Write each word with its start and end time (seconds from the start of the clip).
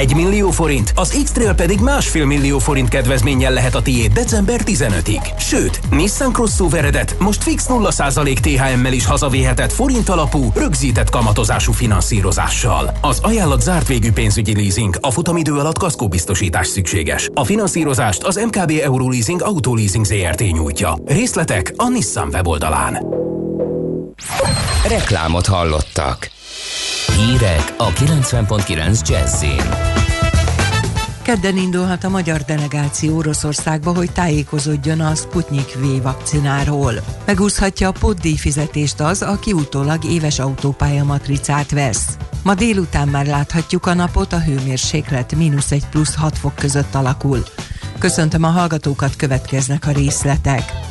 1 0.00 0.14
millió 0.14 0.50
forint, 0.50 0.92
az 0.94 1.20
X-Trail 1.24 1.54
pedig 1.54 1.80
másfél 1.80 2.24
millió 2.24 2.58
forint 2.58 2.88
kedvezménnyel 2.88 3.52
lehet 3.52 3.74
a 3.74 3.82
tiéd 3.82 4.12
december 4.12 4.60
15-ig. 4.64 5.38
Sőt, 5.38 5.80
Nissan 5.90 6.32
Crossoveredet 6.32 7.16
most 7.18 7.42
fix 7.42 7.66
0% 7.68 8.38
THM-mel 8.38 8.92
is 8.92 9.06
hazavéhetett 9.06 9.72
forint 9.72 10.08
alapú, 10.08 10.50
rögzített 10.54 11.10
kamatozású 11.10 11.72
finanszírozással. 11.72 12.96
Az 13.00 13.18
ajánlat 13.22 13.62
zárt 13.62 13.86
végű 13.86 14.12
pénzügyi 14.12 14.54
leasing, 14.54 14.96
a 15.00 15.10
futamidő 15.10 15.52
alatt 15.52 15.78
kaszkóbiztosítás 15.78 16.66
szükséges. 16.66 17.28
A 17.34 17.44
finanszírozást 17.44 18.22
az 18.22 18.36
MKB 18.36 18.72
Euroleasing 18.82 19.42
Autoleasing 19.42 20.04
ZRT 20.04 20.40
nyújtja. 20.40 20.98
Részletek 21.04 21.72
a 21.76 21.88
Nissan 21.88 22.28
weboldalán. 22.32 23.06
Reklámot 24.88 25.46
hallottak. 25.46 26.34
Hírek 27.14 27.74
a 27.76 27.92
90.9 27.92 29.08
Jazzin. 29.08 29.62
Kedden 31.22 31.56
indulhat 31.56 32.04
a 32.04 32.08
magyar 32.08 32.40
delegáció 32.40 33.16
Oroszországba, 33.16 33.94
hogy 33.94 34.12
tájékozódjon 34.12 35.00
a 35.00 35.14
Sputnik 35.14 35.74
V 35.74 36.02
vakcináról. 36.02 36.92
Megúszhatja 37.26 37.88
a 37.88 37.92
poddíj 37.92 38.36
fizetést 38.36 39.00
az, 39.00 39.22
aki 39.22 39.52
utólag 39.52 40.04
éves 40.04 40.38
autópálya 40.38 41.04
matricát 41.04 41.70
vesz. 41.70 42.16
Ma 42.42 42.54
délután 42.54 43.08
már 43.08 43.26
láthatjuk 43.26 43.86
a 43.86 43.94
napot, 43.94 44.32
a 44.32 44.40
hőmérséklet 44.40 45.34
mínusz 45.34 45.70
egy 45.70 45.88
plusz 45.88 46.14
6 46.14 46.38
fok 46.38 46.54
között 46.54 46.94
alakul. 46.94 47.44
Köszöntöm 47.98 48.42
a 48.42 48.48
hallgatókat, 48.48 49.16
következnek 49.16 49.86
a 49.86 49.90
részletek. 49.90 50.85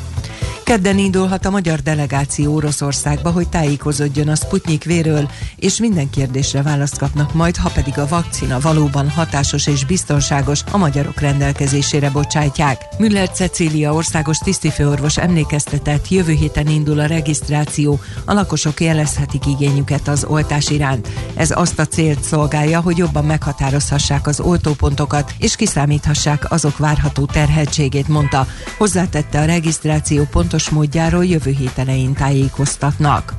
Kedden 0.66 0.98
indulhat 0.98 1.46
a 1.46 1.50
magyar 1.50 1.80
delegáció 1.80 2.54
Oroszországba, 2.54 3.32
hogy 3.32 3.50
tájékozódjon 3.50 4.28
a 4.28 4.36
Sputnik 4.36 4.84
véről, 4.84 5.30
és 5.56 5.80
minden 5.80 6.10
kérdésre 6.10 6.62
választ 6.62 6.98
kapnak 6.98 7.34
majd, 7.34 7.56
ha 7.58 7.70
pedig 7.70 8.00
a 8.00 8.08
vakcina 8.08 8.60
valóban 8.60 9.10
hatásos 9.10 9.68
és 9.68 9.86
biztonságos, 9.86 10.64
a 10.72 10.78
magyarok 10.78 11.20
rendelkezésére 11.20 12.10
bocsátják. 12.10 12.82
Müller 12.98 13.30
Cecília 13.30 13.94
országos 13.94 14.38
tisztifőorvos 14.38 15.18
emlékeztetett, 15.18 16.10
jövő 16.10 16.34
héten 16.34 16.68
indul 16.68 17.00
a 17.00 17.06
regisztráció, 17.06 18.00
a 18.26 18.34
lakosok 18.34 18.82
jelezhetik 18.82 19.46
igényüket 19.46 20.08
az 20.08 20.24
oltás 20.24 20.70
iránt. 20.70 21.08
Ez 21.36 21.52
azt 21.52 21.80
a 21.80 21.86
célt 21.86 22.24
szolgálja, 22.24 22.82
hogy 22.82 22.98
jobban 22.98 23.26
meghatározhassák 23.26 24.28
az 24.28 24.40
oltópontokat, 24.40 25.34
és 25.38 25.56
kiszámíthassák 25.56 26.52
azok 26.52 26.78
várható 26.78 27.26
terhetségét, 27.26 28.08
mondta. 28.08 28.48
Hozzátette 28.78 29.40
a 29.40 29.46
regisztráció 29.46 30.24
pontos 30.24 30.54
pontos 30.56 30.74
módjáról 30.74 31.26
jövő 31.26 31.52
héten 31.52 31.88
elején 31.88 32.14
tájékoztatnak. 32.14 33.34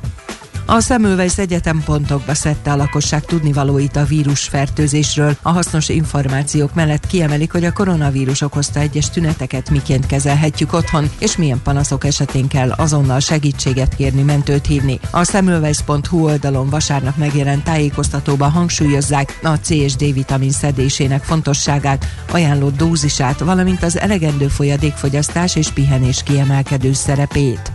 A 0.69 0.79
Semmelweis 0.79 1.37
Egyetem 1.37 1.83
pontokba 1.85 2.33
szedte 2.33 2.71
a 2.71 2.75
lakosság 2.75 3.25
tudnivalóit 3.25 3.95
a 3.95 4.03
vírusfertőzésről. 4.03 5.37
A 5.41 5.51
hasznos 5.51 5.89
információk 5.89 6.73
mellett 6.73 7.07
kiemelik, 7.07 7.51
hogy 7.51 7.65
a 7.65 7.71
koronavírus 7.71 8.41
okozta 8.41 8.79
egyes 8.79 9.09
tüneteket 9.09 9.69
miként 9.69 10.05
kezelhetjük 10.05 10.73
otthon, 10.73 11.09
és 11.19 11.37
milyen 11.37 11.61
panaszok 11.61 12.05
esetén 12.05 12.47
kell 12.47 12.71
azonnal 12.71 13.19
segítséget 13.19 13.95
kérni, 13.95 14.21
mentőt 14.21 14.65
hívni. 14.65 14.99
A 15.11 15.23
semmelweis.hu 15.23 16.23
oldalon 16.23 16.69
vasárnap 16.69 17.17
megjelent 17.17 17.63
tájékoztatóban 17.63 18.51
hangsúlyozzák 18.51 19.39
a 19.43 19.59
CSD 19.59 20.13
vitamin 20.13 20.51
szedésének 20.51 21.23
fontosságát, 21.23 22.05
ajánlott 22.31 22.77
dózisát, 22.77 23.39
valamint 23.39 23.83
az 23.83 23.99
elegendő 23.99 24.47
folyadékfogyasztás 24.47 25.55
és 25.55 25.69
pihenés 25.69 26.23
kiemelkedő 26.23 26.93
szerepét. 26.93 27.71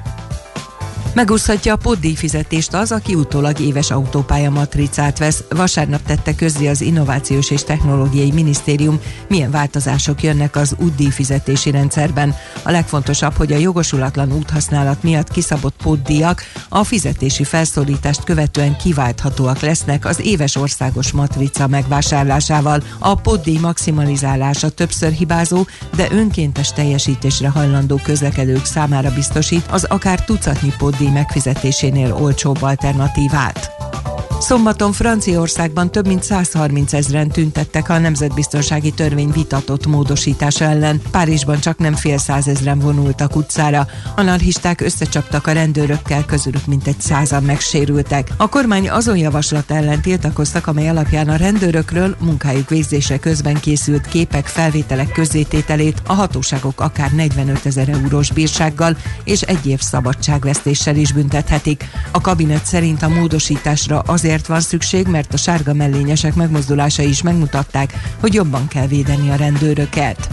Megúszhatja 1.14 1.72
a 1.72 1.76
poddíj 1.76 2.14
fizetést 2.14 2.74
az, 2.74 2.92
aki 2.92 3.14
utólag 3.14 3.60
éves 3.60 3.90
autópálya 3.90 4.50
matricát 4.50 5.18
vesz. 5.18 5.44
Vasárnap 5.48 6.02
tette 6.02 6.34
közzé 6.34 6.68
az 6.68 6.80
Innovációs 6.80 7.50
és 7.50 7.64
Technológiai 7.64 8.30
Minisztérium, 8.30 9.00
milyen 9.28 9.50
változások 9.50 10.22
jönnek 10.22 10.56
az 10.56 10.74
útdíj 10.78 11.10
fizetési 11.10 11.70
rendszerben. 11.70 12.34
A 12.62 12.70
legfontosabb, 12.70 13.36
hogy 13.36 13.52
a 13.52 13.56
jogosulatlan 13.56 14.32
úthasználat 14.32 15.02
miatt 15.02 15.28
kiszabott 15.28 15.74
poddíjak 15.82 16.42
a 16.68 16.84
fizetési 16.84 17.44
felszólítást 17.44 18.24
követően 18.24 18.76
kiválthatóak 18.76 19.60
lesznek 19.60 20.04
az 20.04 20.20
éves 20.20 20.56
országos 20.56 21.12
matrica 21.12 21.66
megvásárlásával. 21.66 22.82
A 22.98 23.14
poddíj 23.14 23.58
maximalizálása 23.58 24.68
többször 24.68 25.10
hibázó, 25.10 25.66
de 25.96 26.08
önkéntes 26.10 26.72
teljesítésre 26.72 27.48
hajlandó 27.48 28.00
közlekedők 28.02 28.64
számára 28.64 29.14
biztosít 29.14 29.66
az 29.70 29.84
akár 29.84 30.24
tucatnyi 30.24 30.72
poddíj 30.78 31.00
nyugdíj 31.02 31.20
megfizetésénél 31.20 32.14
olcsóbb 32.14 32.62
alternatívát. 32.62 33.70
Szombaton 34.42 34.92
Franciaországban 34.92 35.90
több 35.90 36.06
mint 36.06 36.22
130 36.22 36.92
ezeren 36.92 37.28
tüntettek 37.28 37.88
a 37.88 37.98
nemzetbiztonsági 37.98 38.90
törvény 38.90 39.30
vitatott 39.30 39.86
módosítása 39.86 40.64
ellen. 40.64 41.00
Párizsban 41.10 41.60
csak 41.60 41.78
nem 41.78 41.94
fél 41.94 42.18
százezren 42.18 42.78
vonultak 42.78 43.36
utcára. 43.36 43.86
Anarchisták 44.16 44.80
összecsaptak 44.80 45.46
a 45.46 45.52
rendőrökkel, 45.52 46.24
közülük 46.24 46.66
mintegy 46.66 47.00
százan 47.00 47.42
megsérültek. 47.42 48.28
A 48.36 48.48
kormány 48.48 48.90
azon 48.90 49.16
javaslat 49.16 49.70
ellen 49.70 50.00
tiltakoztak, 50.00 50.66
amely 50.66 50.88
alapján 50.88 51.28
a 51.28 51.36
rendőrökről 51.36 52.16
munkájuk 52.20 52.68
végzése 52.68 53.18
közben 53.18 53.60
készült 53.60 54.06
képek, 54.06 54.46
felvételek 54.46 55.12
közzétételét 55.12 56.02
a 56.06 56.12
hatóságok 56.12 56.80
akár 56.80 57.12
45 57.12 57.66
ezer 57.66 57.88
eurós 57.88 58.32
bírsággal 58.32 58.96
és 59.24 59.40
egy 59.40 59.66
év 59.66 59.80
szabadságvesztéssel 59.80 60.96
is 60.96 61.12
büntethetik. 61.12 61.84
A 62.10 62.20
kabinet 62.20 62.64
szerint 62.64 63.02
a 63.02 63.08
módosításra 63.08 64.02
azért 64.12 64.46
van 64.46 64.60
szükség, 64.60 65.06
mert 65.06 65.32
a 65.32 65.36
sárga 65.36 65.74
mellényesek 65.74 66.34
megmozdulásai 66.34 67.08
is 67.08 67.22
megmutatták, 67.22 67.92
hogy 68.20 68.34
jobban 68.34 68.68
kell 68.68 68.86
védeni 68.86 69.30
a 69.30 69.34
rendőröket. 69.34 70.28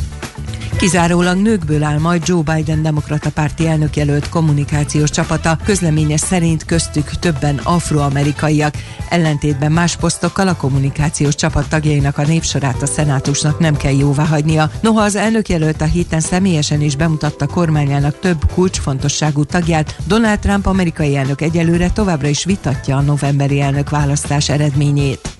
Kizárólag 0.79 1.37
nőkből 1.37 1.83
áll 1.83 1.99
majd 1.99 2.27
Joe 2.27 2.41
Biden 2.41 2.81
demokrata 2.81 3.31
párti 3.31 3.67
elnökjelölt 3.67 4.29
kommunikációs 4.29 5.09
csapata, 5.09 5.57
közleménye 5.65 6.17
szerint 6.17 6.65
köztük 6.65 7.09
többen 7.09 7.57
afroamerikaiak. 7.63 8.73
Ellentétben 9.09 9.71
más 9.71 9.95
posztokkal 9.95 10.47
a 10.47 10.55
kommunikációs 10.55 11.35
csapat 11.35 11.69
tagjainak 11.69 12.17
a 12.17 12.25
népsorát 12.25 12.81
a 12.81 12.85
szenátusnak 12.85 13.59
nem 13.59 13.77
kell 13.77 13.97
jóvá 13.97 14.25
hagynia. 14.25 14.71
Noha 14.81 15.01
az 15.01 15.15
elnökjelölt 15.15 15.81
a 15.81 15.85
héten 15.85 16.19
személyesen 16.19 16.81
is 16.81 16.95
bemutatta 16.95 17.47
kormányának 17.47 18.19
több 18.19 18.51
kulcsfontosságú 18.53 19.43
tagját, 19.43 19.95
Donald 20.07 20.39
Trump 20.39 20.65
amerikai 20.65 21.15
elnök 21.15 21.41
egyelőre 21.41 21.89
továbbra 21.89 22.27
is 22.27 22.43
vitatja 22.43 22.97
a 22.97 23.01
novemberi 23.01 23.61
elnök 23.61 23.89
választás 23.89 24.49
eredményét. 24.49 25.38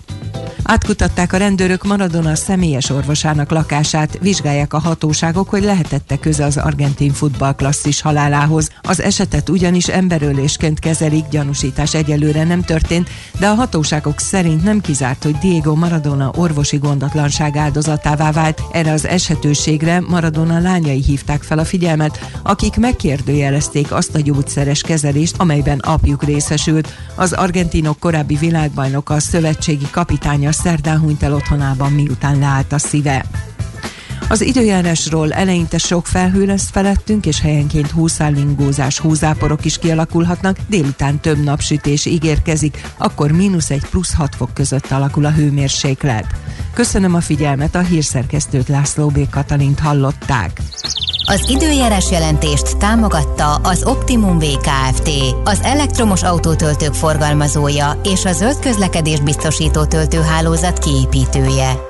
Átkutatták 0.64 1.34
a 1.34 1.38
rendőrök 1.38 1.84
Maradona 1.84 2.36
személyes 2.36 2.90
orvosának 2.90 3.52
lakását, 3.52 4.18
vizsgálják 4.22 4.74
a 4.74 4.80
hatóságok, 4.80 5.50
hogy 5.50 5.64
lehetette 5.64 6.18
köze 6.18 6.46
az 6.46 6.58
argentin 6.58 7.12
futballklasszis 7.12 8.02
halálához. 8.02 8.70
Az 8.82 9.02
esetet 9.02 9.50
ugyanis 9.50 9.88
emberölésként 9.88 10.80
kezelik, 10.80 11.28
gyanúsítás 11.30 11.94
egyelőre 11.94 12.44
nem 12.44 12.62
történt, 12.62 13.10
de 13.40 13.48
a 13.48 13.54
hatóságok 13.54 14.20
szerint 14.20 14.64
nem 14.64 14.82
kizárt, 14.82 15.24
hogy 15.24 15.38
Diego 15.38 15.76
Maradona 15.76 16.32
orvosi 16.36 16.78
gondatlanság 16.78 17.56
áldozatává 17.56 18.32
vált. 18.32 18.62
Erre 18.72 18.92
az 18.92 19.08
esetőségre 19.08 20.00
Maradona 20.00 20.60
lányai 20.60 21.04
hívták 21.04 21.44
fel 21.44 21.60
a 21.60 21.66
figyelmet, 21.66 22.20
akik 22.44 22.76
megkérdőjelezték 22.78 23.92
azt 23.92 24.16
a 24.16 24.20
gyógyszeres 24.20 24.82
kezelést, 24.82 25.36
amelyben 25.38 25.80
apjuk 25.80 26.24
részesült. 26.24 26.94
Az 27.16 27.34
argentinok 27.34 28.00
korábbi 28.00 28.36
világbajnoka 28.36 29.14
a 29.14 29.20
szövetségi 29.20 29.88
kapitánya 30.30 30.52
szerdán 30.52 31.00
hunyt 31.00 31.24
el 31.24 31.34
otthonában, 31.34 31.92
miután 31.92 32.40
leállt 32.40 32.72
a 32.72 32.78
szíve. 32.78 33.26
Az 34.30 34.42
időjárásról 34.42 35.34
eleinte 35.34 35.78
sok 35.78 36.08
felhő 36.08 36.46
lesz 36.46 36.70
felettünk, 36.72 37.26
és 37.26 37.42
helyenként 37.42 37.92
húszállingózás, 37.92 39.00
húzáporok 39.00 39.66
is 39.66 39.78
kialakulhatnak, 39.78 40.58
délután 40.68 41.20
több 41.20 41.44
napsütés 41.44 42.06
ígérkezik, 42.06 42.88
akkor 42.98 43.32
mínusz 43.32 43.70
egy 43.70 43.86
plusz 43.90 44.14
6 44.14 44.36
fok 44.36 44.54
között 44.54 44.92
alakul 44.92 45.26
a 45.26 45.32
hőmérséklet. 45.32 46.26
Köszönöm 46.74 47.16
a 47.16 47.22
figyelmet, 47.22 47.76
a 47.76 47.80
hírszerkesztőt 47.80 48.68
László 48.68 49.08
B. 49.08 49.30
Katalint 49.30 49.80
hallották. 49.80 50.62
Az 51.26 51.50
időjárás 51.50 52.12
jelentést 52.12 52.78
támogatta 52.78 53.56
az 53.56 53.84
Optimum 53.84 54.40
VKFT, 54.40 55.10
az 55.44 55.60
elektromos 55.62 56.24
autótöltők 56.24 56.94
forgalmazója 56.94 58.00
és 58.04 58.26
a 58.26 58.32
zöld 58.32 58.60
közlekedés 58.60 59.20
biztosító 59.20 59.86
töltőhálózat 59.86 60.80
kiépítője. 60.80 61.88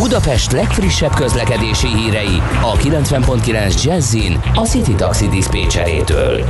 Budapest 0.00 0.52
legfrissebb 0.52 1.14
közlekedési 1.14 1.86
hírei 1.86 2.42
a 2.62 2.72
90.9 2.72 3.82
Jazzin 3.82 4.40
a 4.54 4.60
City 4.60 4.94
Taxi 4.94 5.28
Dispécsejétől. 5.28 6.44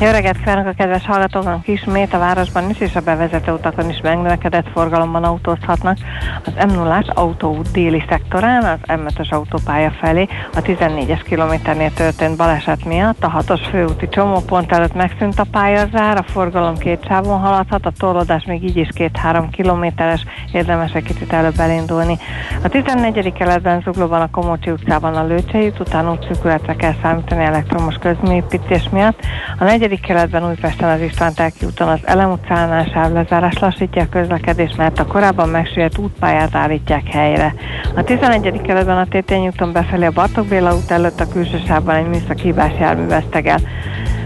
Jó 0.00 0.10
reggelt 0.10 0.38
kívánok 0.38 0.66
a 0.66 0.72
kedves 0.76 1.06
hallgatóknak 1.06 1.68
ismét 1.68 2.14
a 2.14 2.18
városban 2.18 2.70
is 2.70 2.80
és 2.80 2.94
a 2.94 3.00
bevezető 3.00 3.52
utakon 3.52 3.90
is 3.90 4.00
megnövekedett 4.02 4.68
forgalomban 4.72 5.24
autózhatnak. 5.24 5.98
Az 6.44 6.52
m 6.66 6.74
0 6.74 7.02
autóút 7.06 7.70
déli 7.72 8.04
szektorán, 8.08 8.64
az 8.64 8.78
M5-ös 8.86 9.28
autópálya 9.28 9.90
felé 10.00 10.28
a 10.54 10.62
14-es 10.62 11.20
kilométernél 11.24 11.92
történt 11.92 12.36
baleset 12.36 12.84
miatt 12.84 13.24
a 13.24 13.42
6-os 13.46 13.60
főúti 13.70 14.08
csomópont 14.08 14.72
előtt 14.72 14.94
megszűnt 14.94 15.38
a 15.38 15.46
pályazár, 15.50 16.16
a 16.16 16.22
forgalom 16.22 16.76
két 16.76 17.04
sávon 17.06 17.40
haladhat, 17.40 17.86
a 17.86 17.92
torlódás 17.98 18.44
még 18.44 18.64
így 18.64 18.76
is 18.76 18.88
két-három 18.94 19.50
kilométeres, 19.50 20.24
érdemes 20.52 20.92
egy 20.92 21.04
kicsit 21.04 21.32
előbb 21.32 21.58
elindulni. 21.58 22.18
A 22.62 22.68
14. 22.94 23.32
keletben 23.32 23.80
zuglóban 23.80 24.20
a 24.20 24.30
Komocsi 24.30 24.70
utcában 24.70 25.14
a 25.14 25.26
Lőcsei 25.26 25.66
út, 25.66 25.80
után 25.80 26.10
útszűkületre 26.10 26.74
kell 26.74 26.94
számítani 27.02 27.44
elektromos 27.44 27.94
közműépítés 27.94 28.88
miatt. 28.92 29.20
A 29.58 29.64
negyedik 29.64 30.00
keletben 30.00 30.48
Újpesten 30.48 30.88
az 30.88 31.00
István 31.00 31.34
Telki 31.34 31.66
úton 31.66 31.88
az 31.88 31.98
Elem 32.04 32.30
utcánál 32.30 32.84
sávlezárás 32.84 33.58
lassítja 33.58 34.02
a 34.02 34.08
közlekedést, 34.08 34.76
mert 34.76 34.98
a 34.98 35.06
korábban 35.06 35.48
megsüllyedt 35.48 35.98
útpályát 35.98 36.54
állítják 36.54 37.06
helyre. 37.06 37.54
A 37.94 38.02
11. 38.02 38.60
keletben 38.62 38.98
a 38.98 39.06
Tétény 39.06 39.46
úton 39.46 39.72
befelé 39.72 40.04
a 40.04 40.10
Bartók 40.10 40.46
Béla 40.46 40.74
út 40.74 40.90
előtt 40.90 41.20
a 41.20 41.28
külső 41.28 41.60
sávban 41.66 41.94
egy 41.94 42.08
műszaki 42.08 42.42
hibás 42.42 42.72
jármű 42.78 43.06
vesztegel. 43.06 43.58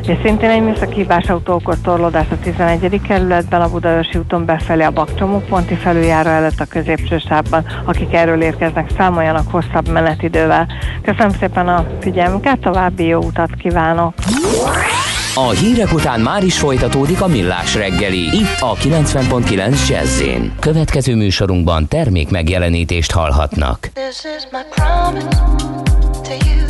És 0.02 0.16
szintén 0.22 0.50
egy 0.50 0.62
műszaki 0.62 0.94
hibás 0.94 1.28
autó 1.28 1.54
okoz 1.54 1.78
torlódást 1.82 2.32
a 2.32 2.38
11. 2.38 3.00
kerületben, 3.08 3.60
a 3.60 3.70
Budaörsi 3.70 4.18
úton 4.18 4.44
befelé 4.44 4.82
a 4.82 4.90
Bakcsomóponti 4.90 5.74
felüljáró 5.74 6.28
előtt 6.28 6.60
a 6.60 6.64
középső 6.64 7.18
sávban. 7.18 7.64
Akik 7.84 8.14
erről 8.14 8.42
érkeznek, 8.42 8.90
számoljanak 8.96 9.50
hosszabb 9.50 9.88
menetidővel. 9.88 10.66
Köszönöm 11.02 11.30
szépen 11.40 11.68
a 11.68 11.86
figyelmüket, 12.00 12.58
további 12.58 13.06
jó 13.06 13.20
utat 13.20 13.50
kívánok! 13.54 14.14
A 15.34 15.50
hírek 15.50 15.92
után 15.92 16.20
már 16.20 16.42
is 16.42 16.58
folytatódik 16.58 17.20
a 17.20 17.26
millás 17.26 17.74
reggeli, 17.74 18.18
itt 18.18 18.60
a 18.60 18.74
90.9 18.74 19.88
jazz 19.88 20.22
Következő 20.60 21.14
műsorunkban 21.14 21.88
termék 21.88 22.30
megjelenítést 22.30 23.12
hallhatnak. 23.12 23.90
This 23.92 24.24
is 24.36 24.48
my 24.52 24.62
promise 24.74 25.28
to 26.22 26.48
you. 26.48 26.67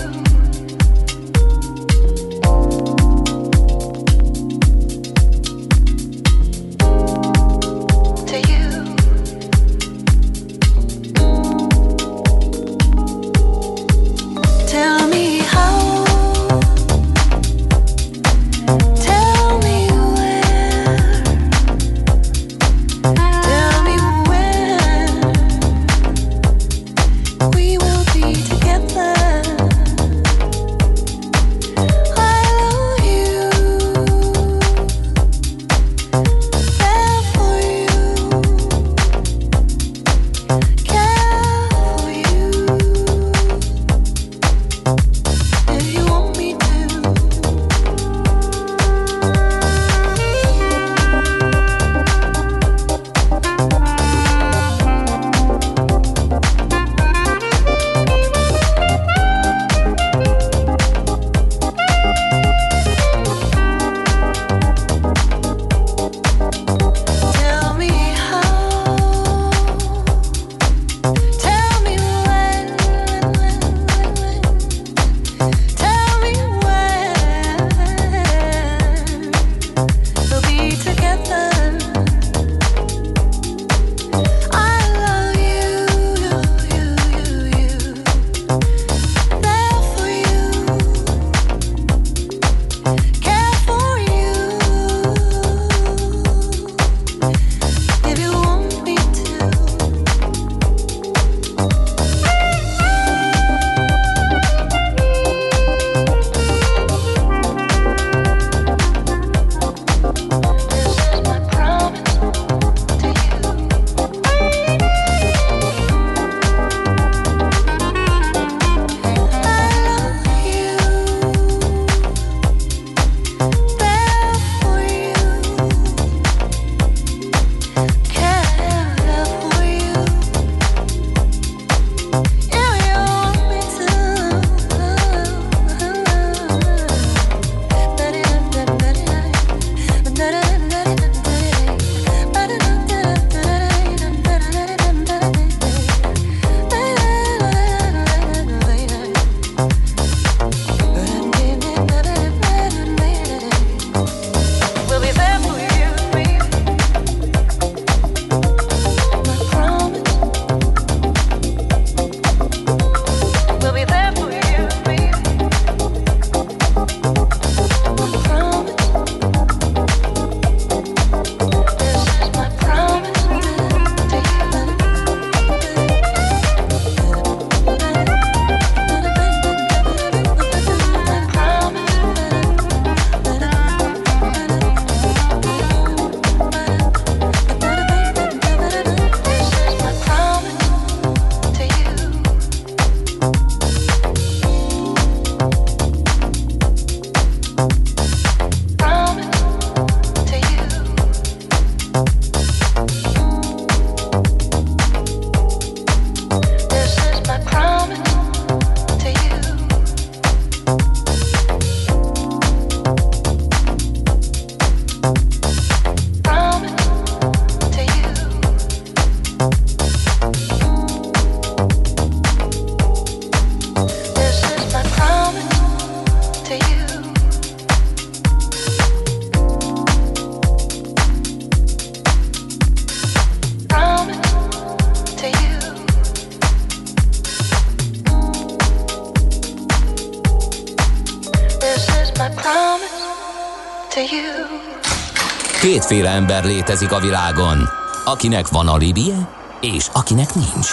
Ember 246.39 246.57
létezik 246.57 246.93
a 246.93 247.01
világon, 247.01 247.69
akinek 248.05 248.49
van 248.49 248.69
alibije, 248.69 249.29
és 249.61 249.87
akinek 249.93 250.35
nincs. 250.35 250.69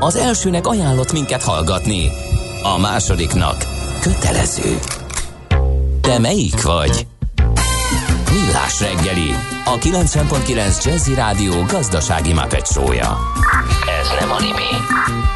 Az 0.00 0.16
elsőnek 0.16 0.66
ajánlott 0.66 1.12
minket 1.12 1.42
hallgatni, 1.42 2.10
a 2.62 2.78
másodiknak 2.78 3.64
kötelező. 4.00 4.78
Te 6.00 6.18
melyik 6.18 6.62
vagy? 6.62 7.06
Millás 8.32 8.80
reggeli, 8.80 9.34
a 9.64 9.78
90.9 9.78 10.84
Jazzy 10.84 11.14
Rádió 11.14 11.62
gazdasági 11.62 12.32
mapetsója. 12.32 13.18
Ez 14.00 14.20
nem 14.20 14.30
animi, 14.30 14.70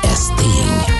ez 0.02 0.26
tény. 0.36 0.94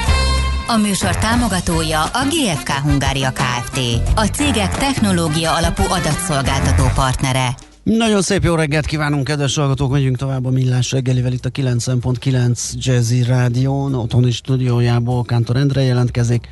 A 0.66 0.76
műsor 0.76 1.16
támogatója 1.16 2.02
a 2.02 2.26
GFK 2.28 2.70
Hungária 2.70 3.32
Kft. 3.32 3.80
A 4.14 4.25
cégek 4.25 4.76
technológia 4.76 5.54
alapú 5.54 5.82
adatszolgáltató 5.82 6.84
partnere. 6.94 7.54
Nagyon 7.82 8.22
szép 8.22 8.44
jó 8.44 8.54
reggelt 8.54 8.86
kívánunk, 8.86 9.24
kedves 9.24 9.56
hallgatók! 9.56 9.90
Megyünk 9.90 10.16
tovább 10.16 10.46
a 10.46 10.50
Millás 10.50 10.92
reggelivel 10.92 11.32
itt 11.32 11.44
a 11.44 11.50
9.9 11.50 12.72
Jazzy 12.72 13.22
Rádión, 13.22 13.94
otthoni 13.94 14.30
stúdiójából 14.30 15.22
Kántor 15.22 15.56
Endre 15.56 15.82
jelentkezik. 15.82 16.48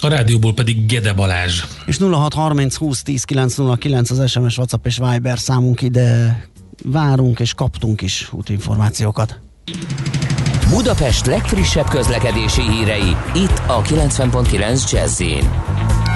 A 0.00 0.08
rádióból 0.08 0.54
pedig 0.54 0.86
Gede 0.86 1.12
Balázs. 1.12 1.62
És 1.86 1.98
0630 1.98 2.76
20 2.76 3.02
10 3.02 3.24
909 3.24 4.10
az 4.10 4.30
SMS, 4.30 4.58
WhatsApp 4.58 4.86
és 4.86 5.00
Viber 5.10 5.38
számunk 5.38 5.82
ide 5.82 6.40
várunk 6.84 7.40
és 7.40 7.54
kaptunk 7.54 8.00
is 8.00 8.28
útinformációkat. 8.32 9.40
Budapest 10.68 11.26
legfrissebb 11.26 11.88
közlekedési 11.88 12.62
hírei, 12.62 13.16
itt 13.34 13.62
a 13.66 13.82
90.9 13.82 14.90
jazz 14.90 15.20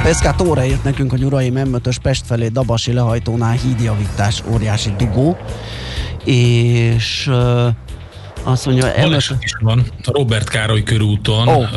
Peszkát 0.05 0.41
óra 0.41 0.65
írt 0.65 0.85
nekünk, 0.85 1.11
hogy 1.11 1.25
uraim 1.25 1.55
m 1.55 1.77
Pest 2.03 2.27
felé 2.27 2.49
Dabasi 2.49 2.93
lehajtónál 2.93 3.53
hídjavítás, 3.53 4.43
óriási 4.53 4.91
dugó, 4.97 5.37
és 6.25 7.31
azt 8.45 8.67
mondja, 8.67 8.93
Baleset 9.01 9.45
is 9.45 9.53
van 9.61 9.85
a 10.05 10.11
Robert 10.11 10.49
Károly 10.49 10.83
körúton, 10.83 11.49
oh. 11.49 11.69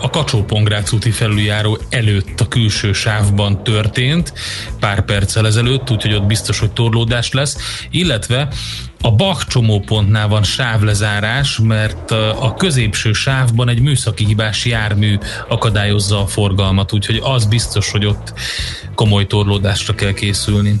a 0.00 0.10
kacsó 0.10 0.44
úti 0.92 1.10
felüljáró 1.10 1.78
előtt 1.90 2.40
a 2.40 2.48
külső 2.48 2.92
sávban 2.92 3.62
történt, 3.62 4.32
pár 4.80 5.04
perccel 5.04 5.46
ezelőtt, 5.46 5.90
úgyhogy 5.90 6.14
ott 6.14 6.26
biztos, 6.26 6.58
hogy 6.58 6.70
torlódás 6.70 7.32
lesz, 7.32 7.56
illetve 7.90 8.48
a 9.00 9.12
Bach 9.12 9.46
csomópontnál 9.46 10.28
van 10.28 10.42
sávlezárás, 10.42 11.58
mert 11.62 12.10
a 12.40 12.54
középső 12.58 13.12
sávban 13.12 13.68
egy 13.68 13.80
műszaki 13.80 14.24
hibás 14.24 14.64
jármű 14.64 15.18
akadályozza 15.48 16.20
a 16.20 16.26
forgalmat, 16.26 16.92
úgyhogy 16.92 17.20
az 17.22 17.44
biztos, 17.44 17.90
hogy 17.90 18.06
ott 18.06 18.32
komoly 18.94 19.26
torlódásra 19.26 19.94
kell 19.94 20.12
készülni. 20.12 20.80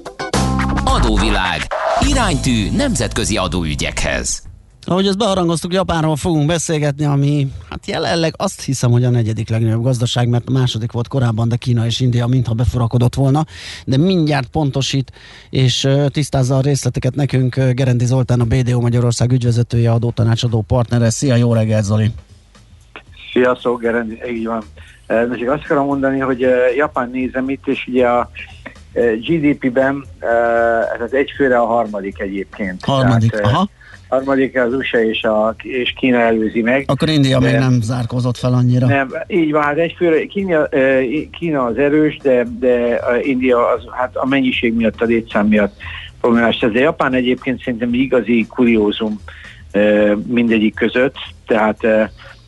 Adóvilág. 0.83 1.61
Iránytű 2.09 2.71
nemzetközi 2.75 3.37
adóügyekhez. 3.37 4.43
Ahogy 4.85 5.07
ezt 5.07 5.17
beharangoztuk, 5.17 5.73
Japánról 5.73 6.15
fogunk 6.15 6.47
beszélgetni, 6.47 7.05
ami 7.05 7.47
hát 7.69 7.87
jelenleg 7.87 8.33
azt 8.37 8.61
hiszem, 8.61 8.91
hogy 8.91 9.03
a 9.03 9.09
negyedik 9.09 9.49
legnagyobb 9.49 9.83
gazdaság, 9.83 10.27
mert 10.27 10.47
a 10.47 10.51
második 10.51 10.91
volt 10.91 11.07
korábban, 11.07 11.49
de 11.49 11.55
Kína 11.55 11.85
és 11.85 11.99
India 11.99 12.27
mintha 12.27 12.53
beforakodott 12.53 13.15
volna, 13.15 13.45
de 13.85 13.97
mindjárt 13.97 14.47
pontosít 14.47 15.11
és 15.49 15.87
tisztázza 16.07 16.57
a 16.57 16.61
részleteket 16.61 17.15
nekünk 17.15 17.55
Gerendi 17.55 18.05
Zoltán, 18.05 18.39
a 18.39 18.45
BDO 18.45 18.79
Magyarország 18.79 19.31
ügyvezetője, 19.31 19.91
adótanácsadó 19.91 20.61
partnere. 20.61 21.09
Szia, 21.09 21.35
jó 21.35 21.53
reggelt 21.53 21.83
Zoli! 21.83 22.11
Sziasztok, 23.31 23.81
Gerendi, 23.81 24.19
így 24.33 24.45
van. 24.45 24.63
Most 25.29 25.47
azt 25.47 25.63
akarom 25.63 25.85
mondani, 25.85 26.19
hogy 26.19 26.45
Japán 26.75 27.09
nézem 27.09 27.49
itt, 27.49 27.67
és 27.67 27.87
ugye 27.87 28.07
a 28.07 28.29
GDP-ben 28.93 30.05
ez 30.95 31.01
az 31.01 31.13
egyfőre 31.13 31.57
a 31.57 31.65
harmadik 31.65 32.19
egyébként. 32.19 32.85
Harmadik, 32.85 33.31
Tehát, 33.31 33.45
aha. 33.45 33.69
Harmadik 34.07 34.57
az 34.57 34.73
USA 34.73 35.03
és, 35.03 35.23
a, 35.23 35.55
és 35.61 35.93
Kína 35.97 36.19
előzi 36.19 36.61
meg. 36.61 36.83
Akkor 36.87 37.09
India 37.09 37.39
de, 37.39 37.51
még 37.51 37.59
nem 37.59 37.81
zárkozott 37.81 38.37
fel 38.37 38.53
annyira. 38.53 38.87
Nem, 38.87 39.13
így 39.27 39.51
van, 39.51 39.63
hát 39.63 39.77
egyfőre 39.77 40.25
Kína, 40.25 40.67
Kína 41.31 41.63
az 41.63 41.77
erős, 41.77 42.17
de, 42.17 42.47
de 42.59 42.99
India 43.21 43.67
az, 43.67 43.83
hát 43.91 44.15
a 44.15 44.25
mennyiség 44.25 44.73
miatt, 44.73 45.01
a 45.01 45.05
létszám 45.05 45.47
miatt 45.47 45.75
problémás. 46.21 46.59
Ez 46.61 46.69
a 46.73 46.79
Japán 46.79 47.13
egyébként 47.13 47.63
szerintem 47.63 47.93
igazi 47.93 48.45
kuriózum 48.49 49.21
mindegyik 50.27 50.75
között, 50.75 51.15
tehát 51.47 51.87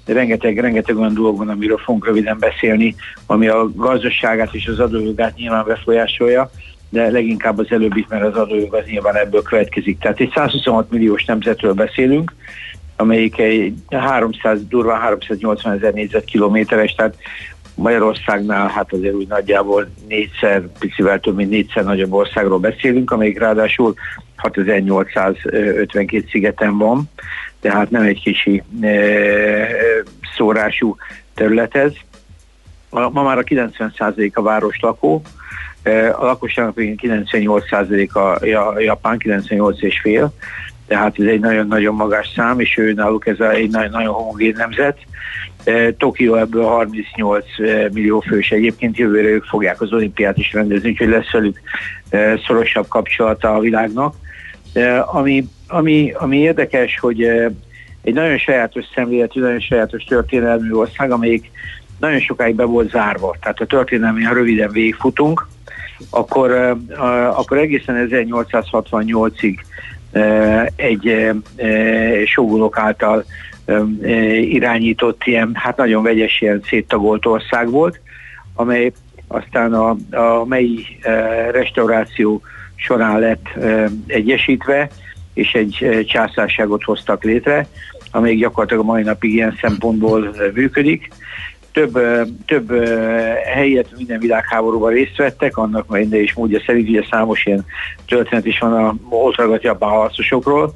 rengeteg, 0.06 0.60
rengeteg 0.60 0.98
olyan 0.98 1.14
dolog 1.14 1.38
van, 1.38 1.50
amiről 1.50 1.78
fogunk 1.78 2.06
röviden 2.06 2.38
beszélni, 2.40 2.96
ami 3.26 3.48
a 3.48 3.72
gazdaságát 3.76 4.54
és 4.54 4.68
az 4.68 4.80
adójogát 4.80 5.36
nyilván 5.36 5.66
befolyásolja, 5.66 6.52
de 6.90 7.10
leginkább 7.10 7.60
az 7.60 7.68
előbbit, 7.70 8.10
mert 8.10 8.24
az 8.24 8.36
adójog 8.36 8.74
az 8.74 8.86
nyilván 8.86 9.16
ebből 9.16 9.42
következik. 9.42 10.00
Tehát 10.00 10.20
egy 10.20 10.32
126 10.36 10.92
milliós 10.92 11.26
nemzetről 11.26 11.74
beszélünk, 11.74 12.34
amelyik 12.96 13.40
egy 13.40 13.74
300, 13.90 14.68
durván 14.68 15.00
380 15.00 15.74
ezer 15.74 15.94
négyzetkilométeres, 15.94 16.96
tehát 16.96 17.16
Magyarországnál 17.76 18.68
hát 18.68 18.94
azért 18.94 19.14
úgy 19.14 19.28
nagyjából 19.28 19.90
négyszer, 20.08 20.68
picivel 20.80 21.20
több 21.20 21.36
mint 21.36 21.50
négyszer 21.50 21.84
nagyobb 21.84 22.14
országról 22.14 22.60
beszélünk, 22.60 23.12
amelyik 23.12 23.40
ráadásul 23.40 23.94
6852 24.36 26.26
szigeten 26.30 26.78
van, 26.78 27.10
tehát 27.64 27.90
nem 27.90 28.02
egy 28.02 28.22
kicsi 28.22 28.64
e, 28.82 28.90
szórású 30.36 30.96
terület 31.34 31.76
ez. 31.76 31.92
Ma 32.90 33.24
már 33.24 33.38
a 33.38 33.44
90% 33.44 34.34
a 34.34 34.42
város 34.42 34.80
lakó, 34.82 35.22
e, 35.84 36.16
a 36.16 36.26
lakosságnak 36.26 36.74
98% 36.78 38.12
a 38.12 38.80
Japán, 38.80 39.18
98 39.18 39.82
és 39.82 40.00
fél, 40.00 40.34
tehát 40.88 41.20
ez 41.20 41.26
egy 41.26 41.40
nagyon-nagyon 41.40 41.96
magas 41.96 42.32
szám, 42.36 42.60
és 42.60 42.78
ő 42.78 42.94
náluk 42.94 43.28
ez 43.28 43.40
egy 43.40 43.70
nagyon 43.70 44.14
homogén 44.14 44.54
nemzet. 44.58 44.98
E, 45.64 45.92
Tokió 45.94 46.36
ebből 46.36 46.64
38 46.64 47.46
millió 47.92 48.20
fős 48.20 48.52
egyébként 48.52 48.98
jövőre 48.98 49.28
ők 49.28 49.44
fogják 49.44 49.82
az 49.82 49.94
olimpiát 49.94 50.38
is 50.38 50.54
rendezni, 50.54 50.90
úgyhogy 50.90 51.10
lesz 51.10 51.32
velük 51.32 51.60
szorosabb 52.46 52.88
kapcsolata 52.88 53.56
a 53.56 53.60
világnak. 53.60 54.16
Ami 55.06 55.48
ami, 55.74 56.12
ami 56.12 56.38
érdekes, 56.38 57.00
hogy 57.00 57.24
egy 58.02 58.14
nagyon 58.14 58.38
sajátos 58.38 58.86
szemléletű, 58.96 59.42
nagyon 59.42 59.60
sajátos 59.60 60.04
történelmű 60.04 60.72
ország, 60.72 61.12
amelyik 61.12 61.52
nagyon 62.00 62.20
sokáig 62.20 62.56
be 62.56 62.64
volt 62.64 62.90
zárva. 62.90 63.36
Tehát 63.42 63.60
a 63.60 63.66
történelmi, 63.66 64.24
ha 64.24 64.34
röviden 64.34 64.72
végigfutunk, 64.72 65.48
akkor, 66.10 66.78
akkor 67.34 67.58
egészen 67.58 68.08
1868-ig 68.12 69.60
egy 70.76 71.32
sógunok 72.26 72.78
által 72.78 73.26
irányított 74.42 75.22
ilyen, 75.24 75.52
hát 75.54 75.78
nagyon 75.78 76.04
vegyes 76.04 76.42
ilyen 76.42 76.62
széttagolt 76.70 77.26
ország 77.26 77.70
volt, 77.70 78.00
amely 78.54 78.92
aztán 79.28 79.74
a, 79.74 79.90
a 80.12 80.46
mei 80.46 81.00
restauráció 81.52 82.42
során 82.76 83.20
lett 83.20 83.46
egyesítve, 84.08 84.90
és 85.34 85.54
egy 85.54 86.06
császárságot 86.08 86.84
hoztak 86.84 87.24
létre, 87.24 87.68
amelyik 88.12 88.40
gyakorlatilag 88.40 88.84
a 88.84 88.92
mai 88.92 89.04
napig 89.04 89.34
ilyen 89.34 89.58
szempontból 89.62 90.36
működik. 90.54 91.12
Több, 91.72 92.00
több 92.46 92.72
helyet 93.54 93.88
minden 93.98 94.20
világháborúban 94.20 94.94
részt 94.94 95.18
vettek, 95.18 95.58
annak 95.58 95.88
majd 95.88 96.14
is 96.14 96.34
módja 96.34 96.62
szerint, 96.66 96.90
ugye 96.90 97.04
számos 97.10 97.46
ilyen 97.46 97.66
történet 98.06 98.46
is 98.46 98.60
van 98.60 98.74
a 98.74 98.96
ott 99.10 99.62
japán 99.62 99.90
harcosokról, 99.90 100.76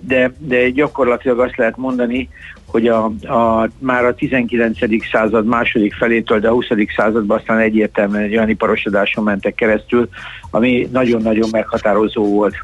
de, 0.00 0.32
de 0.38 0.70
gyakorlatilag 0.70 1.40
azt 1.40 1.56
lehet 1.56 1.76
mondani, 1.76 2.28
hogy 2.70 2.88
a, 2.88 3.04
a, 3.04 3.68
már 3.78 4.04
a 4.04 4.14
19. 4.14 4.78
század 5.12 5.46
második 5.46 5.94
felétől, 5.94 6.38
de 6.38 6.48
a 6.48 6.52
20. 6.52 6.66
században 6.96 7.38
aztán 7.38 7.58
egyértelműen 7.58 8.22
egy 8.22 8.36
olyan 8.36 8.48
iparosodáson 8.48 9.24
mentek 9.24 9.54
keresztül, 9.54 10.08
ami 10.50 10.88
nagyon-nagyon 10.92 11.48
meghatározó 11.52 12.24
volt. 12.24 12.54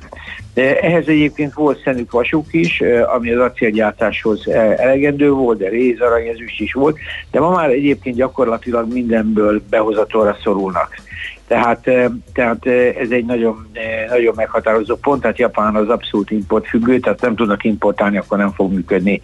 Ehhez 0.54 1.08
egyébként 1.08 1.54
volt 1.54 1.82
szenük 1.82 2.10
vasuk 2.10 2.46
is, 2.50 2.82
ami 3.14 3.30
az 3.30 3.40
acélgyártáshoz 3.40 4.48
elegendő 4.76 5.30
volt, 5.30 5.58
de 5.58 5.68
réz, 5.68 6.00
arany, 6.00 6.26
ezüst 6.26 6.60
is 6.60 6.72
volt, 6.72 6.98
de 7.30 7.40
ma 7.40 7.50
már 7.50 7.70
egyébként 7.70 8.16
gyakorlatilag 8.16 8.92
mindenből 8.92 9.62
behozatóra 9.70 10.36
szorulnak. 10.42 11.05
Tehát, 11.46 11.90
tehát 12.32 12.66
ez 13.00 13.10
egy 13.10 13.24
nagyon, 13.24 13.68
nagyon 14.08 14.32
meghatározó 14.36 14.96
pont, 14.96 15.20
tehát 15.20 15.38
Japán 15.38 15.76
az 15.76 15.88
abszolút 15.88 16.30
importfüggő, 16.30 16.98
tehát 16.98 17.20
nem 17.20 17.36
tudnak 17.36 17.64
importálni, 17.64 18.16
akkor 18.16 18.38
nem 18.38 18.52
fog 18.52 18.72
működni, 18.72 19.20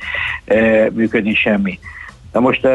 működni 0.93 1.35
semmi. 1.35 1.79
Na 2.33 2.41
most 2.41 2.69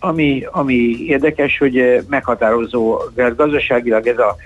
ami, 0.00 0.46
ami 0.50 0.74
érdekes, 1.06 1.58
hogy 1.58 2.04
meghatározó, 2.08 2.98
mert 3.14 3.36
gazdaságilag 3.36 4.06
ez 4.06 4.18
a, 4.18 4.36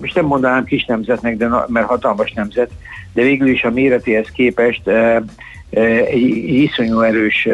most 0.00 0.14
nem 0.14 0.24
mondanám 0.24 0.64
kis 0.64 0.84
nemzetnek, 0.84 1.36
de 1.36 1.48
mert 1.66 1.86
hatalmas 1.86 2.32
nemzet, 2.32 2.70
de 3.12 3.22
végül 3.22 3.48
is 3.48 3.64
a 3.64 3.70
méretéhez 3.70 4.28
képest 4.28 4.90
egy 5.70 6.48
iszonyú 6.48 7.00
erős 7.00 7.48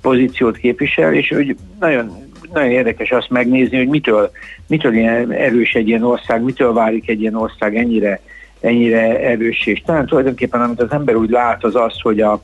pozíciót 0.00 0.56
képvisel, 0.56 1.14
és 1.14 1.28
hogy 1.28 1.56
nagyon, 1.80 2.23
nagyon 2.52 2.70
érdekes 2.70 3.10
azt 3.10 3.30
megnézni, 3.30 3.76
hogy 3.76 3.88
mitől, 3.88 4.30
mitől 4.66 4.94
ilyen 4.94 5.32
erős 5.32 5.72
egy 5.72 5.88
ilyen 5.88 6.02
ország, 6.02 6.42
mitől 6.42 6.72
válik 6.72 7.08
egy 7.08 7.20
ilyen 7.20 7.34
ország 7.34 7.76
ennyire, 7.76 8.20
ennyire 8.60 9.20
erős, 9.20 9.66
és 9.66 9.82
talán 9.84 10.06
tulajdonképpen 10.06 10.60
amit 10.60 10.80
az 10.80 10.92
ember 10.92 11.14
úgy 11.14 11.30
lát 11.30 11.64
az 11.64 11.74
az, 11.74 12.00
hogy 12.00 12.20
a, 12.20 12.42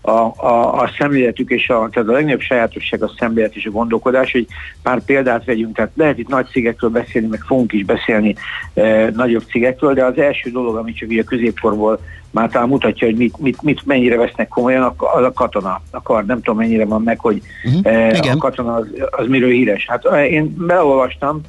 a, 0.00 0.32
a, 0.36 0.80
a 0.80 0.90
szemléletük 0.98 1.50
és 1.50 1.68
a, 1.68 1.88
tehát 1.92 2.08
a 2.08 2.12
legnagyobb 2.12 2.40
sajátosság 2.40 3.02
a 3.02 3.12
szemlélet 3.18 3.56
és 3.56 3.66
a 3.66 3.70
gondolkodás, 3.70 4.32
hogy 4.32 4.46
pár 4.82 5.04
példát 5.04 5.44
vegyünk, 5.44 5.76
tehát 5.76 5.90
lehet 5.94 6.18
itt 6.18 6.28
nagy 6.28 6.46
cégekről 6.46 6.90
beszélni, 6.90 7.28
meg 7.28 7.40
fogunk 7.46 7.72
is 7.72 7.84
beszélni 7.84 8.34
e, 8.74 9.10
nagyobb 9.10 9.44
cégekről, 9.50 9.94
de 9.94 10.04
az 10.04 10.18
első 10.18 10.50
dolog, 10.50 10.76
ami 10.76 10.92
csak 10.92 11.08
ugye 11.08 11.20
a 11.20 11.24
középkorból 11.24 12.00
már 12.38 12.50
talán 12.50 12.68
mutatja, 12.68 13.06
hogy 13.06 13.16
mit, 13.16 13.38
mit, 13.38 13.62
mit 13.62 13.86
mennyire 13.86 14.16
vesznek 14.16 14.48
komolyan, 14.48 14.94
az 14.96 15.24
a 15.24 15.32
katona, 15.32 15.80
a 15.90 16.02
kar, 16.02 16.24
nem 16.24 16.36
tudom 16.42 16.58
mennyire 16.58 16.84
van 16.84 17.02
meg, 17.02 17.18
hogy 17.18 17.42
uh-huh. 17.64 17.92
e, 17.94 18.30
a 18.30 18.36
katona 18.36 18.74
az, 18.74 18.86
az 19.10 19.26
miről 19.26 19.50
híres. 19.50 19.86
Hát 19.88 20.04
e, 20.04 20.26
én 20.28 20.54
beolvastam, 20.66 21.40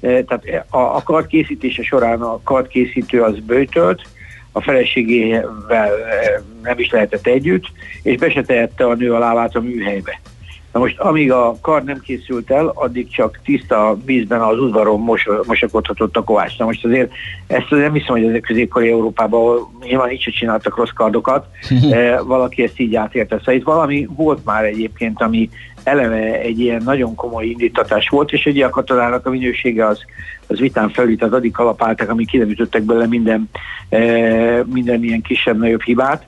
e, 0.00 0.22
tehát 0.22 0.66
a, 0.70 0.78
a 0.78 1.02
kard 1.04 1.26
készítése 1.26 1.82
során 1.82 2.20
a 2.20 2.40
kard 2.42 2.66
készítő 2.66 3.22
az 3.22 3.38
bőtölt, 3.46 4.02
a 4.52 4.62
feleségével 4.62 5.88
eh, 5.88 6.40
nem 6.62 6.78
is 6.78 6.90
lehetett 6.90 7.26
együtt, 7.26 7.64
és 8.02 8.16
be 8.16 8.30
se 8.30 8.42
tehette 8.42 8.86
a 8.86 8.94
nő 8.94 9.14
a 9.14 9.18
lábát 9.18 9.54
a 9.54 9.60
műhelybe. 9.60 10.20
Na 10.72 10.80
most 10.80 10.98
amíg 10.98 11.32
a 11.32 11.56
kar 11.60 11.84
nem 11.84 12.00
készült 12.00 12.50
el, 12.50 12.72
addig 12.74 13.10
csak 13.10 13.40
tiszta 13.44 13.96
vízben 14.04 14.40
az 14.40 14.58
udvaron 14.58 15.00
mos, 15.00 15.28
mosakodhatott 15.46 16.16
a 16.16 16.22
kovács. 16.22 16.58
Na 16.58 16.64
most 16.64 16.84
azért 16.84 17.12
ezt 17.46 17.70
nem 17.70 17.92
hiszem, 17.92 18.14
hogy 18.14 18.24
ezek 18.24 18.40
középkori 18.40 18.90
Európában, 18.90 19.40
ahol 19.40 19.70
nyilván 19.82 20.10
így 20.10 20.34
csináltak 20.38 20.76
rossz 20.76 20.90
kardokat, 20.94 21.46
eh, 21.90 22.18
valaki 22.24 22.62
ezt 22.62 22.78
így 22.80 22.94
átérte. 22.94 23.36
Szóval 23.38 23.54
itt 23.54 23.64
valami 23.64 24.08
volt 24.16 24.44
már 24.44 24.64
egyébként, 24.64 25.22
ami 25.22 25.50
eleve 25.82 26.40
egy 26.40 26.60
ilyen 26.60 26.82
nagyon 26.84 27.14
komoly 27.14 27.46
indítatás 27.46 28.08
volt, 28.08 28.32
és 28.32 28.46
egy 28.46 28.60
a 28.60 28.70
katonának 28.70 29.26
a 29.26 29.30
minősége 29.30 29.86
az, 29.86 30.04
az 30.46 30.58
vitán 30.58 30.88
felül, 30.90 31.16
tehát 31.16 31.34
addig 31.34 31.52
kalapáltak, 31.52 32.10
amik 32.10 32.28
kinemítettek 32.28 32.82
bele 32.82 33.06
minden, 33.06 33.50
e, 33.88 33.98
minden 34.64 35.04
ilyen 35.04 35.22
kisebb-nagyobb 35.22 35.82
hibát. 35.82 36.26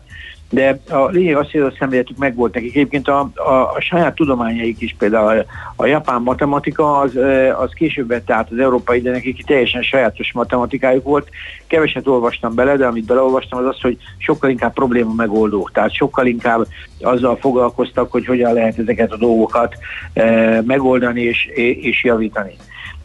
De 0.51 0.81
a 0.89 1.07
lényeg 1.07 1.37
az, 1.37 1.51
hogy 1.51 1.61
a 1.61 1.73
szemléletük 1.79 2.17
megvolt 2.17 2.55
nekik. 2.55 2.77
Egyébként 2.77 3.09
a, 3.09 3.31
a, 3.35 3.51
a 3.51 3.81
saját 3.81 4.15
tudományaik 4.15 4.81
is, 4.81 4.95
például 4.99 5.39
a, 5.39 5.45
a 5.77 5.87
japán 5.87 6.23
matematika, 6.23 6.99
az, 6.99 7.19
az 7.59 7.73
később 7.75 8.09
vette 8.09 8.35
át 8.35 8.51
az 8.51 8.59
európai, 8.59 9.01
de 9.01 9.11
nekik 9.11 9.45
teljesen 9.45 9.83
sajátos 9.83 10.33
matematikájuk 10.33 11.05
volt. 11.05 11.29
Keveset 11.67 12.07
olvastam 12.07 12.55
bele, 12.55 12.77
de 12.77 12.87
amit 12.87 13.05
beleolvastam, 13.05 13.59
az 13.59 13.67
az, 13.67 13.81
hogy 13.81 13.97
sokkal 14.19 14.51
inkább 14.51 14.73
probléma 14.73 15.13
megoldó. 15.15 15.69
Tehát 15.73 15.95
sokkal 15.95 16.27
inkább 16.27 16.67
azzal 17.01 17.37
foglalkoztak, 17.37 18.13
hogy 18.13 18.27
hogyan 18.27 18.53
lehet 18.53 18.79
ezeket 18.79 19.13
a 19.13 19.17
dolgokat 19.17 19.75
e, 20.13 20.63
megoldani 20.67 21.23
és, 21.23 21.47
és 21.81 22.05
javítani. 22.05 22.57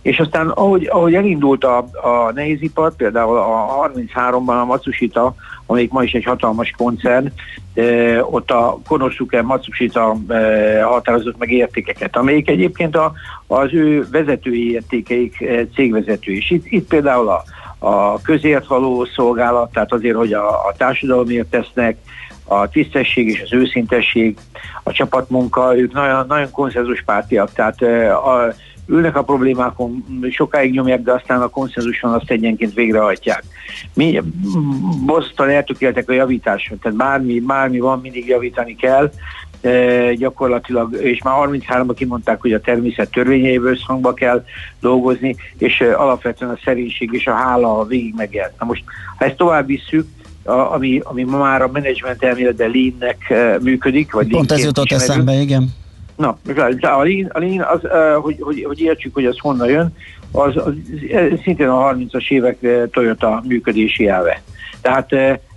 És 0.05 0.19
aztán 0.19 0.49
ahogy, 0.49 0.87
ahogy 0.91 1.15
elindult 1.15 1.63
a, 1.63 1.77
a 2.01 2.31
nehézipar, 2.33 2.95
például 2.95 3.37
a 3.37 3.89
33-ban 3.89 4.61
a 4.61 4.65
Matsushita, 4.65 5.35
amelyik 5.65 5.91
ma 5.91 6.03
is 6.03 6.11
egy 6.11 6.23
hatalmas 6.23 6.73
koncern, 6.77 7.31
e, 7.73 8.23
ott 8.23 8.51
a 8.51 8.77
Konosuke 8.87 9.41
Matsushita 9.41 10.15
e, 10.27 10.83
határozott 10.83 11.37
meg 11.37 11.51
értékeket, 11.51 12.15
amelyik 12.15 12.49
egyébként 12.49 12.95
a, 12.95 13.13
az 13.47 13.73
ő 13.73 14.07
vezetői 14.11 14.71
értékeik 14.71 15.41
e, 15.41 15.65
cégvezető. 15.73 16.31
És 16.31 16.51
itt, 16.51 16.65
itt 16.65 16.87
például 16.87 17.29
a, 17.29 17.43
a 17.87 18.21
közért 18.21 18.67
való 18.67 19.05
szolgálat, 19.05 19.71
tehát 19.71 19.93
azért, 19.93 20.15
hogy 20.15 20.33
a, 20.33 20.49
a 20.49 20.73
társadalomért 20.77 21.47
tesznek, 21.47 21.97
a 22.43 22.69
tisztesség 22.69 23.27
és 23.27 23.41
az 23.41 23.53
őszintesség, 23.53 24.37
a 24.83 24.91
csapatmunka, 24.91 25.77
ők 25.77 25.93
nagyon, 25.93 26.25
nagyon 26.27 26.51
konszenzuspártiak, 26.51 27.53
tehát 27.53 27.81
a, 28.11 28.53
ülnek 28.87 29.15
a 29.15 29.23
problémákon, 29.23 30.05
sokáig 30.29 30.71
nyomják, 30.71 31.01
de 31.01 31.11
aztán 31.11 31.41
a 31.41 31.47
konszenzuson 31.47 32.13
azt 32.13 32.31
egyenként 32.31 32.73
végrehajtják. 32.73 33.43
Mi 33.93 34.21
borzasztóan 35.05 35.49
eltökéltek 35.49 36.09
a 36.09 36.13
javításon, 36.13 36.79
tehát 36.79 36.97
bármi, 36.97 37.39
bármi 37.39 37.79
van, 37.79 37.99
mindig 37.99 38.27
javítani 38.27 38.75
kell, 38.75 39.11
e, 39.61 40.13
gyakorlatilag, 40.13 40.93
és 41.01 41.21
már 41.23 41.35
33-ban 41.49 41.93
kimondták, 41.95 42.41
hogy 42.41 42.53
a 42.53 42.61
természet 42.61 43.11
törvényeiből 43.11 43.71
összhangba 43.71 44.13
kell 44.13 44.45
dolgozni, 44.79 45.35
és 45.57 45.79
e, 45.79 45.99
alapvetően 45.99 46.51
a 46.51 46.59
szerénység 46.63 47.09
és 47.13 47.27
a 47.27 47.33
hála 47.33 47.85
végig 47.85 48.13
megjelent. 48.15 48.59
Na 48.59 48.65
most, 48.65 48.83
ha 49.17 49.25
ezt 49.25 49.37
tovább 49.37 49.67
visszük, 49.67 50.07
a, 50.43 50.51
ami, 50.51 51.01
ami 51.03 51.23
ma 51.23 51.37
már 51.37 51.61
a 51.61 51.69
menedzsment 51.71 52.23
elméletben 52.23 52.71
lean-nek 52.71 53.29
e, 53.29 53.57
működik, 53.61 54.11
vagy 54.11 54.27
Pont 54.27 54.51
ez 54.51 54.63
jutott 54.63 54.91
eszembe, 54.91 55.33
igen 55.33 55.83
Na, 56.15 56.37
a 56.81 57.03
lean, 57.03 57.29
a 57.33 57.39
lean 57.39 57.61
az, 57.61 57.81
hogy, 58.21 58.37
hogy, 58.39 58.63
hogy 58.63 58.81
értsük, 58.81 59.13
hogy 59.13 59.25
az 59.25 59.37
honnan 59.39 59.69
jön, 59.69 59.95
az, 60.31 60.57
az 60.57 60.73
szintén 61.43 61.67
a 61.67 61.93
30-as 61.93 62.31
évek 62.31 62.89
Toyota 62.91 63.43
működési 63.47 64.07
elve. 64.07 64.41
Tehát 64.81 65.09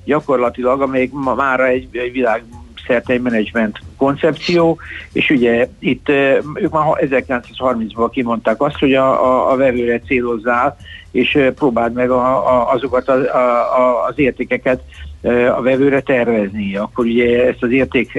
gyakorlatilag, 0.05 0.83
amelyik 0.83 1.13
már 1.35 1.61
egy, 1.61 1.89
egy 1.93 2.13
világ 2.13 2.43
szerte 2.87 3.13
egy 3.13 3.21
menedzsment 3.23 3.79
koncepció, 3.97 4.79
és 5.13 5.31
ugye 5.31 5.69
itt 5.79 6.09
ők 6.55 6.71
már 6.71 6.85
1930-ban 6.97 8.09
kimondták 8.11 8.63
azt, 8.63 8.79
hogy 8.79 8.95
a, 8.95 9.25
a, 9.25 9.53
a 9.53 9.57
vevőre 9.57 10.01
célozzál, 10.01 10.77
és 11.11 11.39
próbáld 11.55 11.93
meg 11.93 12.11
a, 12.11 12.49
a, 12.55 12.73
azokat 12.73 13.09
a, 13.09 13.15
a, 13.15 14.05
az 14.05 14.15
értékeket 14.17 14.83
a 15.57 15.63
vevőre 15.63 16.01
tervezni, 16.01 16.77
akkor 16.77 17.05
ugye 17.05 17.47
ezt 17.47 17.63
az 17.63 17.71
érték, 17.71 18.15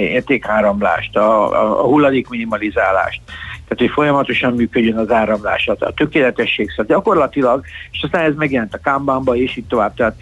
értékháramlást, 0.00 1.16
a, 1.16 1.52
a, 1.52 1.80
a 1.80 1.86
hulladék 1.86 2.28
minimalizálást, 2.28 3.20
tehát 3.68 3.78
hogy 3.78 3.90
folyamatosan 3.90 4.54
működjön 4.54 4.98
az 4.98 5.10
áramlás, 5.10 5.68
a 5.68 5.94
tökéletesség, 5.94 6.70
szóval 6.70 6.84
gyakorlatilag, 6.86 7.64
és 7.90 8.02
aztán 8.02 8.24
ez 8.24 8.34
megjelent 8.36 8.74
a 8.74 8.80
Kanbanba, 8.82 9.36
és 9.36 9.56
így 9.56 9.66
tovább. 9.66 9.94
Tehát 9.94 10.16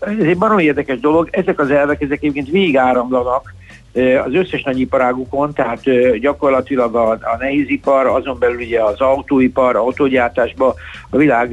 ez 0.00 0.26
egy 0.26 0.38
baromi 0.38 0.62
érdekes 0.62 1.00
dolog, 1.00 1.28
ezek 1.30 1.60
az 1.60 1.70
elvek, 1.70 2.02
ezek 2.02 2.18
egyébként 2.18 2.48
végig 2.48 2.76
áramlanak 2.76 3.54
az 4.24 4.34
összes 4.34 4.62
nagy 4.62 4.80
iparágukon, 4.80 5.52
tehát 5.52 5.80
gyakorlatilag 6.18 6.94
a, 6.94 7.10
a 7.10 7.36
nehézipar, 7.38 8.06
azon 8.06 8.38
belül 8.38 8.56
ugye 8.56 8.82
az 8.82 9.00
autóipar, 9.00 9.76
autógyártásban 9.76 10.74
a 11.10 11.16
világ 11.16 11.50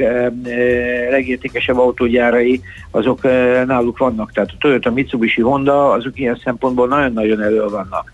legértékesebb 1.10 1.78
autógyárai, 1.78 2.62
azok 2.92 3.24
náluk 3.66 3.98
vannak. 3.98 4.32
Tehát 4.32 4.50
a 4.54 4.58
Toyota, 4.60 4.92
Mitsubishi, 4.92 5.42
Honda, 5.42 5.92
azok 5.92 6.20
ilyen 6.20 6.42
szempontból 6.44 6.88
nagyon-nagyon 6.88 7.42
elő 7.42 7.68
vannak 7.68 8.14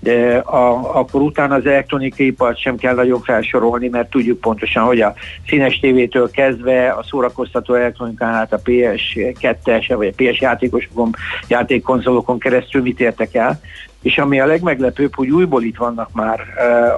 de 0.00 0.36
a, 0.36 0.96
akkor 0.98 1.20
utána 1.20 1.54
az 1.54 1.66
elektronikai 1.66 2.26
ipart 2.26 2.60
sem 2.60 2.76
kell 2.76 2.94
nagyon 2.94 3.20
felsorolni, 3.20 3.88
mert 3.88 4.10
tudjuk 4.10 4.40
pontosan, 4.40 4.84
hogy 4.84 5.00
a 5.00 5.14
színes 5.48 5.78
tévétől 5.78 6.30
kezdve 6.30 6.90
a 6.90 7.02
szórakoztató 7.02 7.74
elektronikán 7.74 8.34
át 8.34 8.52
a 8.52 8.60
PS2-es 8.64 9.92
vagy 9.96 10.14
a 10.16 10.22
PS 10.22 10.40
játékosokon, 10.40 11.14
játékkonzolokon 11.48 12.38
keresztül 12.38 12.82
mit 12.82 13.00
értek 13.00 13.34
el. 13.34 13.60
És 14.02 14.18
ami 14.18 14.40
a 14.40 14.46
legmeglepőbb, 14.46 15.14
hogy 15.14 15.30
újból 15.30 15.62
itt 15.62 15.76
vannak 15.76 16.12
már 16.12 16.40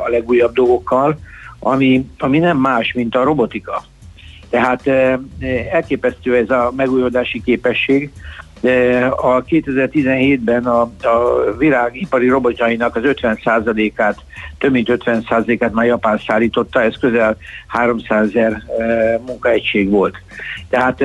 a 0.07 0.09
legújabb 0.09 0.55
dolgokkal, 0.55 1.19
ami, 1.59 2.07
ami 2.19 2.39
nem 2.39 2.57
más, 2.57 2.93
mint 2.93 3.15
a 3.15 3.23
robotika. 3.23 3.83
Tehát 4.51 4.87
elképesztő 5.73 6.37
ez 6.37 6.51
a 6.51 6.73
megújulási 6.77 7.43
képesség, 7.43 8.11
a 9.11 9.45
2017-ben 9.45 10.67
a, 10.67 10.81
a 10.81 11.53
világ 11.59 11.97
ipari 11.97 12.29
robotjainak 12.29 12.97
az 12.97 13.03
50%-át, 13.05 14.25
több 14.59 14.73
mint 14.73 14.89
50%-át 14.91 15.73
már 15.73 15.87
Japán 15.87 16.21
szállította, 16.27 16.83
ez 16.83 16.97
közel 17.01 17.37
300 17.67 18.29
ezer 18.29 18.63
munkaegység 19.27 19.91
volt. 19.91 20.17
Tehát 20.69 21.05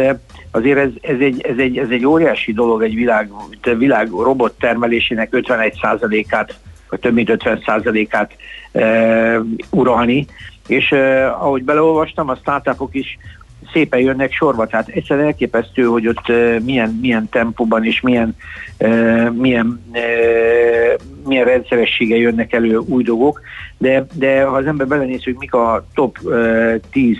azért 0.52 0.78
ez, 0.78 0.90
ez, 1.02 1.20
egy, 1.20 1.42
ez, 1.42 1.58
egy, 1.58 1.78
ez 1.78 1.90
egy 1.90 2.06
óriási 2.06 2.54
dolog 2.54 2.84
egy 2.84 2.96
világ, 2.96 3.32
világ 3.78 4.10
robot 4.10 4.54
termelésének 4.60 5.30
51%-át, 5.32 6.56
vagy 6.90 7.00
több 7.00 7.14
mint 7.14 7.30
50%-át 7.32 8.36
e, 8.72 9.40
uralni, 9.70 10.26
és 10.68 10.92
e, 10.92 11.32
ahogy 11.32 11.64
beleolvastam, 11.64 12.30
a 12.30 12.36
startupok 12.36 12.96
is 12.96 13.18
szépen 13.76 14.00
jönnek 14.00 14.34
sorba, 14.34 14.66
tehát 14.68 14.88
egyszerűen 14.88 15.26
elképesztő, 15.26 15.84
hogy 15.84 16.08
ott 16.08 16.28
milyen, 16.64 16.98
milyen 17.02 17.30
tempóban 17.30 17.86
és 17.86 18.02
milyen, 18.02 18.36
milyen, 19.32 19.84
milyen 21.26 21.46
rendszeressége 21.46 22.16
jönnek 22.16 22.54
elő 22.54 22.78
új 22.78 23.04
dolgok, 23.04 23.42
de, 23.78 24.06
de 24.14 24.44
ha 24.44 24.56
az 24.56 24.66
ember 24.66 24.88
belenéz, 24.88 25.24
hogy 25.24 25.36
mik 25.40 25.54
a 25.54 25.86
top 25.94 26.18
10 26.92 27.18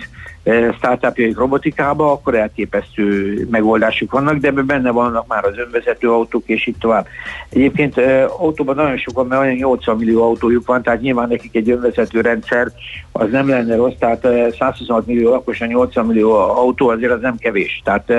startupjaik 0.76 1.36
robotikába, 1.36 2.12
akkor 2.12 2.34
elképesztő 2.34 3.46
megoldásuk 3.50 4.12
vannak, 4.12 4.36
de 4.36 4.48
ebben 4.48 4.66
benne 4.66 4.90
vannak 4.90 5.26
már 5.26 5.44
az 5.44 5.58
önvezető 5.58 6.10
autók, 6.10 6.42
és 6.46 6.66
így 6.66 6.76
tovább. 6.78 7.06
Egyébként 7.48 8.00
autóban 8.38 8.74
nagyon 8.74 8.96
sokan, 8.96 9.26
mert 9.26 9.42
olyan 9.42 9.54
80 9.54 9.96
millió 9.96 10.22
autójuk 10.22 10.66
van, 10.66 10.82
tehát 10.82 11.00
nyilván 11.00 11.28
nekik 11.28 11.54
egy 11.54 11.70
önvezető 11.70 12.20
rendszer 12.20 12.72
az 13.12 13.30
nem 13.30 13.48
lenne 13.48 13.76
rossz, 13.76 13.94
tehát 13.98 14.26
126 14.58 15.06
millió 15.06 15.30
lakosan 15.30 15.68
80 15.68 16.06
millió 16.06 16.32
autó 16.32 16.88
azért 16.88 17.12
az 17.12 17.20
nem 17.20 17.36
kevés. 17.36 17.80
Tehát, 17.84 18.12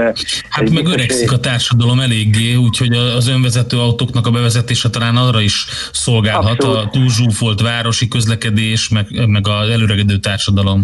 hát 0.49 0.69
meg 0.69 0.87
öregszik 0.87 1.31
a 1.31 1.39
társadalom 1.39 1.99
eléggé, 1.99 2.55
úgyhogy 2.55 2.93
az 2.93 3.27
önvezető 3.27 3.77
autóknak 3.77 4.27
a 4.27 4.31
bevezetése 4.31 4.89
talán 4.89 5.15
arra 5.15 5.41
is 5.41 5.65
szolgálhat, 5.91 6.63
Abszolút. 6.63 6.77
a 6.77 6.89
túlzsúfolt 6.89 7.61
városi 7.61 8.07
közlekedés, 8.07 8.89
meg, 8.89 9.27
meg 9.27 9.47
az 9.47 9.69
előregedő 9.69 10.17
társadalom. 10.17 10.83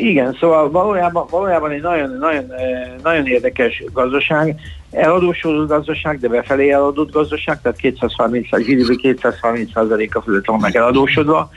Igen, 0.00 0.36
szóval 0.40 0.70
valójában, 0.70 1.26
valójában 1.30 1.70
egy 1.70 1.82
nagyon, 1.82 2.16
nagyon, 2.18 2.52
nagyon 3.02 3.26
érdekes 3.26 3.84
gazdaság, 3.92 4.60
eladósodott 4.90 5.68
gazdaság, 5.68 6.18
de 6.18 6.28
befelé 6.28 6.70
eladott 6.70 7.12
gazdaság, 7.12 7.60
tehát 7.62 7.78
230, 7.78 8.48
GDP 8.48 9.00
230 9.00 9.76
a 10.14 10.20
fölött 10.22 10.46
van 10.46 10.60
meg 10.60 10.76
eladósodva, 10.76 11.50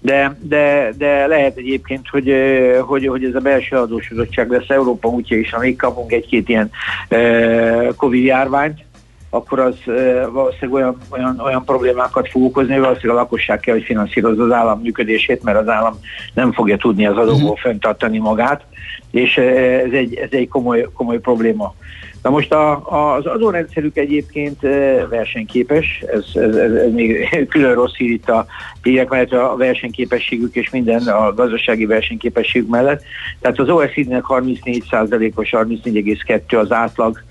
de, 0.00 0.36
de, 0.40 0.92
de 0.98 1.26
lehet 1.26 1.56
egyébként, 1.56 2.08
hogy, 2.08 2.32
hogy, 2.80 3.06
hogy 3.06 3.24
ez 3.24 3.34
a 3.34 3.40
belső 3.40 3.76
adósodottság 3.76 4.50
lesz 4.50 4.68
Európa 4.68 5.08
útja 5.08 5.38
is, 5.38 5.52
amíg 5.52 5.76
kapunk 5.76 6.12
egy-két 6.12 6.48
ilyen 6.48 6.70
Covid 7.96 8.24
járványt, 8.24 8.84
akkor 9.30 9.58
az 9.58 9.76
valószínűleg 10.32 10.72
olyan, 10.72 10.96
olyan, 11.08 11.40
olyan 11.44 11.64
problémákat 11.64 12.28
fog 12.28 12.42
okozni, 12.42 12.72
hogy 12.72 12.82
valószínűleg 12.82 13.16
a 13.16 13.20
lakosság 13.20 13.60
kell, 13.60 13.74
hogy 13.74 13.84
finanszírozza 13.84 14.42
az 14.42 14.52
állam 14.52 14.80
működését, 14.80 15.42
mert 15.42 15.58
az 15.58 15.68
állam 15.68 15.98
nem 16.34 16.52
fogja 16.52 16.76
tudni 16.76 17.06
az 17.06 17.16
adóból 17.16 17.42
uh-huh. 17.42 17.58
fenntartani 17.58 18.18
magát, 18.18 18.64
és 19.10 19.36
ez 19.36 19.92
egy, 19.92 20.14
ez 20.14 20.28
egy 20.30 20.48
komoly, 20.48 20.88
komoly 20.94 21.18
probléma. 21.18 21.74
Na 22.22 22.30
most 22.30 22.52
a, 22.52 22.70
a, 22.70 23.14
az 23.14 23.26
adórendszerük 23.26 23.96
egyébként 23.96 24.60
versenyképes, 25.08 26.04
ez, 26.06 26.24
ez, 26.34 26.54
ez, 26.54 26.72
ez 26.72 26.92
még 26.92 27.28
külön 27.50 27.74
rossz 27.74 27.94
hír 27.94 28.10
itt 28.10 28.28
a 28.28 28.46
hírek 28.82 29.08
mellett 29.08 29.32
a 29.32 29.56
versenyképességük 29.56 30.54
és 30.54 30.70
minden 30.70 31.06
a 31.06 31.34
gazdasági 31.34 31.86
versenyképességük 31.86 32.68
mellett. 32.68 33.02
Tehát 33.40 33.58
az 33.58 33.68
OECD-nek 33.68 34.24
34%-os, 34.28 35.50
34,2 35.52 36.60
az 36.60 36.72
átlag 36.72 37.22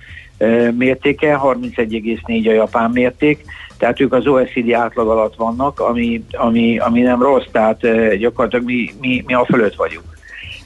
mértéke, 0.78 1.40
31,4 1.44 2.48
a 2.48 2.54
japán 2.54 2.92
mérték, 2.92 3.46
tehát 3.78 4.00
ők 4.00 4.14
az 4.14 4.28
OECD 4.28 4.72
átlag 4.72 5.08
alatt 5.08 5.36
vannak, 5.36 5.80
ami, 5.80 6.24
ami, 6.32 6.78
ami 6.78 7.02
nem 7.02 7.22
rossz, 7.22 7.46
tehát 7.52 7.80
gyakorlatilag 8.18 8.66
mi, 8.66 8.94
mi, 9.02 9.24
mi 9.26 9.34
a 9.34 9.46
fölött 9.46 9.76
vagyunk. 9.76 10.06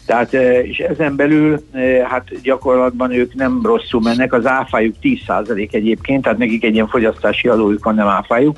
Tehát, 0.05 0.33
és 0.63 0.77
ezen 0.77 1.15
belül, 1.15 1.59
hát 2.03 2.41
gyakorlatban 2.41 3.11
ők 3.11 3.33
nem 3.33 3.61
rosszul 3.63 4.01
mennek, 4.01 4.33
az 4.33 4.45
áfájuk 4.45 4.95
10% 5.01 5.73
egyébként, 5.73 6.23
tehát 6.23 6.37
nekik 6.37 6.63
egy 6.63 6.73
ilyen 6.73 6.87
fogyasztási 6.87 7.47
adójuk 7.47 7.83
van, 7.83 7.95
nem 7.95 8.07
áfájuk, 8.07 8.57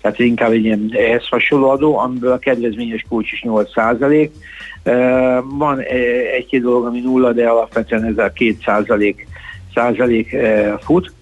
tehát 0.00 0.18
inkább 0.18 0.50
egy 0.50 0.64
ilyen 0.64 0.90
ehhez 0.92 1.28
hasonló 1.28 1.70
adó, 1.70 1.98
amiből 1.98 2.32
a 2.32 2.38
kedvezményes 2.38 3.04
kulcs 3.08 3.32
is 3.32 3.44
8%. 3.46 4.30
Van 5.58 5.80
egy-két 6.36 6.62
dolog, 6.62 6.86
ami 6.86 7.00
nulla, 7.00 7.32
de 7.32 7.48
alapvetően 7.48 8.04
ez 8.04 8.18
a 8.18 8.32
2% 8.32 9.14
százalék 9.74 10.32
eh, 10.32 10.72
fut. 10.80 11.12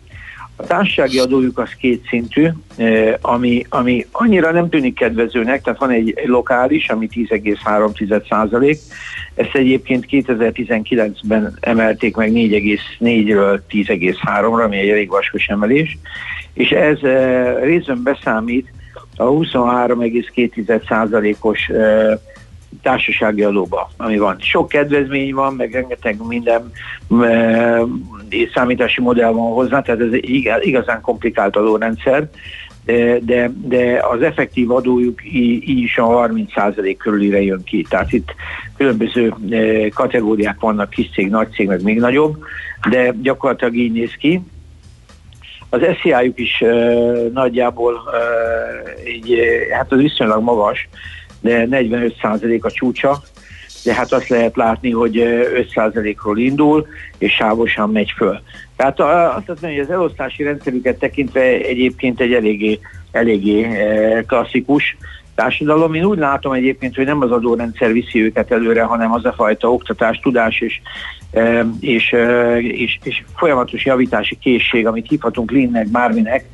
A 0.57 0.67
társasági 0.67 1.19
adójuk 1.19 1.59
az 1.59 1.71
kétszintű, 1.79 2.49
eh, 2.77 3.15
ami, 3.21 3.67
ami 3.69 4.07
annyira 4.13 4.53
nem 4.53 4.69
tűnik 4.69 4.95
kedvezőnek, 4.95 5.63
tehát 5.63 5.79
van 5.79 5.91
egy, 5.91 6.15
lokális, 6.25 6.89
ami 6.89 7.09
10,3 7.15 8.29
százalék, 8.29 8.79
ezt 9.35 9.55
egyébként 9.55 10.07
2019-ben 10.11 11.57
emelték 11.61 12.17
meg 12.17 12.31
4,4-ről 12.33 13.61
10,3-ra, 13.71 14.65
ami 14.65 14.77
egy 14.77 14.89
elég 14.89 15.09
vaskos 15.09 15.47
emelés, 15.47 15.99
és 16.53 16.71
ez 16.71 16.99
eh, 17.03 17.57
részben 17.63 18.03
beszámít 18.03 18.73
a 19.17 19.25
23,2 19.25 20.89
százalékos 20.89 21.71
társasági 22.83 23.43
adóba, 23.43 23.91
ami 23.97 24.19
van. 24.19 24.37
Sok 24.39 24.69
kedvezmény 24.69 25.35
van, 25.35 25.55
meg 25.55 25.73
rengeteg 25.73 26.17
minden 26.27 26.73
e, 27.21 27.79
számítási 28.55 29.01
modell 29.01 29.31
van 29.31 29.53
hozzá, 29.53 29.83
tehát 29.83 30.01
ez 30.01 30.13
igazán 30.61 31.01
komplikált 31.01 31.57
adórendszer, 31.57 32.29
de, 32.85 33.19
de, 33.19 33.51
de 33.55 34.01
az 34.11 34.23
effektív 34.23 34.71
adójuk 34.71 35.21
így, 35.33 35.69
is 35.69 35.99
a 35.99 36.29
30% 36.29 36.95
körülire 36.99 37.43
jön 37.43 37.63
ki. 37.65 37.87
Tehát 37.89 38.13
itt 38.13 38.35
különböző 38.77 39.35
e, 39.51 39.89
kategóriák 39.89 40.61
vannak, 40.61 40.91
kis 40.91 41.11
cég, 41.11 41.29
nagy 41.29 41.51
cég, 41.51 41.67
meg 41.67 41.83
még 41.83 41.99
nagyobb, 41.99 42.39
de 42.91 43.15
gyakorlatilag 43.23 43.77
így 43.77 43.93
néz 43.93 44.13
ki. 44.19 44.41
Az 45.71 45.81
SZIA-juk 46.01 46.39
is 46.39 46.61
e, 46.61 46.95
nagyjából 47.33 47.95
e, 47.95 48.19
így, 49.11 49.39
hát 49.73 49.93
az 49.93 49.99
viszonylag 49.99 50.43
magas, 50.43 50.89
de 51.41 51.67
45% 51.71 52.61
a 52.61 52.71
csúcsa, 52.71 53.23
de 53.85 53.95
hát 53.95 54.13
azt 54.13 54.29
lehet 54.29 54.57
látni, 54.57 54.91
hogy 54.91 55.17
5%-ról 55.75 56.39
indul, 56.39 56.87
és 57.19 57.33
sávosan 57.33 57.91
megy 57.91 58.13
föl. 58.17 58.41
Tehát 58.77 59.01
azt 59.01 59.47
mondom, 59.47 59.71
hogy 59.71 59.79
az 59.79 59.91
elosztási 59.91 60.43
rendszerüket 60.43 60.99
tekintve 60.99 61.41
egyébként 61.43 62.21
egy 62.21 62.33
eléggé, 62.33 62.79
eléggé 63.11 63.69
klasszikus 64.27 64.97
társadalom. 65.35 65.95
Én 65.95 66.05
úgy 66.05 66.19
látom 66.19 66.53
egyébként, 66.53 66.95
hogy 66.95 67.05
nem 67.05 67.21
az 67.21 67.31
adórendszer 67.31 67.93
viszi 67.93 68.23
őket 68.23 68.53
előre, 68.53 68.83
hanem 68.83 69.13
az 69.13 69.25
a 69.25 69.33
fajta 69.33 69.73
oktatás, 69.73 70.19
tudás 70.19 70.61
és, 70.61 70.81
és, 71.81 72.15
és, 72.59 72.99
és 73.03 73.23
folyamatos 73.37 73.85
javítási 73.85 74.39
készség, 74.39 74.87
amit 74.87 75.09
hívhatunk 75.09 75.51
linnek, 75.51 75.89
bárminek, 75.89 76.45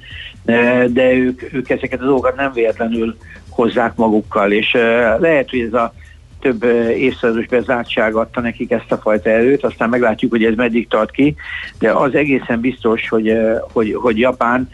de 0.86 1.12
ők, 1.12 1.52
ők 1.52 1.70
ezeket 1.70 2.00
a 2.00 2.04
dolgokat 2.04 2.36
nem 2.36 2.52
véletlenül 2.52 3.16
hozzák 3.54 3.96
magukkal, 3.96 4.52
és 4.52 4.72
lehet, 5.18 5.50
hogy 5.50 5.60
ez 5.60 5.72
a 5.72 5.94
több 6.40 6.64
évszázados 6.96 7.46
bezártság 7.46 8.14
adta 8.14 8.40
nekik 8.40 8.70
ezt 8.70 8.92
a 8.92 8.96
fajta 8.96 9.30
erőt, 9.30 9.64
aztán 9.64 9.88
meglátjuk, 9.88 10.30
hogy 10.30 10.44
ez 10.44 10.54
meddig 10.54 10.88
tart 10.88 11.10
ki, 11.10 11.34
de 11.78 11.90
az 11.90 12.14
egészen 12.14 12.60
biztos, 12.60 13.08
hogy, 13.08 13.32
hogy, 13.72 13.94
hogy 13.94 14.18
Japán 14.18 14.68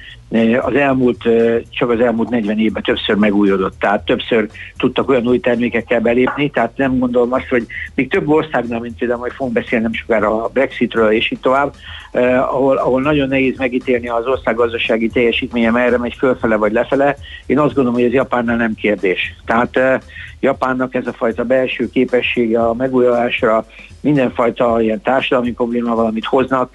az 0.60 0.74
elmúlt, 0.74 1.28
csak 1.70 1.90
az 1.90 2.00
elmúlt 2.00 2.28
40 2.28 2.58
évben 2.58 2.82
többször 2.82 3.16
megújodott, 3.16 3.78
tehát 3.78 4.04
többször 4.04 4.48
tudtak 4.76 5.08
olyan 5.08 5.26
új 5.26 5.40
termékekkel 5.40 6.00
belépni, 6.00 6.50
tehát 6.50 6.76
nem 6.76 6.98
gondolom 6.98 7.32
azt, 7.32 7.48
hogy 7.48 7.66
még 7.94 8.10
több 8.10 8.28
országnál, 8.28 8.80
mint 8.80 8.98
például 8.98 9.20
majd 9.20 9.32
fogunk 9.32 9.54
beszélni 9.54 9.84
nem 9.84 9.92
sokára 9.92 10.44
a 10.44 10.48
Brexitről 10.48 11.10
és 11.10 11.30
így 11.30 11.40
tovább, 11.40 11.74
eh, 12.12 12.54
ahol, 12.54 12.76
ahol 12.76 13.02
nagyon 13.02 13.28
nehéz 13.28 13.58
megítélni 13.58 14.08
az 14.08 14.26
ország 14.26 14.54
gazdasági 14.54 15.08
teljesítménye, 15.08 15.70
merre 15.70 15.98
megy 15.98 16.14
fölfele 16.18 16.56
vagy 16.56 16.72
lefele. 16.72 17.16
Én 17.46 17.58
azt 17.58 17.74
gondolom, 17.74 17.94
hogy 17.94 18.08
ez 18.08 18.12
Japánnál 18.12 18.56
nem 18.56 18.74
kérdés. 18.74 19.34
Tehát 19.46 19.76
eh, 19.76 19.98
Japánnak 20.40 20.94
ez 20.94 21.06
a 21.06 21.12
fajta 21.12 21.44
belső 21.44 21.90
képessége 21.90 22.62
a 22.62 22.74
megújulásra, 22.74 23.66
mindenfajta 24.00 24.80
ilyen 24.80 25.02
társadalmi 25.02 25.52
problémával, 25.52 26.06
amit 26.06 26.24
hoznak, 26.24 26.74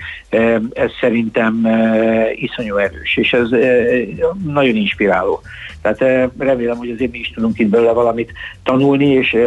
ez 0.73 0.91
szerintem 0.99 1.67
iszonyú 2.35 2.75
erős, 2.75 3.17
és 3.17 3.33
ez 3.33 3.49
nagyon 4.45 4.75
inspiráló. 4.75 5.41
Tehát 5.81 6.29
remélem, 6.37 6.77
hogy 6.77 6.89
azért 6.89 7.11
mi 7.11 7.19
is 7.19 7.31
tudunk 7.35 7.59
itt 7.59 7.69
belőle 7.69 7.91
valamit 7.91 8.31
tanulni, 8.63 9.05
és 9.05 9.37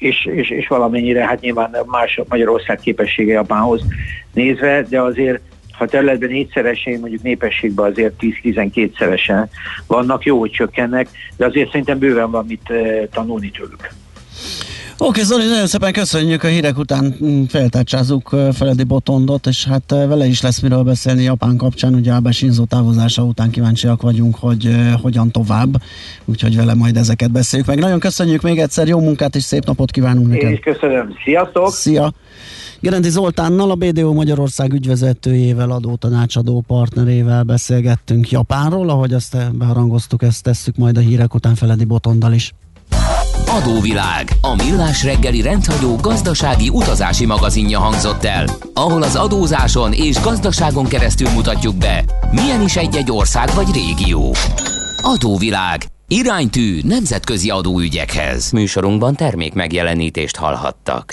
és, 0.00 0.24
és, 0.24 0.50
és 0.50 0.68
valamennyire, 0.68 1.26
hát 1.26 1.40
nyilván 1.40 1.76
más 1.86 2.20
Magyarország 2.28 2.78
képessége 2.80 3.32
Japánhoz 3.32 3.82
nézve, 4.32 4.82
de 4.88 5.00
azért 5.00 5.40
ha 5.80 5.86
területben 5.86 6.28
négyszeresen, 6.28 7.00
mondjuk 7.00 7.22
népességben 7.22 7.90
azért 7.90 8.14
10-12-szeresen 8.20 9.46
vannak, 9.86 10.24
jó, 10.24 10.38
hogy 10.38 10.50
csökkennek, 10.50 11.08
de 11.36 11.46
azért 11.46 11.70
szerintem 11.70 11.98
bőven 11.98 12.30
van 12.30 12.46
mit 12.46 12.72
tanulni 13.10 13.50
tőlük. 13.50 13.90
Oké, 15.02 15.22
Zoli, 15.22 15.46
nagyon 15.46 15.66
szépen 15.66 15.92
köszönjük 15.92 16.42
a 16.42 16.46
hírek 16.46 16.78
után 16.78 17.16
mm, 17.24 17.42
feltárcsázunk 17.42 18.28
Feledi 18.52 18.84
Botondot, 18.84 19.46
és 19.46 19.66
hát 19.66 19.90
vele 19.90 20.26
is 20.26 20.42
lesz 20.42 20.60
miről 20.60 20.82
beszélni 20.82 21.22
Japán 21.22 21.56
kapcsán, 21.56 21.94
ugye 21.94 22.12
a 22.12 22.32
Sinzo 22.32 22.64
távozása 22.64 23.22
után 23.22 23.50
kíváncsiak 23.50 24.02
vagyunk, 24.02 24.36
hogy 24.36 24.66
uh, 24.66 25.00
hogyan 25.00 25.30
tovább, 25.30 25.82
úgyhogy 26.24 26.56
vele 26.56 26.74
majd 26.74 26.96
ezeket 26.96 27.30
beszéljük 27.30 27.68
meg. 27.68 27.78
Nagyon 27.78 27.98
köszönjük 27.98 28.42
még 28.42 28.58
egyszer, 28.58 28.88
jó 28.88 29.00
munkát 29.00 29.34
és 29.34 29.42
szép 29.42 29.64
napot 29.64 29.90
kívánunk 29.90 30.28
neked. 30.28 30.48
Én 30.48 30.52
is 30.52 30.60
köszönöm, 30.60 31.14
sziasztok! 31.24 31.72
Szia! 31.72 32.12
Gerendi 32.80 33.08
Zoltánnal, 33.08 33.70
a 33.70 33.74
BDO 33.74 34.12
Magyarország 34.12 34.72
ügyvezetőjével, 34.72 35.70
adótanácsadó 35.70 36.64
partnerével 36.66 37.42
beszélgettünk 37.42 38.30
Japánról, 38.30 38.90
ahogy 38.90 39.12
azt 39.12 39.56
beharangoztuk, 39.56 40.22
ezt 40.22 40.42
tesszük 40.42 40.76
majd 40.76 40.96
a 40.96 41.00
hírek 41.00 41.34
után 41.34 41.54
Feledi 41.54 41.84
Botondal 41.84 42.32
is. 42.32 42.52
Adóvilág, 43.50 44.28
a 44.40 44.54
millás 44.54 45.04
reggeli 45.04 45.42
rendhagyó 45.42 45.96
gazdasági 45.96 46.68
utazási 46.68 47.26
magazinja 47.26 47.78
hangzott 47.78 48.24
el, 48.24 48.46
ahol 48.74 49.02
az 49.02 49.16
adózáson 49.16 49.92
és 49.92 50.20
gazdaságon 50.20 50.86
keresztül 50.86 51.28
mutatjuk 51.30 51.76
be, 51.76 52.04
milyen 52.30 52.62
is 52.62 52.76
egy-egy 52.76 53.10
ország 53.10 53.48
vagy 53.54 53.72
régió. 53.72 54.34
Adóvilág, 55.02 55.84
iránytű 56.08 56.80
nemzetközi 56.84 57.50
adóügyekhez. 57.50 58.50
Műsorunkban 58.50 59.14
termék 59.14 59.52
megjelenítést 59.52 60.36
hallhattak. 60.36 61.12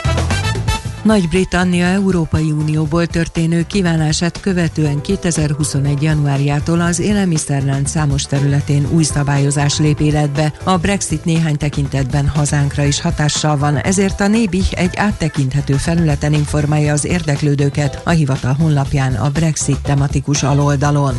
Nagy-Britannia 1.03 1.85
Európai 1.85 2.51
Unióból 2.51 3.07
történő 3.07 3.65
kívánását 3.67 4.39
követően 4.39 5.01
2021. 5.01 6.01
januárjától 6.01 6.81
az 6.81 6.99
élelmiszerlánc 6.99 7.89
számos 7.89 8.23
területén 8.23 8.87
új 8.91 9.03
szabályozás 9.03 9.79
lép 9.79 9.99
életbe. 9.99 10.53
A 10.63 10.77
Brexit 10.77 11.25
néhány 11.25 11.57
tekintetben 11.57 12.27
hazánkra 12.27 12.83
is 12.83 13.01
hatással 13.01 13.57
van, 13.57 13.77
ezért 13.77 14.19
a 14.19 14.27
Nébi 14.27 14.61
egy 14.71 14.95
áttekinthető 14.95 15.73
felületen 15.73 16.33
informálja 16.33 16.93
az 16.93 17.05
érdeklődőket 17.05 18.01
a 18.03 18.09
hivatal 18.09 18.53
honlapján 18.53 19.15
a 19.15 19.29
Brexit 19.29 19.79
tematikus 19.79 20.43
aloldalon. 20.43 21.15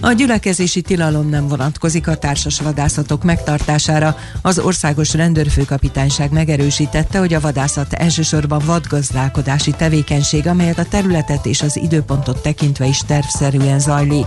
A 0.00 0.12
gyülekezési 0.12 0.80
tilalom 0.80 1.28
nem 1.28 1.48
vonatkozik 1.48 2.08
a 2.08 2.16
társas 2.16 2.60
vadászatok 2.60 3.24
megtartására. 3.24 4.16
Az 4.42 4.58
országos 4.58 5.14
rendőrfőkapitányság 5.14 6.32
megerősítette, 6.32 7.18
hogy 7.18 7.34
a 7.34 7.40
vadászat 7.40 7.92
elsősorban 7.92 8.62
vadgazdálkodási 8.66 9.70
tevékenység, 9.70 10.46
amelyet 10.46 10.78
a 10.78 10.84
területet 10.84 11.46
és 11.46 11.62
az 11.62 11.76
időpontot 11.76 12.42
tekintve 12.42 12.86
is 12.86 12.98
tervszerűen 12.98 13.78
zajlik. 13.78 14.26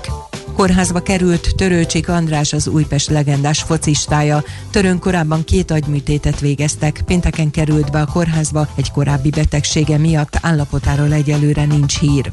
Kórházba 0.56 1.00
került 1.00 1.56
Törőcsik 1.56 2.10
András 2.10 2.54
az 2.54 2.68
Újpest 2.68 3.10
legendás 3.10 3.62
focistája. 3.62 4.44
Törőn 4.72 5.00
korábban 5.00 5.44
két 5.44 5.72
agyműtétet 5.72 6.40
végeztek, 6.40 7.02
pénteken 7.06 7.52
került 7.52 7.92
be 7.92 8.02
a 8.02 8.06
kórházba 8.06 8.68
egy 8.76 8.92
korábbi 8.92 9.30
betegsége 9.30 9.98
miatt, 9.98 10.38
állapotáról 10.42 11.14
egyelőre 11.14 11.66
nincs 11.66 12.00
hír. 12.00 12.30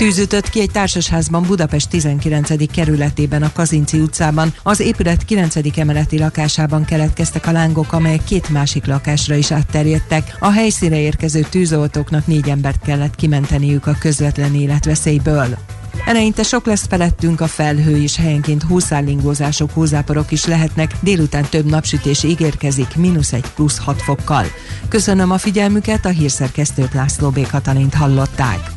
Tűzütött 0.00 0.50
ki 0.50 0.60
egy 0.60 0.70
társasházban 0.70 1.42
Budapest 1.42 1.88
19. 1.88 2.72
kerületében 2.72 3.42
a 3.42 3.52
Kazinci 3.52 3.98
utcában. 3.98 4.54
Az 4.62 4.80
épület 4.80 5.24
9. 5.24 5.56
emeleti 5.78 6.18
lakásában 6.18 6.84
keletkeztek 6.84 7.46
a 7.46 7.52
lángok, 7.52 7.92
amelyek 7.92 8.24
két 8.24 8.48
másik 8.48 8.86
lakásra 8.86 9.34
is 9.34 9.50
átterjedtek. 9.50 10.36
A 10.38 10.50
helyszíre 10.50 11.00
érkező 11.00 11.46
tűzoltóknak 11.50 12.26
négy 12.26 12.48
embert 12.48 12.80
kellett 12.82 13.14
kimenteniük 13.14 13.86
a 13.86 13.96
közvetlen 13.98 14.54
életveszélyből. 14.54 15.58
Eleinte 16.04 16.42
sok 16.42 16.66
lesz 16.66 16.86
felettünk 16.88 17.40
a 17.40 17.46
felhő 17.46 18.02
és 18.02 18.16
helyenként 18.16 18.62
húszállingózások, 18.62 19.70
húzáporok 19.70 20.30
is 20.30 20.44
lehetnek, 20.44 20.94
délután 21.00 21.46
több 21.50 21.70
napsütés 21.70 22.22
ígérkezik, 22.22 22.96
mínusz 22.96 23.32
egy 23.32 23.46
plusz 23.54 23.78
6 23.78 24.02
fokkal. 24.02 24.44
Köszönöm 24.88 25.30
a 25.30 25.38
figyelmüket, 25.38 26.04
a 26.04 26.08
hírszerkesztőt 26.08 26.94
László 26.94 27.30
B. 27.30 27.46
Katalint 27.46 27.94
hallották. 27.94 28.70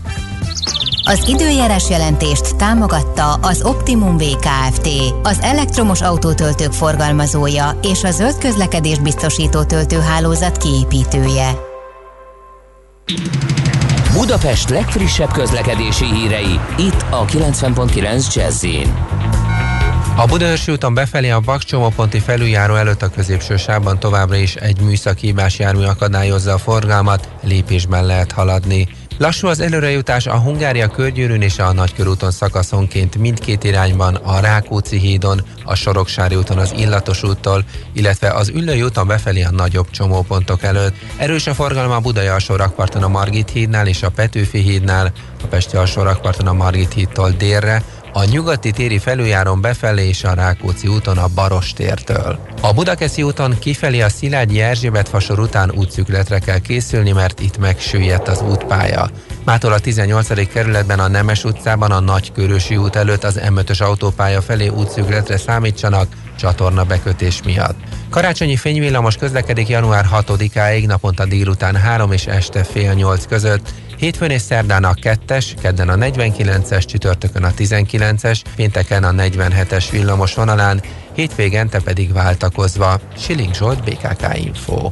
Az 1.05 1.27
időjárás 1.27 1.89
jelentést 1.89 2.55
támogatta 2.55 3.33
az 3.33 3.61
Optimum 3.63 4.17
VKFT, 4.17 4.89
az 5.23 5.39
elektromos 5.41 6.01
autótöltők 6.01 6.71
forgalmazója 6.71 7.79
és 7.81 8.03
a 8.03 8.11
zöld 8.11 8.37
közlekedés 8.37 8.99
biztosító 8.99 9.63
töltőhálózat 9.63 10.57
kiépítője. 10.57 11.55
Budapest 14.13 14.69
legfrissebb 14.69 15.31
közlekedési 15.31 16.05
hírei, 16.05 16.59
itt 16.77 17.05
a 17.09 17.25
90.9 17.25 18.33
jazz 18.33 18.65
a 20.15 20.25
Budaörsi 20.25 20.71
úton 20.71 20.93
befelé 20.93 21.29
a 21.29 21.39
Bakcsomóponti 21.39 22.19
felüljáró 22.19 22.75
előtt 22.75 23.01
a 23.01 23.09
középső 23.09 23.57
sávban 23.57 23.99
továbbra 23.99 24.35
is 24.35 24.55
egy 24.55 24.81
műszakhibás 24.81 25.59
jármű 25.59 25.83
akadályozza 25.83 26.53
a 26.53 26.57
forgalmat, 26.57 27.29
lépésben 27.41 28.05
lehet 28.05 28.31
haladni. 28.31 28.87
Lassú 29.23 29.47
az 29.47 29.59
előrejutás 29.59 30.27
a 30.27 30.37
Hungária 30.37 30.87
körgyűrűn 30.87 31.41
és 31.41 31.59
a 31.59 31.73
Nagykörúton 31.73 32.31
szakaszonként 32.31 33.17
mindkét 33.17 33.63
irányban, 33.63 34.15
a 34.15 34.39
Rákóczi 34.39 34.97
hídon, 34.97 35.41
a 35.63 35.75
Soroksári 35.75 36.35
úton 36.35 36.57
az 36.57 36.73
Illatos 36.77 37.23
úttól, 37.23 37.63
illetve 37.93 38.29
az 38.29 38.49
Üllői 38.49 38.81
úton 38.81 39.07
befelé 39.07 39.41
a 39.41 39.51
nagyobb 39.51 39.89
csomópontok 39.89 40.63
előtt. 40.63 40.95
Erős 41.17 41.47
a 41.47 41.53
forgalma 41.53 41.95
a 41.95 41.99
Budai 41.99 42.27
alsó 42.27 42.55
a 43.01 43.07
Margit 43.07 43.49
hídnál 43.49 43.87
és 43.87 44.03
a 44.03 44.09
Petőfi 44.09 44.59
hídnál, 44.59 45.11
a 45.43 45.47
Pesti 45.47 45.77
alsó 45.77 46.01
a 46.45 46.53
Margit 46.53 46.93
hídtól 46.93 47.29
délre, 47.29 47.83
a 48.13 48.23
nyugati 48.23 48.71
téri 48.71 48.97
felüljáron 48.97 49.61
befelé 49.61 50.07
és 50.07 50.23
a 50.23 50.33
Rákóczi 50.33 50.87
úton 50.87 51.17
a 51.17 51.27
Barostértől. 51.35 52.39
A 52.61 52.73
Budakeszi 52.73 53.23
úton 53.23 53.59
kifelé 53.59 54.01
a 54.01 54.09
Szilágyi 54.09 54.61
Erzsébet 54.61 55.09
fasor 55.09 55.39
után 55.39 55.71
útszükletre 55.75 56.39
kell 56.39 56.59
készülni, 56.59 57.11
mert 57.11 57.39
itt 57.39 57.57
megsüllyedt 57.57 58.27
az 58.27 58.41
útpálya. 58.41 59.09
Mától 59.45 59.73
a 59.73 59.79
18. 59.79 60.47
kerületben 60.47 60.99
a 60.99 61.07
Nemes 61.07 61.43
utcában 61.43 61.91
a 61.91 61.99
Nagykörösi 61.99 62.77
út 62.77 62.95
előtt 62.95 63.23
az 63.23 63.39
M5-ös 63.43 63.81
autópálya 63.81 64.41
felé 64.41 64.67
útszükletre 64.67 65.37
számítsanak 65.37 66.07
csatorna 66.39 66.83
bekötés 66.83 67.41
miatt. 67.43 67.77
Karácsonyi 68.09 68.55
fényvillamos 68.55 69.15
közlekedik 69.15 69.67
január 69.67 70.05
6-áig 70.11 70.85
naponta 70.85 71.25
délután 71.25 71.75
3 71.75 72.11
és 72.11 72.25
este 72.25 72.63
fél 72.63 72.93
8 72.93 73.25
között, 73.25 73.73
Hétfőn 74.03 74.29
és 74.29 74.41
szerdán 74.41 74.83
a 74.83 74.93
2-es, 74.93 75.45
kedden 75.61 75.89
a 75.89 75.95
49-es, 75.95 76.85
csütörtökön 76.85 77.43
a 77.43 77.49
19-es, 77.57 78.41
pénteken 78.55 79.03
a 79.03 79.11
47-es 79.11 79.85
villamos 79.91 80.33
vonalán, 80.33 80.81
hétvégente 81.13 81.79
pedig 81.79 82.13
váltakozva. 82.13 82.99
Siling 83.17 83.53
Zsolt, 83.53 83.83
BKK 83.83 84.37
Info. 84.37 84.91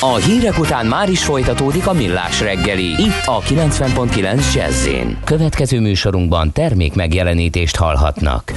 A 0.00 0.14
hírek 0.14 0.58
után 0.58 0.86
már 0.86 1.10
is 1.10 1.24
folytatódik 1.24 1.86
a 1.86 1.92
millás 1.92 2.40
reggeli, 2.40 2.86
itt 2.86 3.22
a 3.24 3.40
90.9 3.40 4.54
jazz 4.54 4.88
Következő 5.24 5.80
műsorunkban 5.80 6.52
termék 6.52 6.94
megjelenítést 6.94 7.76
hallhatnak. 7.76 8.52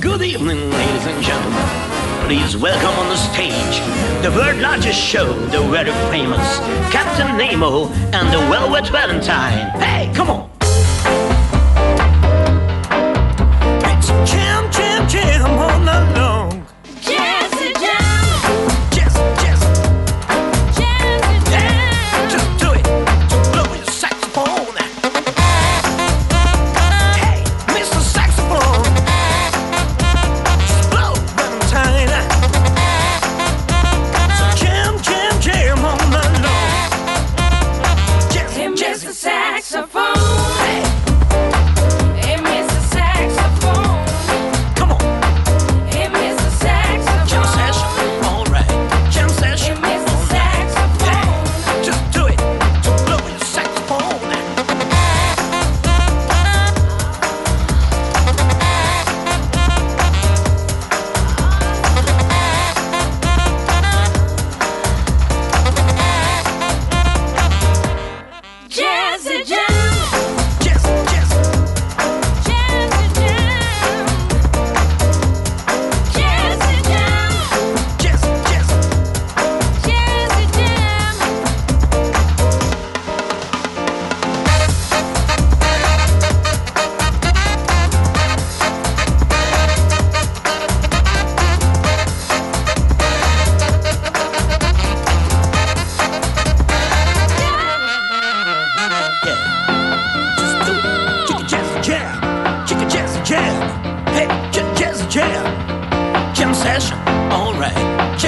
Good 0.00 0.20
evening, 0.20 0.72
ladies 0.72 1.04
and 1.14 1.24
gentlemen. 1.24 1.97
Please 2.28 2.58
welcome 2.58 2.94
on 2.98 3.08
the 3.08 3.16
stage 3.16 3.80
the 4.22 4.30
world 4.32 4.60
largest 4.60 5.00
show, 5.00 5.32
the 5.46 5.62
very 5.70 5.90
famous 6.10 6.58
Captain 6.92 7.38
Nemo 7.38 7.86
and 8.12 8.28
the 8.28 8.38
Velvet 8.50 8.86
Valentine. 8.90 9.70
Hey, 9.80 10.12
come 10.14 10.28
on! 10.28 10.57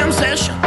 sensation. 0.00 0.59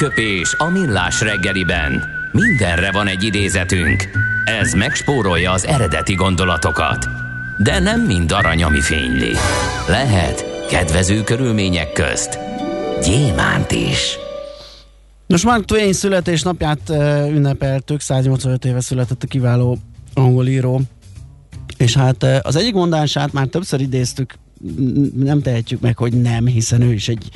Aranyköpés 0.00 0.54
a 0.58 0.70
millás 0.70 1.20
reggeliben. 1.20 2.04
Mindenre 2.32 2.92
van 2.92 3.06
egy 3.06 3.22
idézetünk. 3.22 4.08
Ez 4.44 4.72
megspórolja 4.72 5.52
az 5.52 5.66
eredeti 5.66 6.14
gondolatokat. 6.14 7.08
De 7.58 7.78
nem 7.78 8.00
mind 8.00 8.32
arany, 8.32 8.62
ami 8.62 8.80
fényli. 8.80 9.32
Lehet 9.88 10.66
kedvező 10.68 11.22
körülmények 11.22 11.92
közt 11.92 12.38
gyémánt 13.02 13.70
is. 13.70 14.18
Nos, 15.26 15.42
Mark 15.42 15.64
Twain 15.64 15.92
születésnapját 15.92 16.90
ünnepeltük, 17.28 18.00
185 18.00 18.64
éve 18.64 18.80
született 18.80 19.22
a 19.22 19.26
kiváló 19.26 19.78
angol 20.14 20.46
író, 20.46 20.80
és 21.76 21.96
hát 21.96 22.22
az 22.42 22.56
egyik 22.56 22.74
mondását 22.74 23.32
már 23.32 23.46
többször 23.46 23.80
idéztük 23.80 24.34
nem 25.16 25.42
tehetjük 25.42 25.80
meg, 25.80 25.96
hogy 25.96 26.20
nem, 26.20 26.46
hiszen 26.46 26.82
ő 26.82 26.92
is 26.92 27.08
egy 27.08 27.28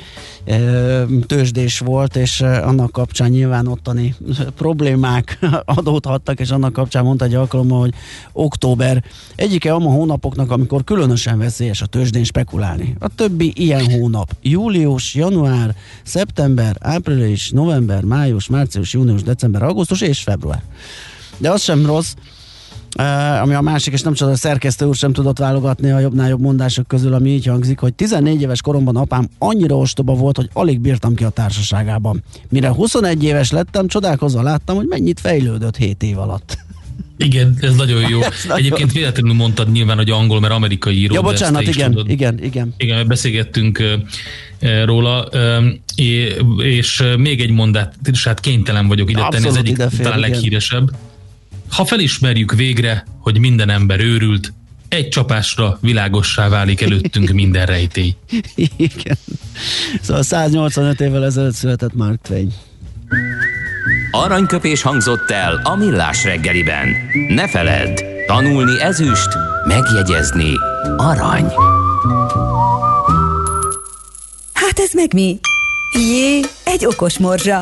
tőzsdés 1.25 1.79
volt, 1.79 2.15
és 2.15 2.41
annak 2.41 2.91
kapcsán 2.91 3.29
nyilván 3.29 3.67
ottani 3.67 4.15
problémák 4.55 5.39
adódhattak, 5.65 6.39
és 6.39 6.49
annak 6.49 6.73
kapcsán 6.73 7.03
mondta 7.03 7.25
egy 7.25 7.33
alkalommal, 7.33 7.79
hogy 7.79 7.93
október 8.33 9.03
egyike 9.35 9.73
a 9.73 9.79
hónapoknak, 9.79 10.51
amikor 10.51 10.83
különösen 10.83 11.37
veszélyes 11.37 11.81
a 11.81 11.85
tőzsdén 11.85 12.23
spekulálni. 12.23 12.95
A 12.99 13.15
többi 13.15 13.53
ilyen 13.55 13.91
hónap. 13.91 14.35
Július, 14.41 15.15
január, 15.15 15.75
szeptember, 16.03 16.77
április, 16.79 17.49
november, 17.49 18.03
május, 18.03 18.47
március, 18.47 18.93
június, 18.93 19.23
december, 19.23 19.63
augusztus 19.63 20.01
és 20.01 20.21
február. 20.21 20.63
De 21.37 21.51
az 21.51 21.61
sem 21.61 21.85
rossz, 21.85 22.13
Uh, 22.97 23.41
ami 23.41 23.53
a 23.53 23.61
másik, 23.61 23.93
és 23.93 24.01
nem 24.01 24.13
csak 24.13 24.29
a 24.29 24.35
szerkesztő 24.35 24.85
úr 24.85 24.95
sem 24.95 25.13
tudott 25.13 25.37
válogatni 25.37 25.91
a 25.91 25.99
jobbnál 25.99 26.29
jobb 26.29 26.41
mondások 26.41 26.87
közül, 26.87 27.13
ami 27.13 27.29
így 27.29 27.45
hangzik, 27.45 27.79
hogy 27.79 27.93
14 27.93 28.41
éves 28.41 28.61
koromban 28.61 28.95
apám 28.95 29.29
annyira 29.37 29.77
ostoba 29.77 30.13
volt, 30.13 30.35
hogy 30.35 30.49
alig 30.53 30.79
bírtam 30.79 31.15
ki 31.15 31.23
a 31.23 31.29
társaságában. 31.29 32.23
Mire 32.49 32.69
21 32.69 33.23
éves 33.23 33.51
lettem, 33.51 33.87
csodálkozva 33.87 34.41
láttam, 34.41 34.75
hogy 34.75 34.85
mennyit 34.87 35.19
fejlődött 35.19 35.77
7 35.77 36.03
év 36.03 36.17
alatt. 36.17 36.57
Igen, 37.17 37.57
ez 37.61 37.75
nagyon 37.75 38.09
jó. 38.09 38.21
ez 38.31 38.45
Egyébként 38.47 38.71
nagyon... 38.71 38.87
véletlenül 38.93 39.33
mondtad 39.33 39.71
nyilván, 39.71 39.97
hogy 39.97 40.09
angol, 40.09 40.39
mert 40.39 40.53
amerikai 40.53 40.97
író. 40.97 41.13
Ja, 41.13 41.21
bocsánat, 41.21 41.61
igen, 41.61 41.89
tudod. 41.89 42.09
igen, 42.09 42.43
igen. 42.43 42.73
Igen, 42.77 43.07
beszélgettünk 43.07 43.99
róla, 44.85 45.29
és 46.57 47.03
még 47.17 47.41
egy 47.41 47.51
mondat, 47.51 47.93
és 48.11 48.23
hát 48.23 48.39
kénytelen 48.39 48.87
vagyok 48.87 49.09
ide 49.09 49.27
tenni, 49.29 49.47
ez 49.47 49.55
egyik 49.55 49.75
talán 49.75 50.19
leghíresebb. 50.19 50.91
Ha 51.69 51.85
felismerjük 51.85 52.53
végre, 52.53 53.03
hogy 53.19 53.39
minden 53.39 53.69
ember 53.69 53.99
őrült, 53.99 54.53
egy 54.89 55.09
csapásra 55.09 55.77
világossá 55.81 56.49
válik 56.49 56.81
előttünk 56.81 57.29
minden 57.29 57.65
rejtély. 57.65 58.15
Igen. 58.77 59.17
Szóval 60.01 60.23
185 60.23 60.99
évvel 60.99 61.25
ezelőtt 61.25 61.53
született 61.53 61.93
Mark 61.93 62.21
Twain. 62.21 62.53
Aranyköpés 64.11 64.81
hangzott 64.81 65.31
el 65.31 65.61
a 65.63 65.75
millás 65.75 66.23
reggeliben. 66.23 66.87
Ne 67.29 67.47
feledd, 67.47 68.01
tanulni 68.27 68.81
ezüst, 68.81 69.29
megjegyezni 69.67 70.51
arany. 70.97 71.45
Hát 74.53 74.79
ez 74.79 74.93
meg 74.93 75.13
mi? 75.13 75.39
Jé, 75.93 76.39
egy 76.63 76.85
okos 76.85 77.17
morzsa. 77.17 77.61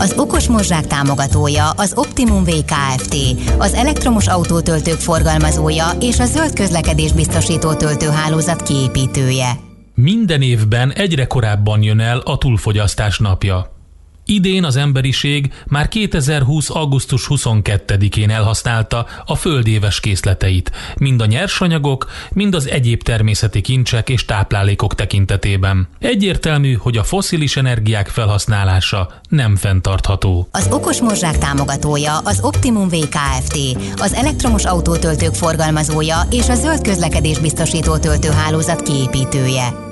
Az 0.00 0.14
Okos 0.16 0.48
Morzsák 0.48 0.86
támogatója 0.86 1.70
az 1.70 1.92
Optimum 1.96 2.44
VKFT, 2.44 3.14
az 3.58 3.74
elektromos 3.74 4.28
autótöltők 4.28 4.98
forgalmazója 4.98 5.90
és 6.00 6.20
a 6.20 6.24
zöld 6.24 6.52
közlekedés 6.52 7.12
biztosító 7.12 7.74
töltőhálózat 7.74 8.62
kiépítője. 8.62 9.50
Minden 9.94 10.42
évben 10.42 10.92
egyre 10.92 11.26
korábban 11.26 11.82
jön 11.82 12.00
el 12.00 12.18
a 12.18 12.38
túlfogyasztás 12.38 13.18
napja. 13.18 13.79
Idén 14.30 14.64
az 14.64 14.76
emberiség 14.76 15.52
már 15.66 15.88
2020. 15.88 16.70
augusztus 16.70 17.26
22-én 17.28 18.30
elhasználta 18.30 19.06
a 19.26 19.34
földéves 19.34 20.00
készleteit, 20.00 20.70
mind 20.98 21.20
a 21.20 21.26
nyersanyagok, 21.26 22.10
mind 22.32 22.54
az 22.54 22.68
egyéb 22.68 23.02
természeti 23.02 23.60
kincsek 23.60 24.08
és 24.08 24.24
táplálékok 24.24 24.94
tekintetében. 24.94 25.88
Egyértelmű, 25.98 26.72
hogy 26.72 26.96
a 26.96 27.02
foszilis 27.02 27.56
energiák 27.56 28.08
felhasználása 28.08 29.08
nem 29.28 29.56
fenntartható. 29.56 30.48
Az 30.50 30.68
Okos 30.70 31.00
Morzsák 31.00 31.38
támogatója 31.38 32.18
az 32.18 32.38
Optimum 32.42 32.88
VKFT, 32.88 33.58
az 33.96 34.12
elektromos 34.12 34.64
autótöltők 34.64 35.34
forgalmazója 35.34 36.20
és 36.30 36.48
a 36.48 36.54
zöld 36.54 36.82
közlekedés 36.82 37.38
biztosító 37.38 37.96
töltőhálózat 37.96 38.82
kiépítője. 38.82 39.89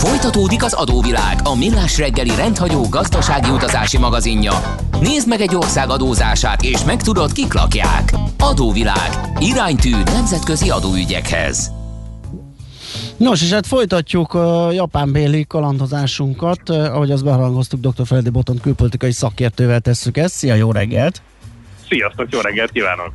Folytatódik 0.00 0.64
az 0.64 0.72
adóvilág, 0.72 1.40
a 1.42 1.54
millás 1.54 1.98
reggeli 1.98 2.34
rendhagyó 2.36 2.88
gazdasági 2.88 3.50
utazási 3.50 3.98
magazinja. 3.98 4.52
Nézd 5.00 5.28
meg 5.28 5.40
egy 5.40 5.54
ország 5.54 5.90
adózását, 5.90 6.62
és 6.62 6.84
megtudod, 6.84 7.32
kik 7.32 7.52
lakják. 7.52 8.12
Adóvilág. 8.38 9.32
Iránytű 9.38 9.90
nemzetközi 10.04 10.70
adóügyekhez. 10.70 11.70
Nos, 13.16 13.42
és 13.42 13.50
hát 13.50 13.66
folytatjuk 13.66 14.34
a 14.34 14.72
japánbéli 14.72 15.44
kalandozásunkat. 15.48 16.68
Ahogy 16.68 17.10
azt 17.10 17.24
beharangoztuk, 17.24 17.80
dr. 17.80 18.06
Feledi 18.06 18.30
Boton 18.30 18.58
külpolitikai 18.60 19.12
szakértővel 19.12 19.80
tesszük 19.80 20.16
ezt. 20.16 20.34
Szia, 20.34 20.54
jó 20.54 20.72
reggelt! 20.72 21.22
Sziasztok, 21.88 22.26
jó 22.30 22.40
reggelt 22.40 22.70
kívánok! 22.70 23.12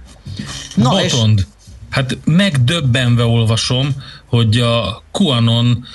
Na 0.75 0.89
Botond, 0.89 1.39
és... 1.39 1.45
hát 1.89 2.17
megdöbbenve 2.25 3.23
olvasom, 3.23 3.87
hogy 4.35 4.57
a 4.57 5.03
QAnon 5.11 5.85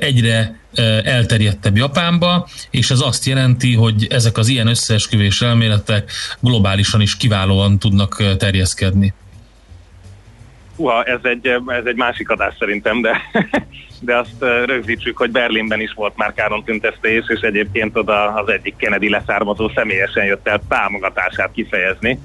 egyre 0.00 0.58
elterjedtebb 1.04 1.76
Japánba, 1.76 2.48
és 2.70 2.90
ez 2.90 3.00
azt 3.00 3.24
jelenti, 3.24 3.74
hogy 3.74 4.06
ezek 4.10 4.38
az 4.38 4.48
ilyen 4.48 4.66
összeesküvés 4.66 5.42
elméletek 5.42 6.10
globálisan 6.40 7.00
is 7.00 7.16
kiválóan 7.16 7.78
tudnak 7.78 8.36
terjeszkedni. 8.38 9.14
Uha, 10.76 11.02
ez 11.02 11.20
egy, 11.22 11.46
ez 11.66 11.84
egy 11.84 11.96
másik 11.96 12.30
adás 12.30 12.54
szerintem, 12.58 13.00
de, 13.00 13.20
de 14.08 14.16
azt 14.16 14.64
rögzítsük, 14.64 15.16
hogy 15.16 15.30
Berlinben 15.30 15.80
is 15.80 15.92
volt 15.92 16.16
már 16.16 16.34
káron 16.34 16.64
tüntesztés, 16.64 17.24
és 17.28 17.40
egyébként 17.40 17.96
oda 17.96 18.34
az 18.34 18.48
egyik 18.48 18.76
Kennedy 18.76 19.08
leszármazó 19.08 19.70
személyesen 19.74 20.24
jött 20.24 20.48
el 20.48 20.60
támogatását 20.68 21.52
kifejezni 21.52 22.18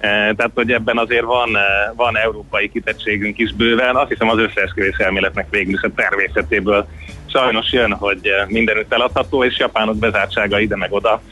tehát, 0.00 0.50
hogy 0.54 0.72
ebben 0.72 0.98
azért 0.98 1.24
van, 1.24 1.56
eh, 1.56 1.62
van 1.96 2.16
európai 2.16 2.70
kitettségünk 2.70 3.38
is 3.38 3.52
bőven. 3.52 3.96
Azt 3.96 4.08
hiszem 4.08 4.28
az 4.28 4.38
összeesküvés 4.38 4.96
elméletnek 4.96 5.46
végül 5.50 5.74
is 5.74 5.82
a 5.82 5.90
természetéből 5.96 6.86
sajnos 7.26 7.72
jön, 7.72 7.92
hogy 7.92 8.18
eh, 8.22 8.46
mindenütt 8.48 8.92
eladható, 8.92 9.44
és 9.44 9.58
japánok 9.58 9.96
bezártsága 9.96 10.58
ide 10.58 10.76
meg 10.76 10.92
oda 10.92 11.22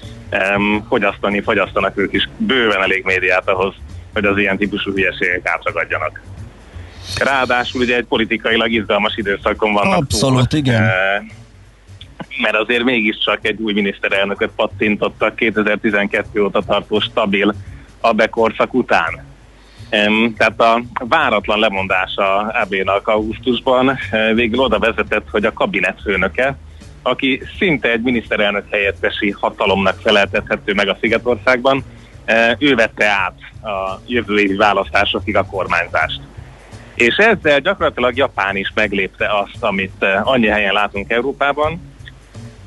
fogyasztani, 0.89 1.41
fogyasztanak 1.41 1.99
ők 1.99 2.13
is 2.13 2.29
bőven 2.37 2.83
elég 2.83 3.05
médiát 3.05 3.49
ahhoz, 3.49 3.75
hogy 4.13 4.25
az 4.25 4.39
ilyen 4.39 4.57
típusú 4.57 4.93
hülyeségek 4.93 5.49
átragadjanak. 5.49 6.21
Ráadásul 7.19 7.81
ugye 7.81 7.97
egy 7.97 8.05
politikailag 8.05 8.71
izgalmas 8.71 9.17
időszakon 9.17 9.73
vannak 9.73 9.97
Abszolút, 9.97 10.49
túl, 10.49 10.59
igen. 10.59 10.83
mert 12.43 12.57
azért 12.57 12.83
mégiscsak 12.83 13.47
egy 13.47 13.61
új 13.61 13.73
miniszterelnököt 13.73 14.51
pattintottak 14.57 15.37
2012 15.37 16.45
óta 16.45 16.63
tartó 16.67 17.01
stabil 17.01 17.55
a 18.07 18.13
bekorszak 18.13 18.75
után. 18.75 19.25
Tehát 20.37 20.61
a 20.61 20.83
váratlan 20.99 21.59
lemondása 21.59 22.39
AB-nak 22.39 23.09
augusztusban 23.09 23.89
eh, 23.89 24.35
végül 24.35 24.59
oda 24.59 24.79
vezetett, 24.79 25.29
hogy 25.31 25.45
a 25.45 25.53
kabinetfőnöke, 25.53 26.57
aki 27.03 27.43
szinte 27.59 27.91
egy 27.91 28.03
miniszterelnök 28.03 28.65
helyettesi 28.71 29.31
hatalomnak 29.31 30.01
feleltethető 30.01 30.75
meg 30.75 30.89
a 30.89 30.97
Szigetországban, 31.01 31.85
eh, 32.25 32.53
ő 32.59 32.75
vette 32.75 33.07
át 33.07 33.39
a 33.63 34.01
jövő 34.07 34.39
évi 34.39 34.57
választásokig 34.57 35.37
a 35.37 35.47
kormányzást. 35.47 36.21
És 36.95 37.17
ezzel 37.17 37.61
gyakorlatilag 37.61 38.17
Japán 38.17 38.57
is 38.57 38.73
meglépte 38.75 39.39
azt, 39.39 39.63
amit 39.63 40.03
eh, 40.03 40.29
annyi 40.29 40.47
helyen 40.47 40.73
látunk 40.73 41.11
Európában, 41.11 41.96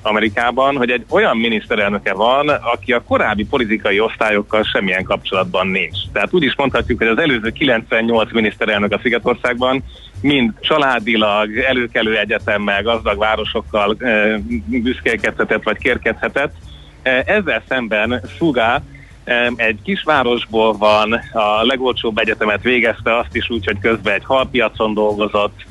Amerikában, 0.02 0.78
hogy 0.78 0.90
egy 0.90 1.06
olyan 1.10 1.38
miniszterelnöke 1.38 2.14
van, 2.14 2.50
aki 2.50 2.92
a 2.94 3.04
korábbi 3.04 3.46
politikai 3.46 4.00
osztályokkal 4.00 4.64
semmilyen 4.64 5.04
kapcsolatban 5.04 5.68
nincs. 5.68 5.98
Tehát 6.14 6.34
úgy 6.34 6.44
is 6.44 6.56
mondhatjuk, 6.56 6.98
hogy 6.98 7.08
az 7.08 7.18
előző 7.18 7.50
98 7.50 8.32
miniszterelnök 8.32 8.92
a 8.92 9.00
Szigetországban 9.02 9.84
mind 10.22 10.54
családilag, 10.60 11.58
előkelő 11.58 12.18
egyetemmel, 12.18 12.84
gazdag 12.84 13.18
városokkal 13.18 13.96
e, 14.00 14.40
büszkélkedhetett 14.66 15.64
vagy 15.64 15.78
kérkedhetett. 15.78 16.54
E, 17.02 17.24
ezzel 17.26 17.64
szemben 17.68 18.22
Suga 18.38 18.82
e, 19.24 19.52
egy 19.56 19.78
kisvárosból 19.84 20.78
van, 20.78 21.14
a 21.34 21.66
legolcsóbb 21.66 22.18
egyetemet 22.18 22.62
végezte, 22.62 23.18
azt 23.18 23.36
is 23.36 23.50
úgy, 23.50 23.66
hogy 23.66 23.80
közben 23.80 24.14
egy 24.14 24.26
halpiacon 24.26 24.94
dolgozott, 24.94 25.54
Eh, 25.54 25.69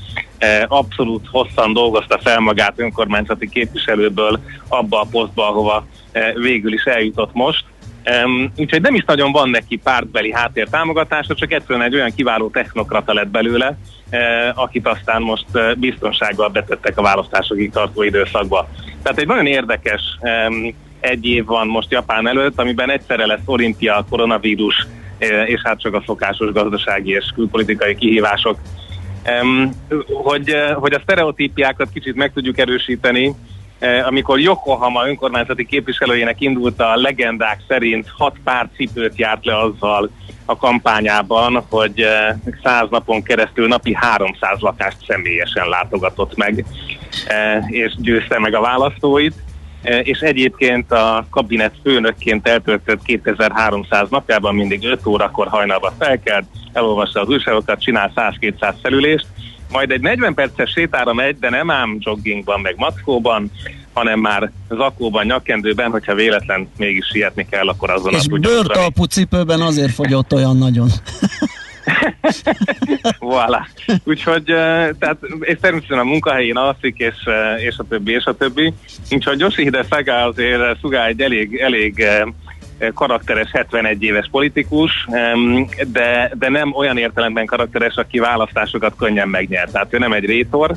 abszolút 0.66 1.26
hosszan 1.30 1.72
dolgozta 1.72 2.18
fel 2.22 2.40
magát 2.40 2.72
önkormányzati 2.76 3.48
képviselőből 3.48 4.40
abba 4.68 5.00
a 5.00 5.06
posztba, 5.10 5.48
ahova 5.48 5.86
eh, 6.12 6.32
végül 6.34 6.72
is 6.72 6.84
eljutott 6.84 7.32
most. 7.32 7.64
Úgyhogy 8.56 8.80
nem 8.80 8.94
is 8.94 9.04
nagyon 9.04 9.32
van 9.32 9.50
neki 9.50 9.76
pártbeli 9.76 10.32
háttértámogatása, 10.32 11.34
csak 11.34 11.52
egyszerűen 11.52 11.84
egy 11.84 11.94
olyan 11.94 12.12
kiváló 12.16 12.48
technokrata 12.48 13.14
lett 13.14 13.28
belőle, 13.28 13.78
uh, 14.12 14.18
akit 14.62 14.86
aztán 14.86 15.22
most 15.22 15.46
biztonsággal 15.78 16.48
betettek 16.48 16.98
a 16.98 17.02
választásokig 17.02 17.70
tartó 17.70 18.02
időszakba. 18.02 18.68
Tehát 19.02 19.18
egy 19.18 19.26
nagyon 19.26 19.46
érdekes 19.46 20.02
egy 21.00 21.26
év 21.26 21.44
van 21.44 21.66
most 21.66 21.90
Japán 21.90 22.28
előtt, 22.28 22.58
amiben 22.58 22.90
egyszerre 22.90 23.26
lesz 23.26 23.40
olimpia, 23.44 24.04
koronavírus, 24.10 24.86
és 25.46 25.60
hát 25.64 25.80
csak 25.80 25.94
a 25.94 26.02
szokásos 26.06 26.52
gazdasági 26.52 27.10
és 27.10 27.24
külpolitikai 27.34 27.96
kihívások. 27.96 28.58
Hogy, 30.22 30.54
uh, 30.54 30.72
hogy 30.72 30.92
a 30.92 31.00
sztereotípiákat 31.02 31.88
kicsit 31.92 32.14
meg 32.14 32.32
tudjuk 32.32 32.58
erősíteni, 32.58 33.34
Eh, 33.78 34.06
amikor 34.06 34.40
Yokohama 34.40 35.08
önkormányzati 35.08 35.66
képviselőjének 35.66 36.40
indult 36.40 36.80
a 36.80 36.96
legendák 36.96 37.62
szerint 37.68 38.08
hat 38.16 38.36
pár 38.44 38.68
cipőt 38.76 39.18
járt 39.18 39.44
le 39.44 39.58
azzal 39.60 40.10
a 40.44 40.56
kampányában, 40.56 41.64
hogy 41.70 42.00
eh, 42.00 42.34
száz 42.62 42.88
napon 42.90 43.22
keresztül 43.22 43.66
napi 43.66 43.94
300 43.94 44.60
lakást 44.60 44.96
személyesen 45.06 45.68
látogatott 45.68 46.36
meg, 46.36 46.64
eh, 47.26 47.70
és 47.70 47.94
győzte 47.98 48.38
meg 48.38 48.54
a 48.54 48.60
választóit 48.60 49.34
és 49.82 50.18
egyébként 50.18 50.92
a 50.92 51.26
kabinet 51.30 51.74
főnökként 51.82 52.48
eltöltött 52.48 53.02
2300 53.02 54.08
napjában 54.10 54.54
mindig 54.54 54.84
5 54.84 55.06
órakor 55.06 55.46
hajnalba 55.46 55.92
felkelt, 55.98 56.44
elolvassa 56.72 57.20
az 57.20 57.28
újságokat, 57.28 57.80
csinál 57.80 58.12
100-200 58.16 58.74
felülést, 58.82 59.26
majd 59.70 59.90
egy 59.90 60.00
40 60.00 60.34
perces 60.34 60.70
sétára 60.70 61.12
megy, 61.12 61.38
de 61.38 61.50
nem 61.50 61.70
ám 61.70 61.96
joggingban, 62.00 62.60
meg 62.60 62.74
mackóban, 62.76 63.50
hanem 63.92 64.20
már 64.20 64.50
zakóban, 64.68 65.26
nyakkendőben, 65.26 65.90
hogyha 65.90 66.14
véletlen 66.14 66.68
mégis 66.76 67.06
sietni 67.06 67.46
kell, 67.50 67.68
akkor 67.68 67.90
azon 67.90 68.14
És 68.14 68.28
bőrtalpú 68.28 69.04
cipőben 69.04 69.60
azért 69.60 69.92
fogyott 69.92 70.32
olyan 70.32 70.56
nagyon. 70.56 70.88
voilà. 73.34 73.66
Úgyhogy, 74.04 74.44
tehát, 74.98 75.16
és 75.40 75.56
természetesen 75.60 75.98
a 75.98 76.04
munkahelyén 76.04 76.56
alszik, 76.56 76.98
és, 76.98 77.14
és 77.58 77.78
a 77.78 77.84
többi, 77.88 78.12
és 78.12 78.24
a 78.24 78.36
többi. 78.36 78.72
Úgyhogy 79.10 79.40
Yoshihide 79.40 79.84
Saga 79.90 80.24
azért 80.24 80.78
Suga 80.80 81.06
egy 81.06 81.20
elég, 81.20 81.56
elég 81.56 82.04
karakteres 82.94 83.50
71 83.50 84.02
éves 84.02 84.28
politikus, 84.30 85.08
de, 85.92 86.32
de 86.38 86.48
nem 86.48 86.74
olyan 86.74 86.98
értelemben 86.98 87.46
karakteres, 87.46 87.94
aki 87.94 88.18
választásokat 88.18 88.94
könnyen 88.96 89.28
megnyert. 89.28 89.72
Tehát 89.72 89.94
ő 89.94 89.98
nem 89.98 90.12
egy 90.12 90.24
rétor. 90.24 90.76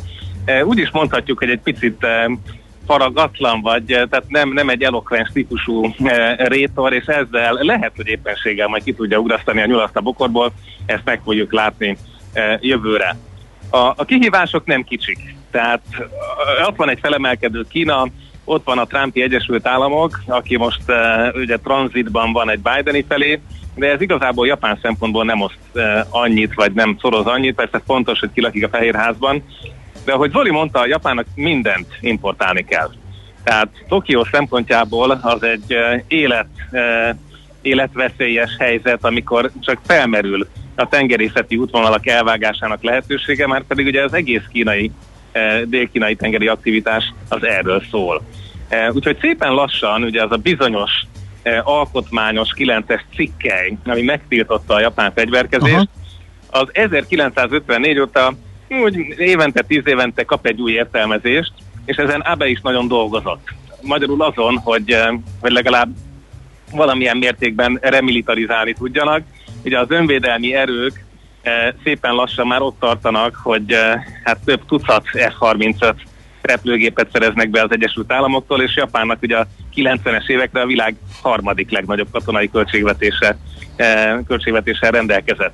Úgy 0.63 0.77
is 0.77 0.91
mondhatjuk, 0.91 1.37
hogy 1.37 1.49
egy 1.49 1.61
picit 1.61 2.05
faragatlan 2.91 3.61
vagy, 3.61 3.83
tehát 3.85 4.23
nem, 4.27 4.49
nem 4.49 4.69
egy 4.69 4.83
elokvens 4.83 5.29
típusú 5.33 5.93
rétor, 6.37 6.93
és 6.93 7.05
ezzel 7.05 7.57
lehet, 7.59 7.91
hogy 7.95 8.07
éppenséggel 8.07 8.67
majd 8.67 8.83
ki 8.83 8.93
tudja 8.93 9.19
ugrasztani 9.19 9.61
a 9.61 9.65
nyulaszt 9.65 9.95
a 9.95 10.01
bokorból, 10.01 10.51
ezt 10.85 11.05
meg 11.05 11.21
fogjuk 11.23 11.53
látni 11.53 11.97
jövőre. 12.59 13.17
A, 13.69 13.77
a 13.77 14.05
kihívások 14.05 14.65
nem 14.65 14.83
kicsik, 14.83 15.35
tehát 15.51 15.81
ott 16.67 16.75
van 16.75 16.89
egy 16.89 16.99
felemelkedő 17.01 17.65
Kína, 17.69 18.07
ott 18.43 18.63
van 18.65 18.77
a 18.77 18.85
Trumpi 18.85 19.21
Egyesült 19.21 19.67
Államok, 19.67 20.21
aki 20.27 20.57
most 20.57 20.81
uh, 20.87 21.35
ugye 21.35 21.57
tranzitban 21.57 22.31
van 22.31 22.49
egy 22.49 22.59
Bideni 22.59 23.05
felé, 23.07 23.39
de 23.75 23.91
ez 23.91 24.01
igazából 24.01 24.47
japán 24.47 24.79
szempontból 24.81 25.23
nem 25.25 25.41
oszt 25.41 25.79
annyit, 26.09 26.53
vagy 26.53 26.71
nem 26.71 26.97
szoroz 27.01 27.25
annyit, 27.25 27.55
persze 27.55 27.81
fontos, 27.85 28.19
hogy 28.19 28.31
kilakik 28.33 28.65
a 28.65 28.69
Fehérházban, 28.69 29.43
de 30.05 30.11
ahogy 30.11 30.31
Zoli 30.31 30.51
mondta, 30.51 30.79
a 30.79 30.87
Japánnak 30.87 31.25
mindent 31.35 31.87
importálni 31.99 32.65
kell. 32.65 32.91
Tehát 33.43 33.67
Tokió 33.87 34.27
szempontjából 34.31 35.19
az 35.21 35.43
egy 35.43 35.75
élet, 36.07 36.47
életveszélyes 37.61 38.55
helyzet, 38.59 39.05
amikor 39.05 39.51
csak 39.59 39.79
felmerül 39.85 40.47
a 40.75 40.87
tengerészeti 40.87 41.55
útvonalak 41.55 42.07
elvágásának 42.07 42.83
lehetősége, 42.83 43.47
már 43.47 43.63
pedig 43.63 43.85
ugye 43.85 44.03
az 44.03 44.13
egész 44.13 44.43
kínai 44.51 44.91
dél-kínai 45.65 46.15
tengeri 46.15 46.47
aktivitás 46.47 47.13
az 47.29 47.43
erről 47.43 47.83
szól. 47.91 48.21
Úgyhogy 48.91 49.17
szépen 49.21 49.53
lassan 49.53 50.03
ugye 50.03 50.23
az 50.23 50.31
a 50.31 50.37
bizonyos 50.37 50.91
alkotmányos 51.63 52.49
9-es 52.55 53.01
cikkely, 53.15 53.77
ami 53.85 54.01
megtiltotta 54.01 54.73
a 54.73 54.79
japán 54.79 55.11
fegyverkezést, 55.15 55.89
Aha. 56.49 56.61
az 56.61 56.69
1954 56.71 57.99
óta 57.99 58.33
úgy 58.71 58.95
évente, 59.17 59.61
tíz 59.61 59.83
évente 59.85 60.23
kap 60.23 60.45
egy 60.45 60.61
új 60.61 60.71
értelmezést, 60.71 61.53
és 61.85 61.95
ezen 61.95 62.19
Abe 62.19 62.47
is 62.47 62.61
nagyon 62.61 62.87
dolgozott. 62.87 63.49
Magyarul 63.81 64.21
azon, 64.21 64.57
hogy, 64.57 64.97
hogy 65.41 65.51
legalább 65.51 65.89
valamilyen 66.71 67.17
mértékben 67.17 67.79
remilitarizálni 67.81 68.73
tudjanak. 68.73 69.23
Ugye 69.63 69.79
az 69.79 69.91
önvédelmi 69.91 70.53
erők 70.53 71.05
Eh, 71.41 71.73
szépen 71.83 72.13
lassan 72.13 72.47
már 72.47 72.61
ott 72.61 72.79
tartanak, 72.79 73.35
hogy 73.43 73.71
eh, 73.71 74.03
hát 74.23 74.39
több 74.45 74.65
tucat 74.65 75.03
F-35 75.13 75.93
repülőgépet 76.41 77.11
szereznek 77.11 77.49
be 77.49 77.61
az 77.61 77.71
Egyesült 77.71 78.11
Államoktól, 78.11 78.61
és 78.61 78.75
Japánnak 78.75 79.21
ugye 79.21 79.37
a 79.37 79.47
90-es 79.75 80.29
évekre 80.29 80.61
a 80.61 80.65
világ 80.65 80.95
harmadik 81.21 81.71
legnagyobb 81.71 82.07
katonai 82.11 82.49
költségvetése, 82.49 83.37
eh, 83.75 84.17
költségvetéssel 84.27 84.91
rendelkezett. 84.91 85.53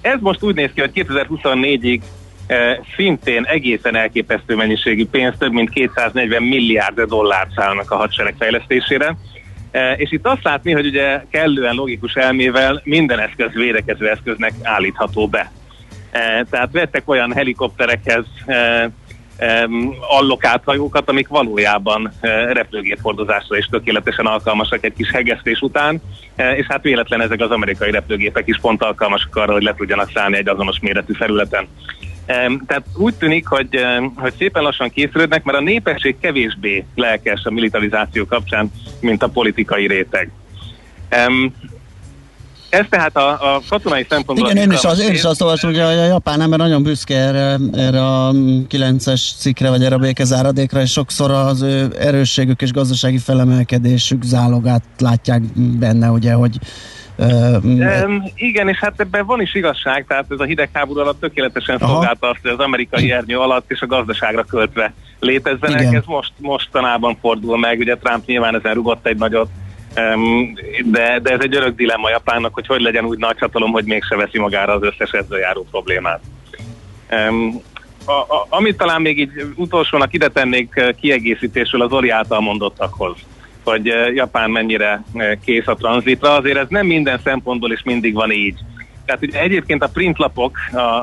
Ez 0.00 0.20
most 0.20 0.42
úgy 0.42 0.54
néz 0.54 0.70
ki, 0.74 0.80
hogy 0.80 0.90
2024-ig 0.94 2.00
szintén 2.96 3.44
egészen 3.44 3.96
elképesztő 3.96 4.54
mennyiségű 4.54 5.06
pénz, 5.06 5.34
több 5.38 5.52
mint 5.52 5.70
240 5.70 6.42
milliárd 6.42 7.00
dollár 7.00 7.46
szállnak 7.56 7.90
a 7.90 7.96
hadsereg 7.96 8.34
fejlesztésére, 8.38 9.16
E, 9.70 9.92
és 9.92 10.12
itt 10.12 10.26
azt 10.26 10.44
látni, 10.44 10.72
hogy 10.72 10.86
ugye 10.86 11.22
kellően 11.30 11.74
logikus 11.74 12.14
elmével 12.14 12.80
minden 12.84 13.18
eszköz 13.18 13.52
védekező 13.52 14.08
eszköznek 14.08 14.52
állítható 14.62 15.28
be. 15.28 15.50
E, 16.10 16.46
tehát 16.50 16.72
vettek 16.72 17.08
olyan 17.08 17.32
helikopterekhez 17.32 18.24
allokált 20.00 20.62
hajókat, 20.64 21.08
amik 21.08 21.28
valójában 21.28 22.12
repülőgéphordozásra 22.52 23.56
is 23.56 23.66
tökéletesen 23.66 24.26
alkalmasak 24.26 24.84
egy 24.84 24.92
kis 24.96 25.10
hegesztés 25.10 25.60
után, 25.60 26.00
és 26.56 26.66
hát 26.68 26.82
véletlen 26.82 27.20
ezek 27.20 27.40
az 27.40 27.50
amerikai 27.50 27.90
repülőgépek 27.90 28.46
is 28.46 28.58
pont 28.60 28.82
alkalmasak 28.82 29.36
arra, 29.36 29.52
hogy 29.52 29.62
le 29.62 29.74
tudjanak 29.74 30.10
szállni 30.14 30.36
egy 30.36 30.48
azonos 30.48 30.78
méretű 30.80 31.12
felületen. 31.12 31.68
Tehát 32.66 32.84
úgy 32.96 33.14
tűnik, 33.14 33.46
hogy, 33.46 33.68
hogy 34.16 34.32
szépen 34.38 34.62
lassan 34.62 34.90
készülődnek, 34.90 35.44
mert 35.44 35.58
a 35.58 35.62
népesség 35.62 36.16
kevésbé 36.20 36.84
lelkes 36.94 37.44
a 37.44 37.50
militarizáció 37.50 38.26
kapcsán, 38.26 38.72
mint 39.00 39.22
a 39.22 39.28
politikai 39.28 39.86
réteg. 39.86 40.30
Ez 42.68 42.84
tehát 42.90 43.16
a, 43.16 43.54
a 43.54 43.62
katonai 43.68 44.06
szempontból... 44.08 44.50
Igen, 44.50 44.62
én 44.62 44.70
is, 44.70 44.84
az, 44.84 45.00
én 45.00 45.12
is 45.12 45.22
azt 45.22 45.42
olvasom, 45.42 45.70
hogy 45.70 45.80
a, 45.80 45.86
a 45.86 46.04
japán 46.04 46.40
ember 46.40 46.58
nagyon 46.58 46.82
büszke 46.82 47.16
erre, 47.16 47.56
erre 47.72 48.06
a 48.06 48.32
9-es 48.68 49.22
cikkre, 49.38 49.68
vagy 49.70 49.84
erre 49.84 49.94
a 49.94 49.98
békezáradékra, 49.98 50.80
és 50.80 50.90
sokszor 50.90 51.30
az 51.30 51.62
ő 51.62 51.94
erősségük 51.98 52.62
és 52.62 52.72
gazdasági 52.72 53.18
felemelkedésük 53.18 54.22
zálogát 54.22 54.82
látják 54.98 55.42
benne, 55.54 56.10
ugye, 56.10 56.32
hogy 56.32 56.58
Um, 57.20 58.22
igen, 58.34 58.68
és 58.68 58.78
hát 58.78 59.00
ebben 59.00 59.26
van 59.26 59.40
is 59.40 59.54
igazság, 59.54 60.04
tehát 60.08 60.24
ez 60.30 60.40
a 60.40 60.44
hidegháború 60.44 61.00
alatt 61.00 61.20
tökéletesen 61.20 61.78
szolgálta 61.78 62.28
azt, 62.28 62.38
hogy 62.42 62.50
az 62.50 62.58
amerikai 62.58 63.12
ernyő 63.12 63.38
alatt 63.38 63.70
és 63.70 63.80
a 63.80 63.86
gazdaságra 63.86 64.44
költve 64.44 64.92
létezzenek. 65.20 65.80
Igen. 65.80 65.94
Ez 65.94 66.04
most 66.06 66.32
mostanában 66.36 67.16
fordul 67.20 67.58
meg, 67.58 67.78
ugye 67.78 67.96
Trump 67.96 68.26
nyilván 68.26 68.54
ezen 68.54 68.74
rugott 68.74 69.06
egy 69.06 69.16
nagyot, 69.16 69.48
um, 69.96 70.54
de, 70.84 71.18
de 71.22 71.30
ez 71.30 71.40
egy 71.40 71.56
örök 71.56 71.74
dilemma 71.74 72.10
Japánnak, 72.10 72.54
hogy 72.54 72.66
hogy 72.66 72.80
legyen 72.80 73.04
úgy 73.04 73.18
nagy 73.18 73.38
hatalom, 73.38 73.70
hogy 73.70 73.84
mégse 73.84 74.16
veszi 74.16 74.38
magára 74.38 74.72
az 74.72 74.82
összes 74.82 75.10
ezzel 75.10 75.38
járó 75.38 75.66
problémát. 75.70 76.20
Um, 77.10 77.62
a, 78.04 78.12
a, 78.12 78.46
amit 78.48 78.76
talán 78.76 79.00
még 79.00 79.18
így 79.18 79.30
utolsónak 79.56 80.12
ide 80.12 80.28
tennék 80.28 80.94
kiegészítésről 81.00 81.82
az 81.82 81.92
Oli 81.92 82.10
által 82.10 82.40
mondottakhoz 82.40 83.16
hogy 83.70 83.88
eh, 83.88 84.14
Japán 84.14 84.50
mennyire 84.50 85.02
eh, 85.14 85.32
kész 85.44 85.66
a 85.66 85.74
tranzitra, 85.74 86.36
azért 86.36 86.58
ez 86.58 86.66
nem 86.68 86.86
minden 86.86 87.20
szempontból 87.24 87.72
is 87.72 87.82
mindig 87.84 88.14
van 88.14 88.30
így. 88.30 88.58
Tehát 89.04 89.22
ugye 89.22 89.40
egyébként 89.40 89.82
a 89.82 89.88
printlapok 89.88 90.58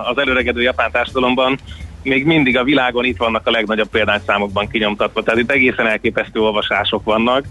az 0.09 0.18
előregedő 0.18 0.61
japán 0.61 0.91
társadalomban 0.91 1.59
még 2.03 2.26
mindig 2.26 2.57
a 2.57 2.63
világon 2.63 3.05
itt 3.05 3.18
vannak 3.18 3.47
a 3.47 3.51
legnagyobb 3.51 3.89
példányszámokban 3.89 4.68
kinyomtatva, 4.68 5.24
tehát 5.24 5.39
itt 5.39 5.51
egészen 5.51 5.88
elképesztő 5.88 6.39
olvasások 6.39 7.03
vannak. 7.03 7.45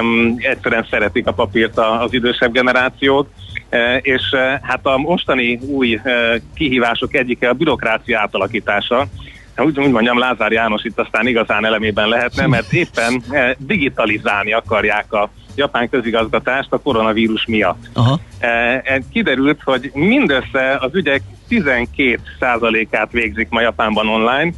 Um, 0.00 0.34
egyszerűen 0.38 0.86
szeretik 0.90 1.26
a 1.26 1.32
papírt 1.32 1.78
az 1.78 2.12
idősebb 2.12 2.52
generációk, 2.52 3.28
uh, 3.70 3.98
és 4.00 4.22
uh, 4.32 4.40
hát 4.62 4.86
a 4.86 4.98
mostani 4.98 5.60
új 5.66 5.94
uh, 5.94 6.02
kihívások 6.54 7.14
egyike 7.14 7.48
a 7.48 7.52
bürokrácia 7.52 8.20
átalakítása, 8.20 9.06
úgy, 9.64 9.80
úgy 9.80 9.90
mondjam, 9.90 10.18
Lázár 10.18 10.52
János 10.52 10.84
itt 10.84 10.98
aztán 10.98 11.26
igazán 11.26 11.64
elemében 11.64 12.08
lehetne, 12.08 12.46
mert 12.46 12.72
éppen 12.72 13.22
eh, 13.30 13.52
digitalizálni 13.58 14.52
akarják 14.52 15.12
a 15.12 15.30
japán 15.54 15.88
közigazgatást 15.88 16.72
a 16.72 16.78
koronavírus 16.78 17.46
miatt. 17.46 17.88
Aha. 17.92 18.20
Eh, 18.38 18.74
eh, 18.74 18.98
kiderült, 19.12 19.62
hogy 19.62 19.90
mindössze 19.94 20.76
az 20.80 20.94
ügyek 20.94 21.22
12%-át 21.48 23.12
végzik 23.12 23.48
ma 23.48 23.60
Japánban 23.60 24.08
online, 24.08 24.52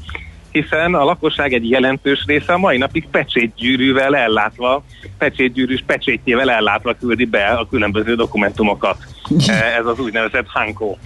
hiszen 0.51 0.95
a 0.95 1.05
lakosság 1.05 1.53
egy 1.53 1.71
jelentős 1.71 2.25
része 2.27 2.53
a 2.53 2.59
mai 2.59 2.77
napig 2.77 3.09
pecsétgyűrűvel 3.11 4.17
ellátva, 4.17 4.85
pecsétgyűrűs 5.19 5.83
pecsétjével 5.87 6.51
ellátva 6.51 6.95
küldi 6.95 7.25
be 7.25 7.45
a 7.45 7.69
különböző 7.69 8.15
dokumentumokat. 8.15 8.97
Ez 9.79 9.87
az 9.87 9.99
úgynevezett 9.99 10.47
Hanko. 10.49 10.97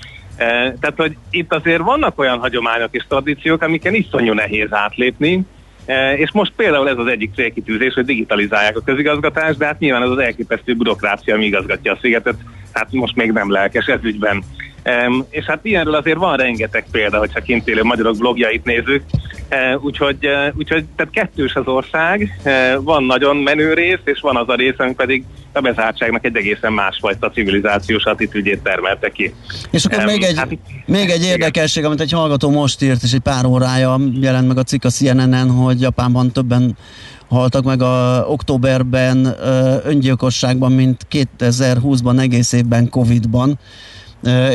Tehát, 0.81 0.95
hogy 0.97 1.17
itt 1.31 1.55
azért 1.55 1.83
vannak 1.83 2.19
olyan 2.19 2.39
hagyományok 2.39 2.95
és 2.95 3.05
tradíciók, 3.09 3.63
amiken 3.63 3.95
iszonyú 3.95 4.33
nehéz 4.33 4.69
átlépni, 4.71 5.47
és 6.17 6.33
most 6.33 6.53
például 6.57 6.89
ez 6.89 6.99
az 6.99 7.07
egyik 7.07 7.35
célkitűzés, 7.35 7.95
hogy 7.95 8.05
digitalizálják 8.05 8.77
a 8.77 8.83
közigazgatást, 8.85 9.59
de 9.59 9.67
hát 9.67 9.79
nyilván 9.79 10.03
ez 10.03 10.09
az 10.09 10.19
elképesztő 10.19 10.75
bürokrácia, 10.75 11.35
ami 11.35 11.45
igazgatja 11.45 11.93
a 11.93 11.99
szigetet, 12.01 12.37
hát 12.73 12.93
most 12.93 13.17
még 13.17 13.33
nem 13.33 13.51
lelkes 13.51 13.87
ez 13.87 14.01
ügyben. 14.03 14.45
Um, 14.85 15.27
és 15.31 15.45
hát 15.45 15.59
ilyenről 15.63 15.95
azért 15.95 16.19
van 16.19 16.37
rengeteg 16.37 16.85
példa, 16.91 17.19
hogyha 17.19 17.41
kint 17.41 17.69
élő 17.69 17.83
magyarok 17.83 18.17
blogjait 18.17 18.65
nézzük. 18.65 19.03
Uh, 19.51 19.85
úgyhogy, 19.85 20.27
uh, 20.27 20.57
úgyhogy 20.57 20.85
tehát 20.97 21.13
kettős 21.13 21.55
az 21.55 21.67
ország, 21.67 22.41
uh, 22.45 22.83
van 22.83 23.05
nagyon 23.05 23.37
menő 23.37 23.75
rész, 23.75 23.99
és 24.05 24.21
van 24.21 24.37
az 24.37 24.49
a 24.49 24.55
rész, 24.55 24.75
ami 24.77 24.95
pedig 24.95 25.25
a 25.53 25.61
bezártságnak 25.61 26.25
egy 26.25 26.37
egészen 26.37 26.73
másfajta 26.73 27.31
civilizációs 27.31 28.05
attitűdjét 28.05 28.63
termelte 28.63 29.11
ki. 29.11 29.35
És 29.71 29.85
akkor 29.85 29.99
um, 29.99 30.05
még 30.05 30.23
egy, 30.23 30.37
hát, 30.37 30.59
még 30.87 31.11
egy 31.11 31.25
érdekesség, 31.25 31.85
amit 31.85 32.01
egy 32.01 32.13
hallgató 32.13 32.51
most 32.51 32.83
írt, 32.83 33.03
és 33.03 33.13
egy 33.13 33.21
pár 33.21 33.45
órája 33.45 33.99
jelent 34.21 34.49
meg 34.49 34.59
a 34.59 34.63
cikk 34.63 34.85
a 34.85 34.91
CNN-en, 34.91 35.51
hogy 35.51 35.81
Japánban 35.81 36.33
többen 36.33 36.77
haltak 37.33 37.65
meg 37.65 37.83
a 37.83 38.25
októberben 38.29 39.37
öngyilkosságban, 39.85 40.73
mint 40.73 41.07
2020-ban 41.11 42.21
egész 42.21 42.53
évben 42.53 42.89
Covid-ban 42.89 43.59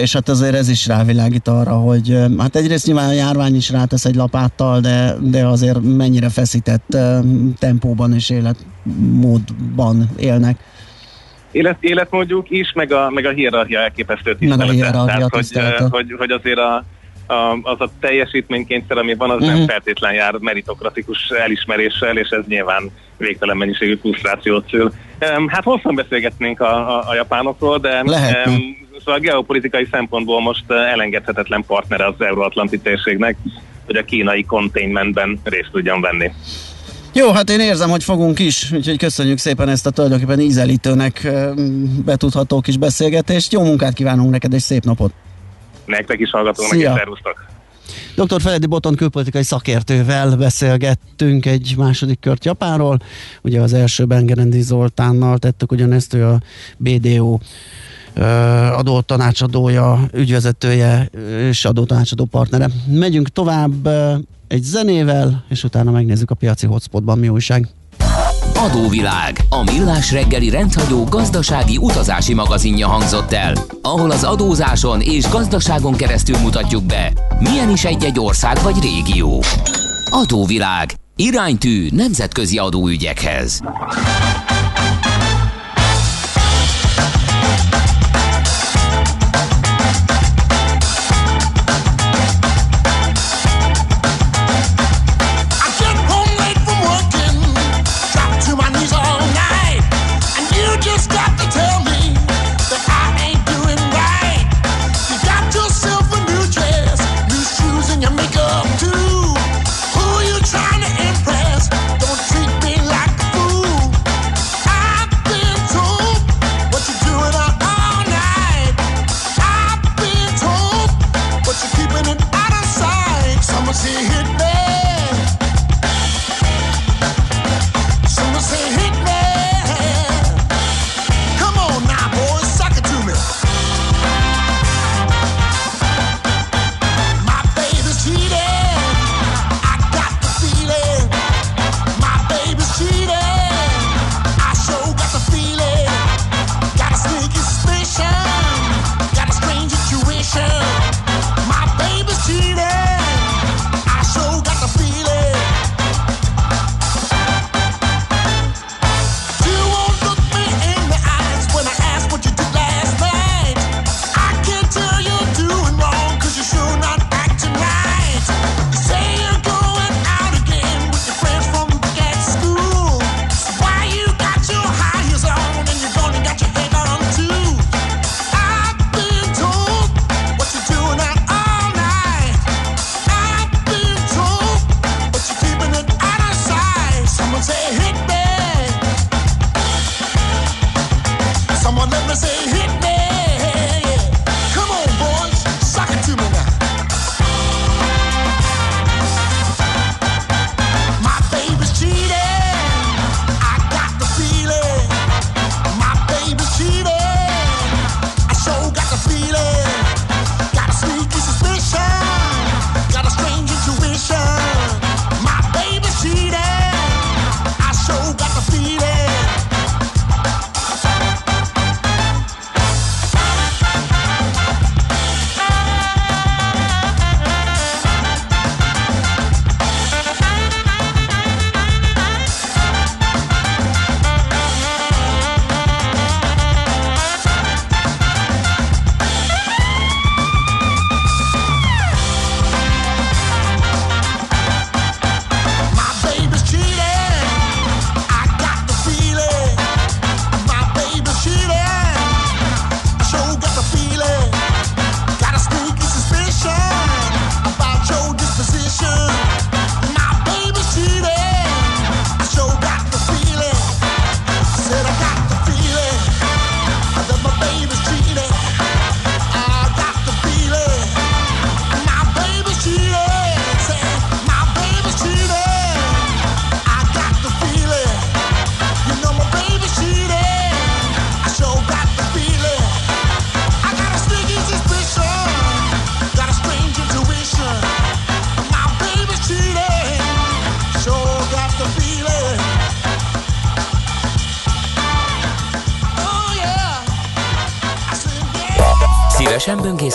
és 0.02 0.14
hát 0.14 0.30
azért 0.30 0.56
ez 0.56 0.70
is 0.70 0.88
rávilágít 0.88 1.48
arra, 1.48 1.72
hogy 1.72 2.18
hát 2.38 2.56
egyrészt 2.56 2.86
nyilván 2.86 3.10
a 3.10 3.12
járvány 3.12 3.56
is 3.56 3.70
rátesz 3.70 4.06
egy 4.06 4.16
lapáttal, 4.16 4.80
de, 4.80 5.16
de 5.20 5.46
azért 5.46 5.80
mennyire 5.82 6.30
feszített 6.30 6.98
tempóban 7.60 8.14
és 8.14 8.30
életmódban 8.30 10.10
élnek. 10.18 10.58
Élet, 11.52 11.78
életmódjuk 11.80 12.50
is, 12.50 12.72
meg 12.74 12.92
a, 12.92 13.10
meg 13.10 13.26
a 13.26 13.30
hierarchia 13.30 13.80
elképesztő 13.80 14.36
tisztelete. 14.36 14.66
Meg 14.66 14.70
a 14.70 14.72
hierarchia 14.72 15.28
Tehát, 15.52 15.80
hogy, 15.80 15.90
hogy, 15.90 16.16
hogy 16.18 16.32
azért 16.32 16.58
a, 16.58 16.76
a, 16.76 16.84
az 17.62 17.82
a 17.82 17.90
teljesítménykényszer, 18.00 18.98
ami 18.98 19.16
van, 19.16 19.30
az 19.30 19.36
uh-huh. 19.36 19.50
nem 19.50 19.60
mhm. 19.62 19.70
feltétlen 19.70 20.14
jár 20.14 20.34
meritokratikus 20.40 21.30
elismeréssel, 21.30 22.18
és 22.18 22.30
ez 22.30 22.44
nyilván 22.48 22.92
végtelen 23.18 23.58
mennyiségű 23.58 23.96
frusztrációt 23.96 24.70
szül. 24.70 24.92
Um, 25.38 25.48
hát 25.48 25.64
hosszan 25.64 25.96
beszélgetnénk 25.96 26.60
a, 26.60 26.98
a, 26.98 27.10
a 27.10 27.16
japánokról, 27.16 27.78
de 27.78 28.02
um, 28.02 28.78
szóval 28.98 29.16
a 29.16 29.20
geopolitikai 29.20 29.88
szempontból 29.92 30.42
most 30.42 30.64
uh, 30.68 30.92
elengedhetetlen 30.92 31.64
partnere 31.68 32.06
az 32.06 32.16
euróatlanti 32.18 32.80
térségnek, 32.80 33.38
hogy 33.86 33.96
a 33.96 34.04
kínai 34.04 34.46
containmentben 34.46 35.40
részt 35.44 35.70
tudjon 35.72 36.02
venni. 36.02 36.32
Jó, 37.14 37.32
hát 37.32 37.50
én 37.50 37.60
érzem, 37.60 37.90
hogy 37.90 38.04
fogunk 38.04 38.40
is, 38.40 38.72
úgyhogy 38.72 38.98
köszönjük 38.98 39.38
szépen 39.38 39.70
ezt 39.70 39.86
a 39.86 39.90
tulajdonképpen 39.90 40.40
ízelítőnek 40.40 41.28
betudható 42.06 42.62
kis 42.62 42.78
beszélgetést. 42.78 43.54
Jó 43.54 43.64
munkát 43.64 43.94
kívánunk 43.94 44.32
neked, 44.32 44.54
és 44.54 44.62
szép 44.62 44.84
napot! 44.84 45.14
Nektek 45.88 46.20
is 46.20 46.30
hallgatónak, 46.30 46.76
és 46.76 46.84
szervusztok! 46.96 47.46
Dr. 48.16 48.42
Feledi 48.42 48.66
Boton 48.66 48.96
külpolitikai 48.96 49.44
szakértővel 49.44 50.36
beszélgettünk 50.36 51.46
egy 51.46 51.74
második 51.78 52.20
kört 52.20 52.46
Japánról. 52.46 53.00
Ugye 53.42 53.62
az 53.62 53.74
elsőben 53.74 54.26
Gerendi 54.26 54.62
Zoltánnal 54.62 55.38
tettük 55.38 55.72
ugyanezt, 55.72 56.14
ő 56.14 56.26
a 56.26 56.40
BDO 56.78 57.40
adó 58.74 59.02
tanácsadója, 59.02 60.00
ügyvezetője 60.14 61.10
és 61.50 61.66
adó 61.66 61.86
tanácsadó 61.86 62.26
partnere. 62.26 62.70
Megyünk 62.88 63.30
tovább 63.30 63.88
egy 64.48 64.64
zenével, 64.64 65.44
és 65.50 65.64
utána 65.64 65.92
megnézzük 65.92 66.32
a 66.32 66.36
piaci 66.36 66.66
hotspotban 66.66 67.20
mi 67.20 67.30
újság. 67.30 67.68
Adóvilág, 68.58 69.40
a 69.50 69.64
millás 69.64 70.12
reggeli 70.12 70.50
rendhagyó 70.50 71.04
gazdasági 71.04 71.78
utazási 71.78 72.34
magazinja 72.34 72.88
hangzott 72.88 73.34
el, 73.34 73.54
ahol 73.82 74.12
az 74.12 74.24
adózáson 74.24 75.02
és 75.02 75.30
gazdaságon 75.30 75.96
keresztül 75.96 76.38
mutatjuk 76.38 76.84
be, 76.84 77.14
milyen 77.40 77.70
is 77.70 77.84
egy-egy 77.86 78.20
ország 78.20 78.62
vagy 78.64 78.82
régió. 78.82 79.44
Adóvilág, 80.10 80.94
iránytű 81.16 81.88
nemzetközi 81.92 82.58
adóügyekhez. 82.58 83.62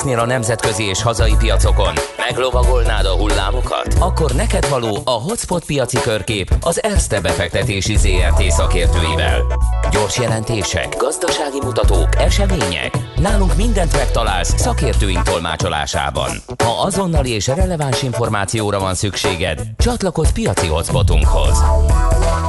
Böngésznél 0.02 0.30
a 0.30 0.32
nemzetközi 0.32 0.82
és 0.82 1.02
hazai 1.02 1.34
piacokon? 1.38 1.92
Meglovagolnád 2.16 3.04
a 3.04 3.16
hullámokat? 3.16 3.94
Akkor 3.98 4.32
neked 4.32 4.68
való 4.68 4.98
a 5.04 5.10
Hotspot 5.10 5.64
piaci 5.64 6.00
körkép 6.00 6.56
az 6.60 6.82
Erste 6.82 7.20
befektetési 7.20 7.96
ZRT 7.96 8.42
szakértőivel. 8.50 9.42
Gyors 9.90 10.18
jelentések, 10.18 10.96
gazdasági 10.96 11.58
mutatók, 11.62 12.08
események. 12.18 12.98
Nálunk 13.16 13.56
mindent 13.56 13.92
megtalálsz 13.92 14.60
szakértőink 14.60 15.22
tolmácsolásában. 15.22 16.30
Ha 16.64 16.82
azonnali 16.82 17.30
és 17.30 17.46
releváns 17.46 18.02
információra 18.02 18.78
van 18.78 18.94
szükséged, 18.94 19.60
csatlakozz 19.76 20.30
piaci 20.30 20.66
hotspotunkhoz. 20.66 21.62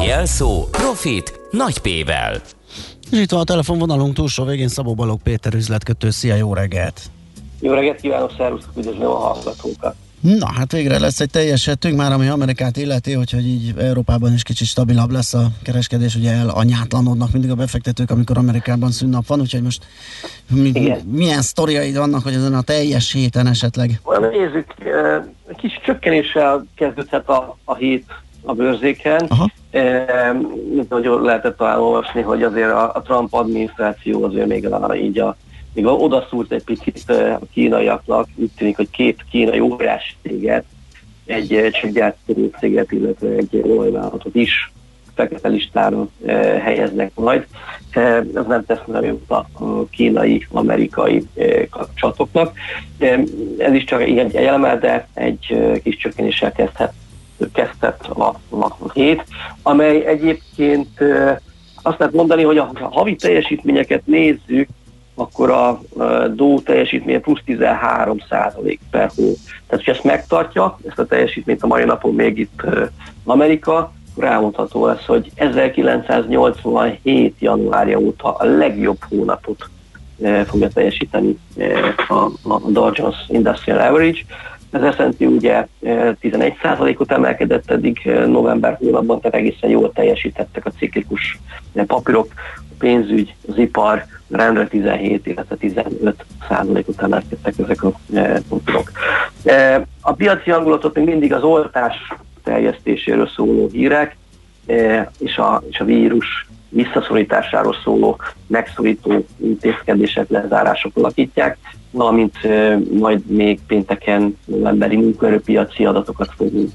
Jelszó 0.05 0.67
Profit 0.71 1.39
nagy 1.51 1.77
P-vel. 1.77 2.41
És 3.11 3.19
itt 3.19 3.31
van 3.31 3.39
a 3.39 3.43
telefonvonalunk 3.43 4.13
túlsó 4.13 4.43
végén 4.43 4.67
Szabó 4.67 4.93
Balog 4.93 5.21
Péter 5.21 5.53
üzletkötő. 5.53 6.09
Szia, 6.09 6.35
jó 6.35 6.53
reggelt! 6.53 7.12
Jó 7.63 7.73
reggelt 7.73 8.01
kívánok, 8.01 8.31
szervusztok, 8.37 8.77
üdvözlöm 8.77 9.07
a 9.07 9.15
hallgatókat! 9.15 9.95
Na, 10.19 10.51
hát 10.57 10.71
végre 10.71 10.99
lesz 10.99 11.19
egy 11.19 11.29
teljes 11.29 11.65
hetünk, 11.65 11.97
már 11.97 12.11
ami 12.11 12.27
Amerikát 12.27 12.77
illeti, 12.77 13.13
hogy 13.13 13.33
így 13.33 13.73
Európában 13.77 14.33
is 14.33 14.43
kicsit 14.43 14.67
stabilabb 14.67 15.11
lesz 15.11 15.33
a 15.33 15.47
kereskedés, 15.63 16.15
ugye 16.15 16.31
el 16.31 16.49
anyátlanodnak 16.49 17.31
mindig 17.31 17.51
a 17.51 17.55
befektetők, 17.55 18.11
amikor 18.11 18.37
Amerikában 18.37 18.91
szünnap 18.91 19.27
van, 19.27 19.39
úgyhogy 19.39 19.61
most 19.61 19.85
mi, 20.49 20.71
milyen 21.11 21.41
sztoriaid 21.41 21.97
vannak, 21.97 22.23
hogy 22.23 22.33
ezen 22.33 22.53
a 22.53 22.61
teljes 22.61 23.11
héten 23.11 23.47
esetleg? 23.47 24.01
Nézzük, 24.31 24.73
kis 25.57 25.79
csökkenéssel 25.85 26.65
kezdődhet 26.75 27.29
a, 27.29 27.57
a 27.63 27.75
hét 27.75 28.05
a 28.41 28.53
bőrzéken. 28.53 29.25
Aha. 29.27 29.49
E, 29.71 30.35
nagyon 30.89 31.21
lehetett 31.21 31.57
talán 31.57 31.79
olvasni, 31.79 32.21
hogy 32.21 32.43
azért 32.43 32.71
a, 32.71 32.91
a 32.95 33.01
Trump 33.01 33.33
adminisztráció 33.33 34.23
azért 34.23 34.47
még 34.47 34.71
a, 34.71 34.95
így 34.95 35.19
a 35.19 35.35
még 35.73 35.85
odaszúrt 35.85 36.51
egy 36.51 36.63
picit 36.63 37.09
a 37.09 37.39
kínaiaknak, 37.53 38.27
úgy 38.35 38.51
tűnik, 38.57 38.75
hogy 38.75 38.89
két 38.89 39.25
kínai 39.31 39.59
óriási 39.59 40.13
céget, 40.21 40.65
egy 41.25 41.69
csipgyártó 41.71 42.51
céget, 42.59 42.91
illetve 42.91 43.27
egy 43.27 43.61
olajvállalatot 43.65 44.35
is 44.35 44.71
fekete 45.15 45.47
listára 45.47 46.07
e, 46.25 46.33
helyeznek 46.59 47.11
majd. 47.15 47.47
E, 47.91 47.99
ez 48.35 48.45
nem 48.47 48.65
tesz 48.65 48.85
nagyon 48.85 49.21
a 49.27 49.45
kínai-amerikai 49.89 51.27
e, 51.35 51.67
kapcsolatoknak. 51.69 52.57
E, 52.99 53.19
ez 53.57 53.73
is 53.73 53.83
csak 53.83 54.01
egy 54.01 54.35
eleme, 54.35 54.77
de 54.77 55.07
egy 55.13 55.45
e, 55.49 55.79
kis 55.79 55.97
csökkenéssel 55.97 56.51
kezdhet 56.51 56.93
kezdett 57.53 58.05
a, 58.05 58.39
a 58.49 58.91
hét, 58.93 59.23
amely 59.61 60.05
egyébként 60.05 60.89
azt 61.81 61.99
lehet 61.99 62.13
mondani, 62.13 62.43
hogy 62.43 62.57
a 62.57 62.71
havi 62.73 63.15
teljesítményeket 63.15 64.05
nézzük, 64.05 64.67
akkor 65.15 65.49
a 65.49 65.81
DO 66.33 66.59
teljesítménye 66.59 67.19
plusz 67.19 67.41
13 67.45 68.17
százalék 68.29 68.79
per 68.91 69.11
hó. 69.15 69.33
Tehát, 69.67 69.85
hogy 69.85 69.93
ezt 69.93 70.03
megtartja, 70.03 70.79
ezt 70.87 70.99
a 70.99 71.05
teljesítményt 71.05 71.63
a 71.63 71.67
mai 71.67 71.83
napon 71.83 72.15
még 72.15 72.39
itt 72.39 72.61
Amerika, 73.23 73.93
elmondható 74.19 74.85
lesz, 74.85 75.05
hogy 75.05 75.31
1987. 75.35 77.35
januárja 77.39 77.99
óta 77.99 78.35
a 78.35 78.45
legjobb 78.45 78.97
hónapot 79.09 79.69
fogja 80.45 80.67
teljesíteni 80.67 81.37
a 82.47 82.59
Dow 82.67 82.89
Jones 82.93 83.15
Industrial 83.27 83.79
Average, 83.79 84.19
ez 84.73 84.95
S&P 84.95 85.21
ugye 85.21 85.67
11%-ot 85.83 87.11
eh, 87.11 87.17
emelkedett 87.17 87.71
eddig 87.71 88.09
november 88.25 88.77
hónapban, 88.79 89.19
tehát 89.21 89.37
egészen 89.37 89.69
jól 89.69 89.91
teljesítettek 89.91 90.65
a 90.65 90.71
ciklikus 90.77 91.39
papírok, 91.87 92.27
a 92.57 92.73
pénzügy, 92.77 93.35
az 93.47 93.57
ipar 93.57 94.05
rendre 94.29 94.67
17, 94.67 95.25
illetve 95.25 95.55
15 95.55 96.25
százalékot 96.47 97.01
emelkedtek 97.01 97.53
ezek 97.57 97.83
a 97.83 97.91
papírok. 98.49 98.91
A 100.01 100.13
piaci 100.13 100.49
hangulatot 100.49 100.95
még 100.95 101.05
mindig 101.05 101.33
az 101.33 101.43
oltás 101.43 102.13
terjesztéséről 102.43 103.27
szóló 103.27 103.69
hírek, 103.71 104.15
és 105.19 105.37
a, 105.37 105.63
és 105.69 105.79
a 105.79 105.85
vírus 105.85 106.47
visszaszorításáról 106.69 107.75
szóló 107.83 108.17
megszorító 108.47 109.25
intézkedések, 109.37 110.29
lezárások 110.29 110.97
alakítják 110.97 111.57
valamint 111.93 112.37
majd 112.99 113.25
még 113.25 113.59
pénteken 113.67 114.37
novemberi 114.45 114.95
munkaerőpiaci 114.95 115.85
adatokat 115.85 116.29
fogunk 116.37 116.71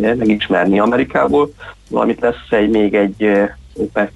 megismerni 0.00 0.78
Amerikából, 0.80 1.52
valamint 1.90 2.20
lesz 2.20 2.50
egy, 2.50 2.70
még 2.70 2.94
egy 2.94 3.30
OPEC 3.74 4.12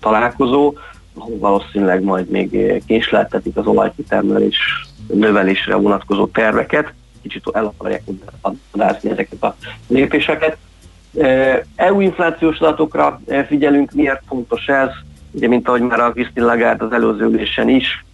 találkozó, 0.00 0.74
ahol 1.14 1.38
valószínűleg 1.38 2.02
majd 2.02 2.30
még 2.30 2.82
késleltetik 2.86 3.56
az 3.56 3.66
olajkitermelés 3.66 4.58
növelésre 5.06 5.74
vonatkozó 5.74 6.26
terveket, 6.26 6.92
kicsit 7.22 7.50
el 7.52 7.64
akarják 7.64 8.02
adázni 8.70 9.10
ezeket 9.10 9.42
a 9.42 9.56
lépéseket. 9.86 10.56
EU 11.76 12.00
inflációs 12.00 12.58
adatokra 12.58 13.20
figyelünk, 13.46 13.92
miért 13.92 14.22
fontos 14.26 14.66
ez, 14.66 14.88
ugye 15.30 15.48
mint 15.48 15.68
ahogy 15.68 15.80
már 15.80 16.00
a 16.00 16.12
Christine 16.12 16.46
Lagarde 16.46 16.84
az 16.84 16.92
előző 16.92 17.24
ülésen 17.24 17.68
is 17.68 18.04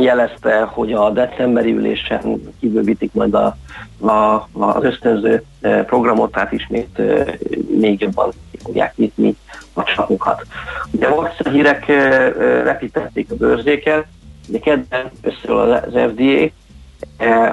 jelezte, 0.00 0.62
hogy 0.62 0.92
a 0.92 1.10
decemberi 1.10 1.72
ülésen 1.72 2.52
kibővítik 2.60 3.12
majd 3.12 3.34
a, 3.34 3.56
a, 4.00 4.48
az 4.52 4.84
ösztönző 4.84 5.42
e, 5.60 5.84
programot, 5.84 6.32
tehát 6.32 6.52
ismét 6.52 6.98
e, 6.98 7.38
még 7.78 8.00
jobban 8.00 8.30
ki 8.50 8.58
fogják 8.62 8.96
nyitni 8.96 9.36
a 9.72 9.82
csapokat. 9.82 10.46
Ugye 10.90 11.06
a 11.06 11.48
hírek 11.50 11.88
e, 11.88 12.28
repítették 12.62 13.30
a 13.30 13.34
bőrzéket, 13.34 14.06
de 14.48 14.58
kedden 14.58 15.10
összeül 15.22 15.58
az 15.58 15.82
FDA, 15.92 16.50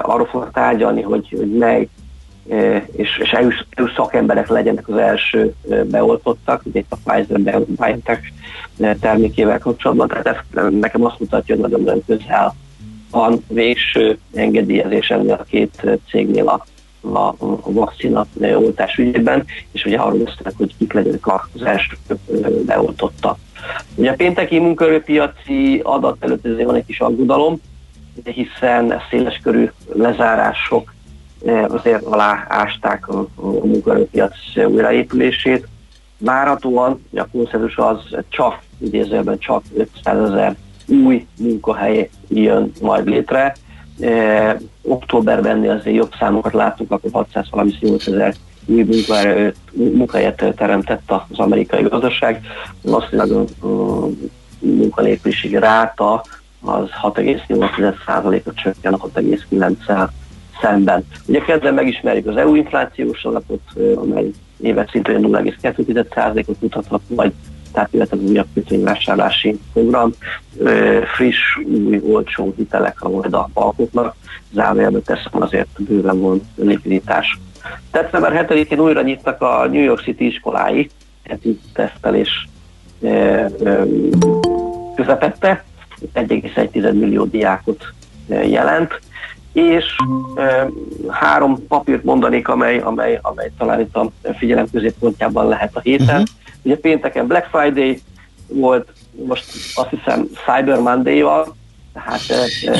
arról 0.02 0.26
fognak 0.26 0.52
tárgyalni, 0.52 1.02
hogy, 1.02 1.34
hogy 1.36 1.56
mely 1.56 1.88
és, 2.92 3.18
és 3.18 3.30
EU, 3.30 3.48
EU 3.70 3.86
szakemberek 3.96 4.48
legyenek 4.48 4.88
az 4.88 4.96
első 4.96 5.54
beoltottak, 5.84 6.62
ugye 6.64 6.78
itt 6.78 6.92
a 6.92 6.96
Pfizer-BioNTech 7.04 8.22
termékével 9.00 9.58
kapcsolatban, 9.58 10.08
tehát 10.08 10.26
ez 10.26 10.62
nekem 10.70 11.04
azt 11.04 11.18
mutatja, 11.18 11.54
hogy 11.54 11.64
nagyon-nagyon 11.64 12.02
közel 12.06 12.54
van 13.10 13.44
végső 13.48 14.18
engedélyezés 14.34 15.08
ennél 15.08 15.32
a 15.32 15.42
két 15.42 15.82
cégnél 16.10 16.48
a, 16.48 16.64
a, 17.08 17.34
a 17.38 17.72
vakcina 17.72 18.26
oltás 18.40 18.96
ügyében, 18.96 19.44
és 19.72 19.84
ugye 19.84 19.96
arról 19.96 20.24
beszélek, 20.24 20.52
hogy 20.56 20.76
kik 20.76 20.92
legyenek 20.92 21.26
az 21.26 21.62
első 21.62 21.96
beoltotta. 22.66 23.38
Ugye 23.94 24.10
a 24.10 24.14
pénteki 24.14 24.58
munkaerőpiaci 24.58 25.80
adat 25.82 26.16
előtt 26.20 26.62
van 26.64 26.74
egy 26.74 26.86
kis 26.86 27.00
aggodalom, 27.00 27.60
hiszen 28.24 29.00
széleskörű 29.10 29.70
lezárások 29.92 30.93
azért 31.68 32.02
aláásták 32.02 33.08
a, 33.08 33.26
a 33.34 33.46
munkaerőpiac 33.46 34.34
újraépülését. 34.66 35.68
Várhatóan 36.18 37.04
a 37.16 37.26
konszenzus 37.32 37.76
az 37.76 37.98
csak, 38.28 38.62
idézőben 38.78 39.38
csak 39.38 39.62
500 39.76 40.30
ezer 40.30 40.56
új 40.86 41.26
munkahely 41.38 42.10
jön 42.28 42.72
majd 42.80 43.06
létre. 43.06 43.54
E, 44.00 44.58
októberben 44.82 45.68
azért 45.68 45.96
jobb 45.96 46.12
számokat 46.18 46.52
láttuk, 46.52 46.90
akkor 46.90 47.10
638 47.12 48.06
ezer 48.06 48.34
új 48.66 48.82
munkahelyet, 48.82 49.56
munkahelyet 49.72 50.54
teremtett 50.56 51.10
az 51.28 51.38
amerikai 51.38 51.82
gazdaság. 51.82 52.40
Valószínűleg 52.82 53.30
a, 53.30 53.66
a 53.66 54.08
munkanélküliségi 54.58 55.58
ráta 55.58 56.24
az 56.60 56.88
6,8%-ot 57.02 58.54
csökken 58.54 58.92
a 58.92 58.98
6,9 58.98 60.08
szemben. 60.60 61.06
Ugye 61.26 61.40
kedden 61.40 61.74
megismerjük 61.74 62.26
az 62.26 62.36
EU 62.36 62.54
inflációs 62.54 63.24
alapot, 63.24 63.60
amely 63.94 64.30
éves 64.60 64.90
szintén 64.90 65.20
0,2%-ot 65.22 66.60
mutathat 66.60 67.00
majd, 67.08 67.32
tehát 67.72 67.92
illetve 67.92 68.16
az 68.16 68.30
újabb 68.30 68.46
kötvényvásárlási 68.54 69.58
program, 69.72 70.12
friss, 71.14 71.56
új, 71.66 72.00
olcsó 72.06 72.54
hitelek 72.56 73.02
a 73.02 73.08
majd 73.08 73.34
a 73.34 73.48
bankoknak, 73.52 74.14
zárójelbe 74.52 74.98
teszem 74.98 75.42
azért 75.42 75.68
bőven 75.78 76.20
van 76.20 76.40
likviditás. 76.56 77.38
December 77.90 78.46
7-én 78.48 78.78
újra 78.78 79.02
nyitnak 79.02 79.42
a 79.42 79.66
New 79.66 79.82
York 79.82 80.02
City 80.02 80.26
iskolái, 80.26 80.90
heti 81.28 81.60
tesztelés 81.72 82.48
e, 83.02 83.08
e, 83.08 83.50
közepette, 84.96 85.64
1,1 86.14 86.92
millió 86.92 87.24
diákot 87.24 87.84
jelent, 88.28 89.00
és 89.54 89.84
e, 90.34 90.68
három 91.08 91.66
papírt 91.68 92.04
mondanék, 92.04 92.48
amely, 92.48 92.78
amely, 92.78 93.18
amely 93.22 93.50
talán 93.58 93.80
itt 93.80 93.96
a 93.96 94.10
figyelem 94.38 94.66
középpontjában 94.72 95.48
lehet 95.48 95.76
a 95.76 95.80
héten. 95.80 96.08
Uh-huh. 96.08 96.26
Ugye 96.62 96.76
pénteken 96.76 97.26
Black 97.26 97.48
Friday 97.52 98.00
volt, 98.48 98.92
most 99.26 99.44
azt 99.74 99.88
hiszem 99.88 100.28
Cyber 100.46 100.78
Monday-val, 100.78 101.54
tehát, 101.92 102.20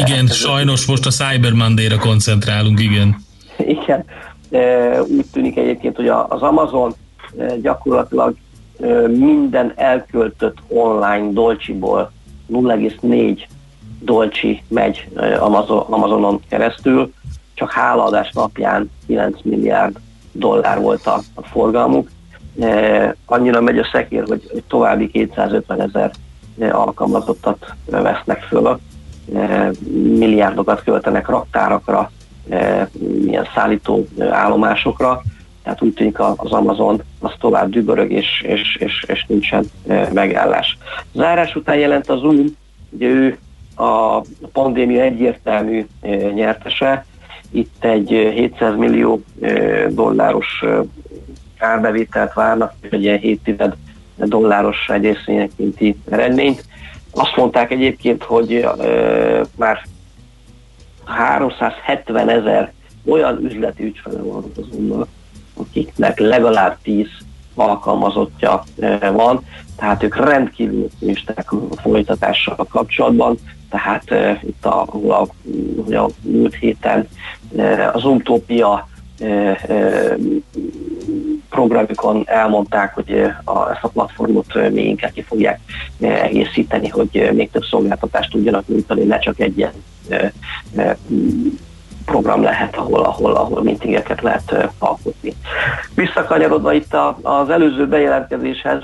igen, 0.06 0.26
ez 0.26 0.34
sajnos 0.34 0.86
most 0.86 1.06
a 1.06 1.10
Cyber 1.10 1.52
Monday-ra 1.52 1.98
koncentrálunk, 1.98 2.80
igen. 2.80 3.16
Igen, 3.58 4.04
úgy 5.02 5.26
tűnik 5.32 5.56
egyébként, 5.56 5.96
hogy 5.96 6.08
az 6.08 6.42
Amazon 6.42 6.94
gyakorlatilag 7.62 8.34
minden 9.08 9.72
elköltött 9.76 10.56
online 10.68 11.32
dolcsiból 11.32 12.12
0,4 12.52 13.38
dolcsi 14.04 14.62
megy 14.68 15.08
Amazon, 15.38 15.84
Amazonon 15.88 16.40
keresztül, 16.48 17.12
csak 17.54 17.70
hálaadás 17.70 18.30
napján 18.32 18.90
9 19.06 19.38
milliárd 19.42 19.96
dollár 20.32 20.80
volt 20.80 21.06
a, 21.06 21.20
forgalmuk. 21.42 22.08
Annyira 23.26 23.60
megy 23.60 23.78
a 23.78 23.88
szekér, 23.92 24.24
hogy 24.28 24.62
további 24.68 25.10
250 25.10 25.80
ezer 25.80 26.10
alkalmazottat 26.70 27.74
vesznek 27.86 28.42
föl 28.42 28.78
milliárdokat 30.18 30.82
költenek 30.82 31.28
raktárakra, 31.28 32.10
milyen 33.24 33.46
szállító 33.54 34.06
állomásokra, 34.30 35.22
tehát 35.62 35.82
úgy 35.82 35.94
tűnik 35.94 36.18
az 36.18 36.52
Amazon 36.52 37.02
az 37.20 37.32
tovább 37.38 37.70
dübörög, 37.70 38.12
és, 38.12 38.42
és, 38.46 38.76
és, 38.76 39.04
és 39.06 39.24
nincsen 39.28 39.64
megállás. 40.12 40.78
Zárás 41.12 41.56
után 41.56 41.76
jelent 41.76 42.08
az 42.08 42.20
Zoom, 42.20 42.44
ugye 42.90 43.08
ő 43.08 43.38
a 43.76 44.20
pandémia 44.52 45.02
egyértelmű 45.02 45.86
nyertese, 46.34 47.04
itt 47.50 47.84
egy 47.84 48.08
700 48.08 48.76
millió 48.76 49.22
dolláros 49.88 50.64
árbevételt 51.58 52.32
várnak, 52.32 52.74
egy 52.90 53.02
ilyen 53.02 53.18
7 53.18 53.62
dolláros 54.16 54.88
egy 54.88 55.02
részvényekinti 55.02 55.96
eredményt. 56.10 56.64
Azt 57.10 57.36
mondták 57.36 57.70
egyébként, 57.70 58.22
hogy 58.22 58.68
már 59.56 59.82
370 61.04 62.28
ezer 62.28 62.72
olyan 63.06 63.44
üzleti 63.44 63.84
ügyfele 63.84 64.22
van 64.22 64.44
az 64.56 64.66
unnak, 64.70 65.08
akiknek 65.54 66.18
legalább 66.18 66.76
10 66.82 67.06
alkalmazottja 67.54 68.64
van, 69.12 69.44
tehát 69.76 70.02
ők 70.02 70.16
rendkívül 70.16 70.82
optimisták 70.82 71.52
a 71.52 71.56
folytatással 71.82 72.66
kapcsolatban, 72.68 73.38
tehát 73.74 74.38
itt 74.42 74.64
a, 74.64 74.86
a, 75.08 75.20
a, 75.20 75.94
a 75.94 76.08
múlt 76.20 76.54
héten 76.54 77.08
az 77.92 78.04
Utópia 78.04 78.88
programjukon 81.50 82.22
elmondták, 82.26 82.94
hogy 82.94 83.26
a, 83.44 83.70
ezt 83.70 83.82
a 83.84 83.88
platformot 83.88 84.70
még 84.70 84.86
inkább 84.86 85.12
ki 85.12 85.22
fogják 85.22 85.60
egészíteni, 86.00 86.88
hogy 86.88 87.30
még 87.34 87.50
több 87.50 87.64
szolgáltatást 87.64 88.30
tudjanak 88.30 88.66
nyújtani, 88.66 89.04
ne 89.04 89.18
csak 89.18 89.40
egy 89.40 89.58
ilyen 89.58 89.72
program 92.04 92.42
lehet, 92.42 92.76
ahol, 92.76 93.00
ahol, 93.00 93.32
ahol 93.32 93.62
mintingeket 93.62 94.22
lehet 94.22 94.70
alkotni. 94.78 95.34
Visszakanyarodva 95.94 96.72
itt 96.72 96.96
az 97.22 97.50
előző 97.50 97.88
bejelentkezéshez, 97.88 98.82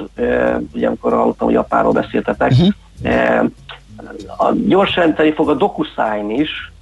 ugye 0.75 0.87
amikor 0.87 1.13
hallottam, 1.13 1.47
hogy 1.47 1.57
apáról 1.57 1.93
beszéltetek, 1.93 2.51
uh-huh. 2.51 3.51
A 4.37 4.53
gyors 4.53 4.97
jelenteni 4.97 5.33
fog 5.33 5.49
a 5.49 5.55
DocuSign 5.55 6.31
is, 6.31 6.73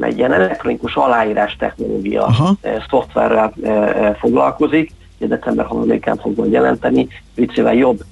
egy 0.00 0.18
ilyen 0.18 0.32
elektronikus 0.32 0.94
aláírás 0.94 1.56
technológia 1.56 2.24
Aha. 2.24 2.54
Eh, 2.60 2.82
szoftverrel 2.90 3.52
eh, 3.62 3.88
eh, 3.88 4.14
foglalkozik, 4.14 4.92
ugye 5.18 5.36
december 5.36 5.66
3-án 5.70 6.18
fog 6.20 6.36
majd 6.36 6.52
jelenteni, 6.52 7.08
vicével 7.34 7.74
jobb 7.74 8.04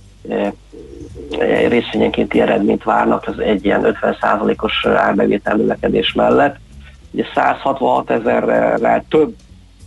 részvényenkénti 1.68 2.40
eredményt 2.40 2.84
várnak, 2.84 3.26
az 3.26 3.38
egy 3.38 3.64
ilyen 3.64 3.96
50%-os 4.02 4.86
árbevétel 4.86 5.56
növekedés 5.56 6.12
mellett. 6.12 6.56
Ugye 7.10 7.24
166 7.34 8.10
ezerrel 8.10 9.04
több 9.08 9.34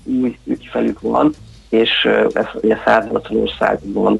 új 0.03 0.37
ügyfelük 0.43 1.01
van, 1.01 1.33
és 1.69 2.09
ez 2.33 2.45
ugye 2.53 2.77
180 2.85 3.37
országban 3.37 4.19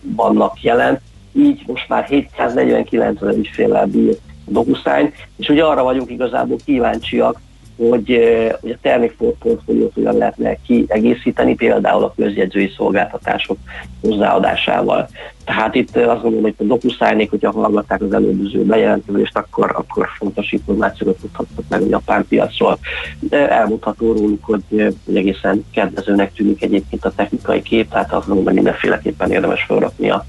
vannak 0.00 0.62
jelen, 0.62 1.00
így 1.36 1.62
most 1.66 1.88
már 1.88 2.04
749 2.04 3.22
ezer 3.22 3.34
ügyféllel 3.34 3.86
bír 3.86 4.16
DocuSign, 4.46 5.12
és 5.36 5.48
ugye 5.48 5.64
arra 5.64 5.82
vagyunk 5.82 6.10
igazából 6.10 6.56
kíváncsiak, 6.64 7.40
hogy, 7.76 8.10
eh, 8.10 8.52
hogy 8.60 8.70
a 8.70 8.78
termékportfóliót 8.82 9.94
hogyan 9.94 10.16
lehetne 10.16 10.56
kiegészíteni, 10.66 11.54
például 11.54 12.04
a 12.04 12.14
közjegyzői 12.16 12.72
szolgáltatások 12.76 13.56
hozzáadásával. 14.00 15.08
Tehát 15.44 15.74
itt 15.74 15.96
eh, 15.96 16.10
azt 16.10 16.22
gondolom, 16.22 16.42
hogy 16.42 16.54
a 16.58 16.62
DocuSign-ék, 16.62 17.30
hogyha 17.30 17.50
hallgatták 17.50 18.02
az 18.02 18.12
előző 18.12 18.64
bejelentkezést, 18.64 19.36
akkor, 19.36 19.72
akkor 19.76 20.08
fontos 20.18 20.52
információkat 20.52 21.16
tudhatnak 21.16 21.64
meg 21.68 21.82
a 21.82 21.86
japán 21.88 22.26
piacról. 22.28 22.78
De 23.20 23.50
elmondható 23.50 24.12
róluk, 24.12 24.44
hogy, 24.44 24.62
eh, 24.76 24.88
egészen 25.14 25.64
kedvezőnek 25.72 26.32
tűnik 26.32 26.62
egyébként 26.62 27.04
a 27.04 27.12
technikai 27.16 27.62
kép, 27.62 27.90
tehát 27.90 28.12
azt 28.12 28.26
gondolom, 28.26 28.44
hogy 28.44 28.54
mindenféleképpen 28.54 29.30
érdemes 29.30 29.62
felrakni 29.62 30.10
a, 30.10 30.24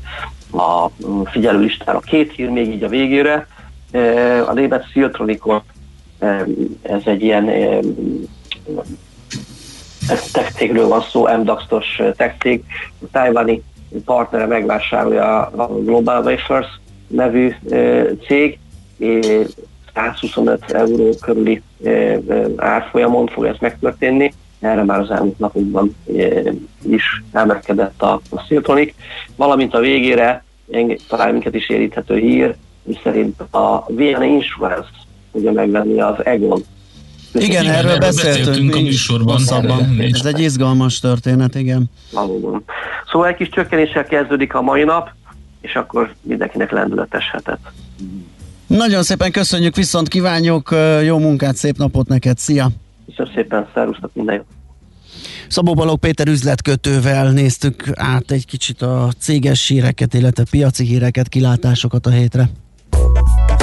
a 0.51 0.89
figyelőlistára. 1.25 1.99
Két 1.99 2.33
hír 2.35 2.49
még 2.49 2.67
így 2.67 2.83
a 2.83 2.87
végére 2.87 3.47
a 4.47 4.53
német 4.53 4.89
Siltronikon, 4.91 5.61
ez 6.81 7.01
egy 7.03 7.23
ilyen 7.23 7.45
tech 10.31 10.51
cégről 10.55 10.87
van 10.87 11.01
szó, 11.01 11.27
MDAX-os 11.37 12.01
tech 12.15 12.35
cég, 12.39 12.63
a 13.01 13.05
tájvani 13.11 13.63
partnere 14.05 14.45
megvásárolja 14.45 15.41
a 15.45 15.67
Global 15.67 16.23
Wafers 16.23 16.79
nevű 17.07 17.55
cég, 18.27 18.59
125 19.93 20.71
euró 20.71 21.09
körüli 21.21 21.61
árfolyamon 22.55 23.27
fog 23.27 23.45
ez 23.45 23.55
megtörténni. 23.59 24.33
Erre 24.59 24.83
már 24.83 24.99
az 24.99 25.09
elmúlt 25.09 25.39
napokban 25.39 25.95
is 26.87 27.23
emelkedett 27.31 28.01
a, 28.01 28.21
a 28.29 28.39
Siltronic, 28.47 28.93
valamint 29.35 29.73
a 29.73 29.79
végére 29.79 30.43
talán 31.07 31.31
minket 31.31 31.55
is 31.55 31.69
éríthető 31.69 32.17
hír, 32.17 32.55
szerint 33.03 33.39
a 33.39 33.85
Vienna 33.87 34.23
Insurance 34.23 34.89
fogja 35.31 35.51
megvenni 35.51 36.01
az 36.01 36.25
Egon. 36.25 36.63
Igen, 37.33 37.63
igen 37.63 37.73
erről, 37.73 37.97
beszéltünk, 37.97 38.45
beszéltünk 38.45 38.75
a 38.75 38.81
műsorban. 38.81 39.41
Ez 40.13 40.25
egy 40.25 40.39
izgalmas 40.39 40.99
történet, 40.99 41.55
igen. 41.55 41.85
Valóban. 42.11 42.63
Szóval 43.11 43.27
egy 43.27 43.35
kis 43.35 43.49
csökkenéssel 43.49 44.05
kezdődik 44.05 44.53
a 44.53 44.61
mai 44.61 44.83
nap, 44.83 45.09
és 45.61 45.75
akkor 45.75 46.13
mindenkinek 46.21 46.71
lendületes 46.71 47.29
hetet. 47.31 47.59
Nagyon 48.67 49.03
szépen 49.03 49.31
köszönjük, 49.31 49.75
viszont 49.75 50.07
kívánjuk 50.07 50.75
jó 51.03 51.17
munkát, 51.17 51.55
szép 51.55 51.77
napot 51.77 52.07
neked, 52.07 52.37
szia! 52.37 52.69
Köszönöm 53.05 53.33
szépen, 53.33 53.67
szervusztok, 53.73 54.09
minden 54.13 54.35
jót! 54.35 54.45
Szabó 55.47 55.73
Balog 55.73 55.99
Péter 55.99 56.27
üzletkötővel 56.27 57.31
néztük 57.31 57.89
át 57.93 58.31
egy 58.31 58.45
kicsit 58.45 58.81
a 58.81 59.09
céges 59.17 59.67
híreket, 59.67 60.13
illetve 60.13 60.43
piaci 60.49 60.85
híreket, 60.85 61.27
kilátásokat 61.27 62.05
a 62.05 62.09
hétre. 62.09 62.49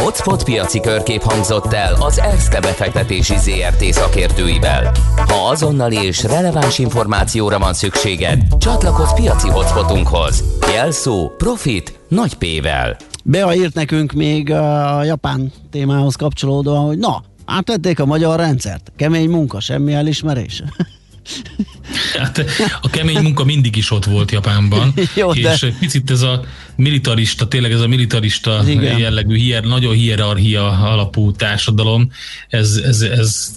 Hotspot 0.00 0.44
piaci 0.44 0.80
körkép 0.80 1.22
hangzott 1.22 1.72
el 1.72 1.94
az 2.00 2.18
ESZTE 2.18 2.60
befektetési 2.60 3.34
ZRT 3.36 3.82
szakértőivel. 3.84 4.92
Ha 5.16 5.48
azonnali 5.48 5.96
és 5.96 6.22
releváns 6.22 6.78
információra 6.78 7.58
van 7.58 7.72
szükséged, 7.72 8.42
csatlakozz 8.58 9.12
piaci 9.12 9.48
hotspotunkhoz. 9.48 10.44
Jelszó 10.74 11.30
Profit 11.36 11.98
nagy 12.08 12.34
P-vel. 12.34 12.96
Bea 13.24 13.54
írt 13.54 13.74
nekünk 13.74 14.12
még 14.12 14.52
a 14.52 15.02
japán 15.04 15.52
témához 15.70 16.14
kapcsolódóan, 16.14 16.84
hogy 16.86 16.98
na, 16.98 17.22
átvették 17.52 18.00
a 18.00 18.06
magyar 18.06 18.38
rendszert. 18.38 18.92
Kemény 18.96 19.28
munka, 19.28 19.60
semmi 19.60 19.92
elismerés. 19.92 20.62
Hát 22.18 22.44
a 22.80 22.90
kemény 22.90 23.22
munka 23.22 23.44
mindig 23.44 23.76
is 23.76 23.90
ott 23.90 24.04
volt 24.04 24.30
Japánban, 24.30 24.94
Jó, 25.16 25.32
és 25.32 25.60
de... 25.60 25.74
picit 25.80 26.10
ez 26.10 26.22
a 26.22 26.44
militarista, 26.76 27.48
tényleg 27.48 27.72
ez 27.72 27.80
a 27.80 27.86
militarista 27.86 28.62
Igen. 28.66 28.98
jellegű, 28.98 29.36
hier, 29.36 29.64
nagyon 29.64 29.94
hierarchia 29.94 30.68
alapú 30.68 31.32
társadalom, 31.32 32.10
ez, 32.48 32.80
ez, 32.84 33.00
ez, 33.00 33.52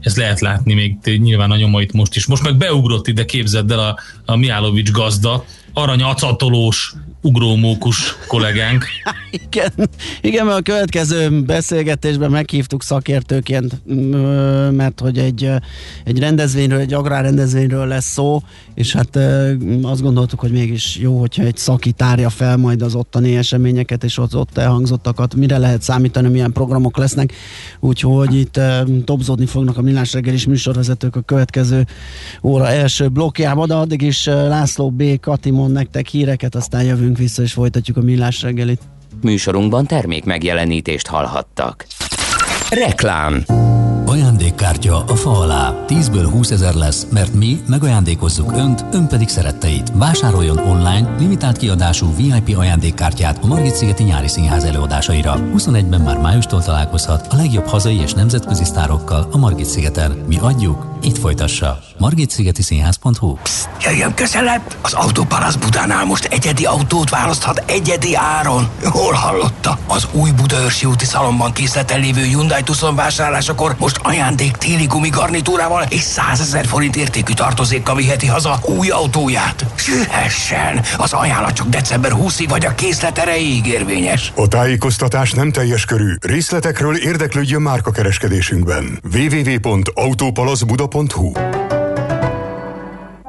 ez 0.00 0.16
lehet 0.16 0.40
látni 0.40 0.74
még 0.74 0.96
nyilván 1.04 1.50
a 1.50 1.56
nyomait 1.56 1.92
most 1.92 2.16
is. 2.16 2.26
Most 2.26 2.42
meg 2.42 2.56
beugrott 2.56 3.08
ide, 3.08 3.24
képzeld 3.24 3.70
el 3.70 3.78
a, 3.78 3.98
a 4.24 4.36
Miálovics 4.36 4.90
gazda, 4.90 5.44
aranyacatolós 5.72 6.94
ugrómókus 7.22 8.16
kollégánk. 8.26 8.84
igen, 9.46 9.72
igen, 10.20 10.46
mert 10.46 10.58
a 10.58 10.62
következő 10.62 11.42
beszélgetésben 11.42 12.30
meghívtuk 12.30 12.82
szakértőként, 12.82 13.80
mert 14.70 15.00
hogy 15.00 15.18
egy, 15.18 15.50
egy 16.04 16.18
rendezvényről, 16.18 16.78
egy 16.78 16.94
agrárrendezvényről 16.94 17.86
lesz 17.86 18.10
szó, 18.10 18.42
és 18.74 18.92
hát 18.92 19.18
azt 19.82 20.02
gondoltuk, 20.02 20.40
hogy 20.40 20.50
mégis 20.50 20.96
jó, 20.96 21.18
hogyha 21.18 21.42
egy 21.42 21.56
szaki 21.56 21.92
tárja 21.92 22.30
fel 22.30 22.56
majd 22.56 22.82
az 22.82 22.94
ottani 22.94 23.36
eseményeket, 23.36 24.04
és 24.04 24.18
az 24.18 24.34
ott 24.34 24.58
elhangzottakat, 24.58 25.34
mire 25.34 25.58
lehet 25.58 25.82
számítani, 25.82 26.28
milyen 26.28 26.52
programok 26.52 26.96
lesznek, 26.96 27.32
úgyhogy 27.80 28.34
itt 28.34 28.60
dobzódni 29.04 29.46
fognak 29.46 29.76
a 29.76 29.82
Millás 29.82 30.12
reggelis 30.12 30.46
műsorvezetők 30.46 31.16
a 31.16 31.20
következő 31.20 31.86
óra 32.42 32.68
első 32.68 33.08
blokkjában, 33.08 33.68
de 33.68 33.74
addig 33.74 34.02
is 34.02 34.24
László 34.24 34.90
B. 34.90 35.20
Katimon 35.20 35.70
nektek 35.70 36.06
híreket, 36.06 36.54
aztán 36.54 36.84
jövünk 37.08 37.28
vissza 37.28 37.42
és 37.42 37.52
folytatjuk 37.52 37.96
a 37.96 38.00
Millás 38.00 38.42
reggelit. 38.42 38.80
Műsorunkban 39.22 39.86
termék 39.86 40.24
megjelenítést 40.24 41.06
hallhattak. 41.06 41.86
Reklám 42.70 43.44
Ajándékkártya 44.18 45.04
a 45.04 45.14
fa 45.14 45.30
alá. 45.30 45.84
10-ből 45.86 46.28
20 46.30 46.50
ezer 46.50 46.74
lesz, 46.74 47.06
mert 47.10 47.34
mi 47.34 47.60
megajándékozzuk 47.66 48.52
Önt, 48.52 48.84
Ön 48.92 49.08
pedig 49.08 49.28
szeretteit. 49.28 49.92
Vásároljon 49.94 50.58
online 50.58 51.16
limitált 51.18 51.56
kiadású 51.56 52.14
VIP 52.16 52.58
ajándékkártyát 52.58 53.38
a 53.42 53.46
Margit 53.46 53.74
Szigeti 53.74 54.02
Nyári 54.02 54.28
Színház 54.28 54.64
előadásaira. 54.64 55.34
21-ben 55.56 56.00
már 56.00 56.18
májustól 56.18 56.62
találkozhat 56.62 57.26
a 57.30 57.36
legjobb 57.36 57.66
hazai 57.66 57.96
és 57.96 58.12
nemzetközi 58.12 58.64
sztárokkal 58.64 59.28
a 59.32 59.36
Margit 59.36 59.66
Szigeten. 59.66 60.10
Mi 60.26 60.38
adjuk, 60.40 60.88
itt 61.02 61.18
folytassa. 61.18 61.78
margitszigeti-színház.hu 61.98 63.34
Psst, 63.42 63.68
jöjjön 63.80 64.14
közelebb! 64.14 64.62
Az 64.82 64.92
Autópalasz 64.92 65.54
Budánál 65.54 66.04
most 66.04 66.24
egyedi 66.24 66.64
autót 66.64 67.10
választhat 67.10 67.62
egyedi 67.66 68.14
áron. 68.14 68.68
Hol 68.84 69.12
hallotta? 69.12 69.78
Az 69.86 70.06
új 70.12 70.30
Budaörsi 70.30 70.86
úti 70.86 71.04
szalomban 71.04 71.52
készleten 71.52 72.00
lévő 72.00 72.22
Hyundai 72.22 72.62
Tucson 72.62 72.94
vásárlásakor 72.94 73.76
most 73.78 74.00
ajándék 74.08 74.56
téli 74.56 74.84
gumigarnitúrával 74.84 75.84
és 75.88 76.00
100 76.00 76.40
ezer 76.40 76.66
forint 76.66 76.96
értékű 76.96 77.32
tartozékkal 77.32 77.94
viheti 77.94 78.26
haza 78.26 78.60
új 78.78 78.88
autóját. 78.88 79.64
Sühessen! 79.74 80.80
Az 80.96 81.12
ajánlat 81.12 81.52
csak 81.52 81.68
december 81.68 82.12
20-ig 82.14 82.46
vagy 82.48 82.66
a 82.66 82.74
készlet 82.74 83.18
erejéig 83.18 83.66
érvényes. 83.66 84.32
A 84.36 84.48
tájékoztatás 84.48 85.32
nem 85.32 85.52
teljes 85.52 85.84
körű. 85.84 86.14
Részletekről 86.20 86.96
érdeklődjön 86.96 87.62
márkakereskedésünkben. 87.62 89.00
www.autopalaszbuda.hu 89.14 91.32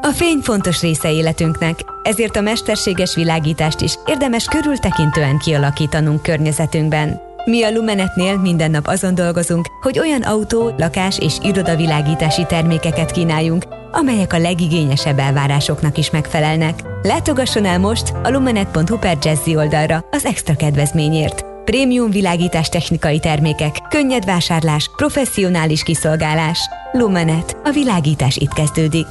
A 0.01 0.11
fény 0.15 0.39
fontos 0.43 0.81
része 0.81 1.11
életünknek, 1.11 1.79
ezért 2.03 2.35
a 2.35 2.41
mesterséges 2.41 3.15
világítást 3.15 3.81
is 3.81 3.93
érdemes 4.05 4.45
körültekintően 4.45 5.37
kialakítanunk 5.37 6.21
környezetünkben. 6.21 7.28
Mi 7.49 7.63
a 7.63 7.71
Lumenetnél 7.71 8.37
minden 8.37 8.71
nap 8.71 8.87
azon 8.87 9.15
dolgozunk, 9.15 9.67
hogy 9.81 9.99
olyan 9.99 10.21
autó, 10.21 10.73
lakás 10.77 11.19
és 11.19 11.33
irodavilágítási 11.41 12.45
termékeket 12.45 13.11
kínáljunk, 13.11 13.65
amelyek 13.91 14.33
a 14.33 14.37
legigényesebb 14.37 15.19
elvárásoknak 15.19 15.97
is 15.97 16.09
megfelelnek. 16.09 16.79
Látogasson 17.01 17.65
el 17.65 17.79
most 17.79 18.13
a 18.23 18.29
lumenet.hu 18.29 18.97
per 18.97 19.17
Jazzy 19.21 19.55
oldalra 19.55 20.05
az 20.11 20.25
extra 20.25 20.55
kedvezményért. 20.55 21.45
Prémium 21.65 22.09
világítás 22.09 22.69
technikai 22.69 23.19
termékek, 23.19 23.75
könnyed 23.89 24.25
vásárlás, 24.25 24.89
professzionális 24.95 25.83
kiszolgálás. 25.83 26.59
Lumenet. 26.91 27.57
A 27.63 27.69
világítás 27.71 28.37
itt 28.37 28.53
kezdődik. 28.53 29.07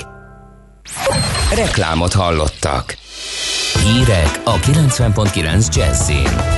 Reklámot 1.54 2.12
hallottak. 2.12 2.96
Hírek 3.84 4.40
a 4.44 4.54
90.9 4.54 5.74
Jazzin. 5.74 6.57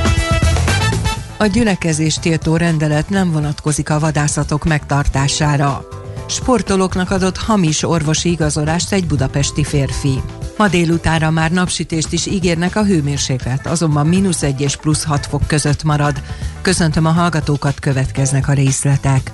A 1.40 1.46
gyülekezés 1.46 2.14
tiltó 2.14 2.56
rendelet 2.56 3.08
nem 3.08 3.30
vonatkozik 3.30 3.90
a 3.90 3.98
vadászatok 3.98 4.64
megtartására. 4.64 5.88
Sportolóknak 6.28 7.10
adott 7.10 7.36
hamis 7.36 7.82
orvosi 7.82 8.30
igazolást 8.30 8.92
egy 8.92 9.06
budapesti 9.06 9.64
férfi. 9.64 10.22
Ma 10.56 10.68
délutára 10.68 11.30
már 11.30 11.50
napsütést 11.50 12.12
is 12.12 12.26
ígérnek 12.26 12.76
a 12.76 12.84
hőmérséklet, 12.84 13.66
azonban 13.66 14.06
mínusz 14.06 14.42
1 14.42 14.60
és 14.60 14.76
plusz 14.76 15.04
6 15.04 15.26
fok 15.26 15.46
között 15.46 15.82
marad. 15.82 16.22
Köszöntöm 16.60 17.04
a 17.04 17.10
hallgatókat, 17.10 17.78
következnek 17.78 18.48
a 18.48 18.52
részletek. 18.52 19.32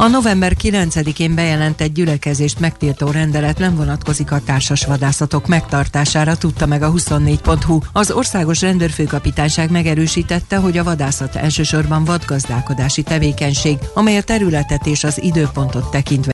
A 0.00 0.08
november 0.08 0.56
9-én 0.62 1.34
bejelentett 1.34 1.94
gyülekezést 1.94 2.60
megtiltó 2.60 3.10
rendelet 3.10 3.58
nem 3.58 3.76
vonatkozik 3.76 4.32
a 4.32 4.40
társas 4.40 4.84
vadászatok 4.84 5.46
megtartására, 5.46 6.36
tudta 6.36 6.66
meg 6.66 6.82
a 6.82 6.92
24.hu. 6.92 7.78
Az 7.92 8.10
országos 8.10 8.60
rendőrfőkapitányság 8.60 9.70
megerősítette, 9.70 10.56
hogy 10.56 10.78
a 10.78 10.84
vadászat 10.84 11.36
elsősorban 11.36 12.04
vadgazdálkodási 12.04 13.02
tevékenység, 13.02 13.78
amely 13.94 14.16
a 14.16 14.22
területet 14.22 14.86
és 14.86 15.04
az 15.04 15.22
időpontot 15.22 15.90
tekintve 15.90 16.28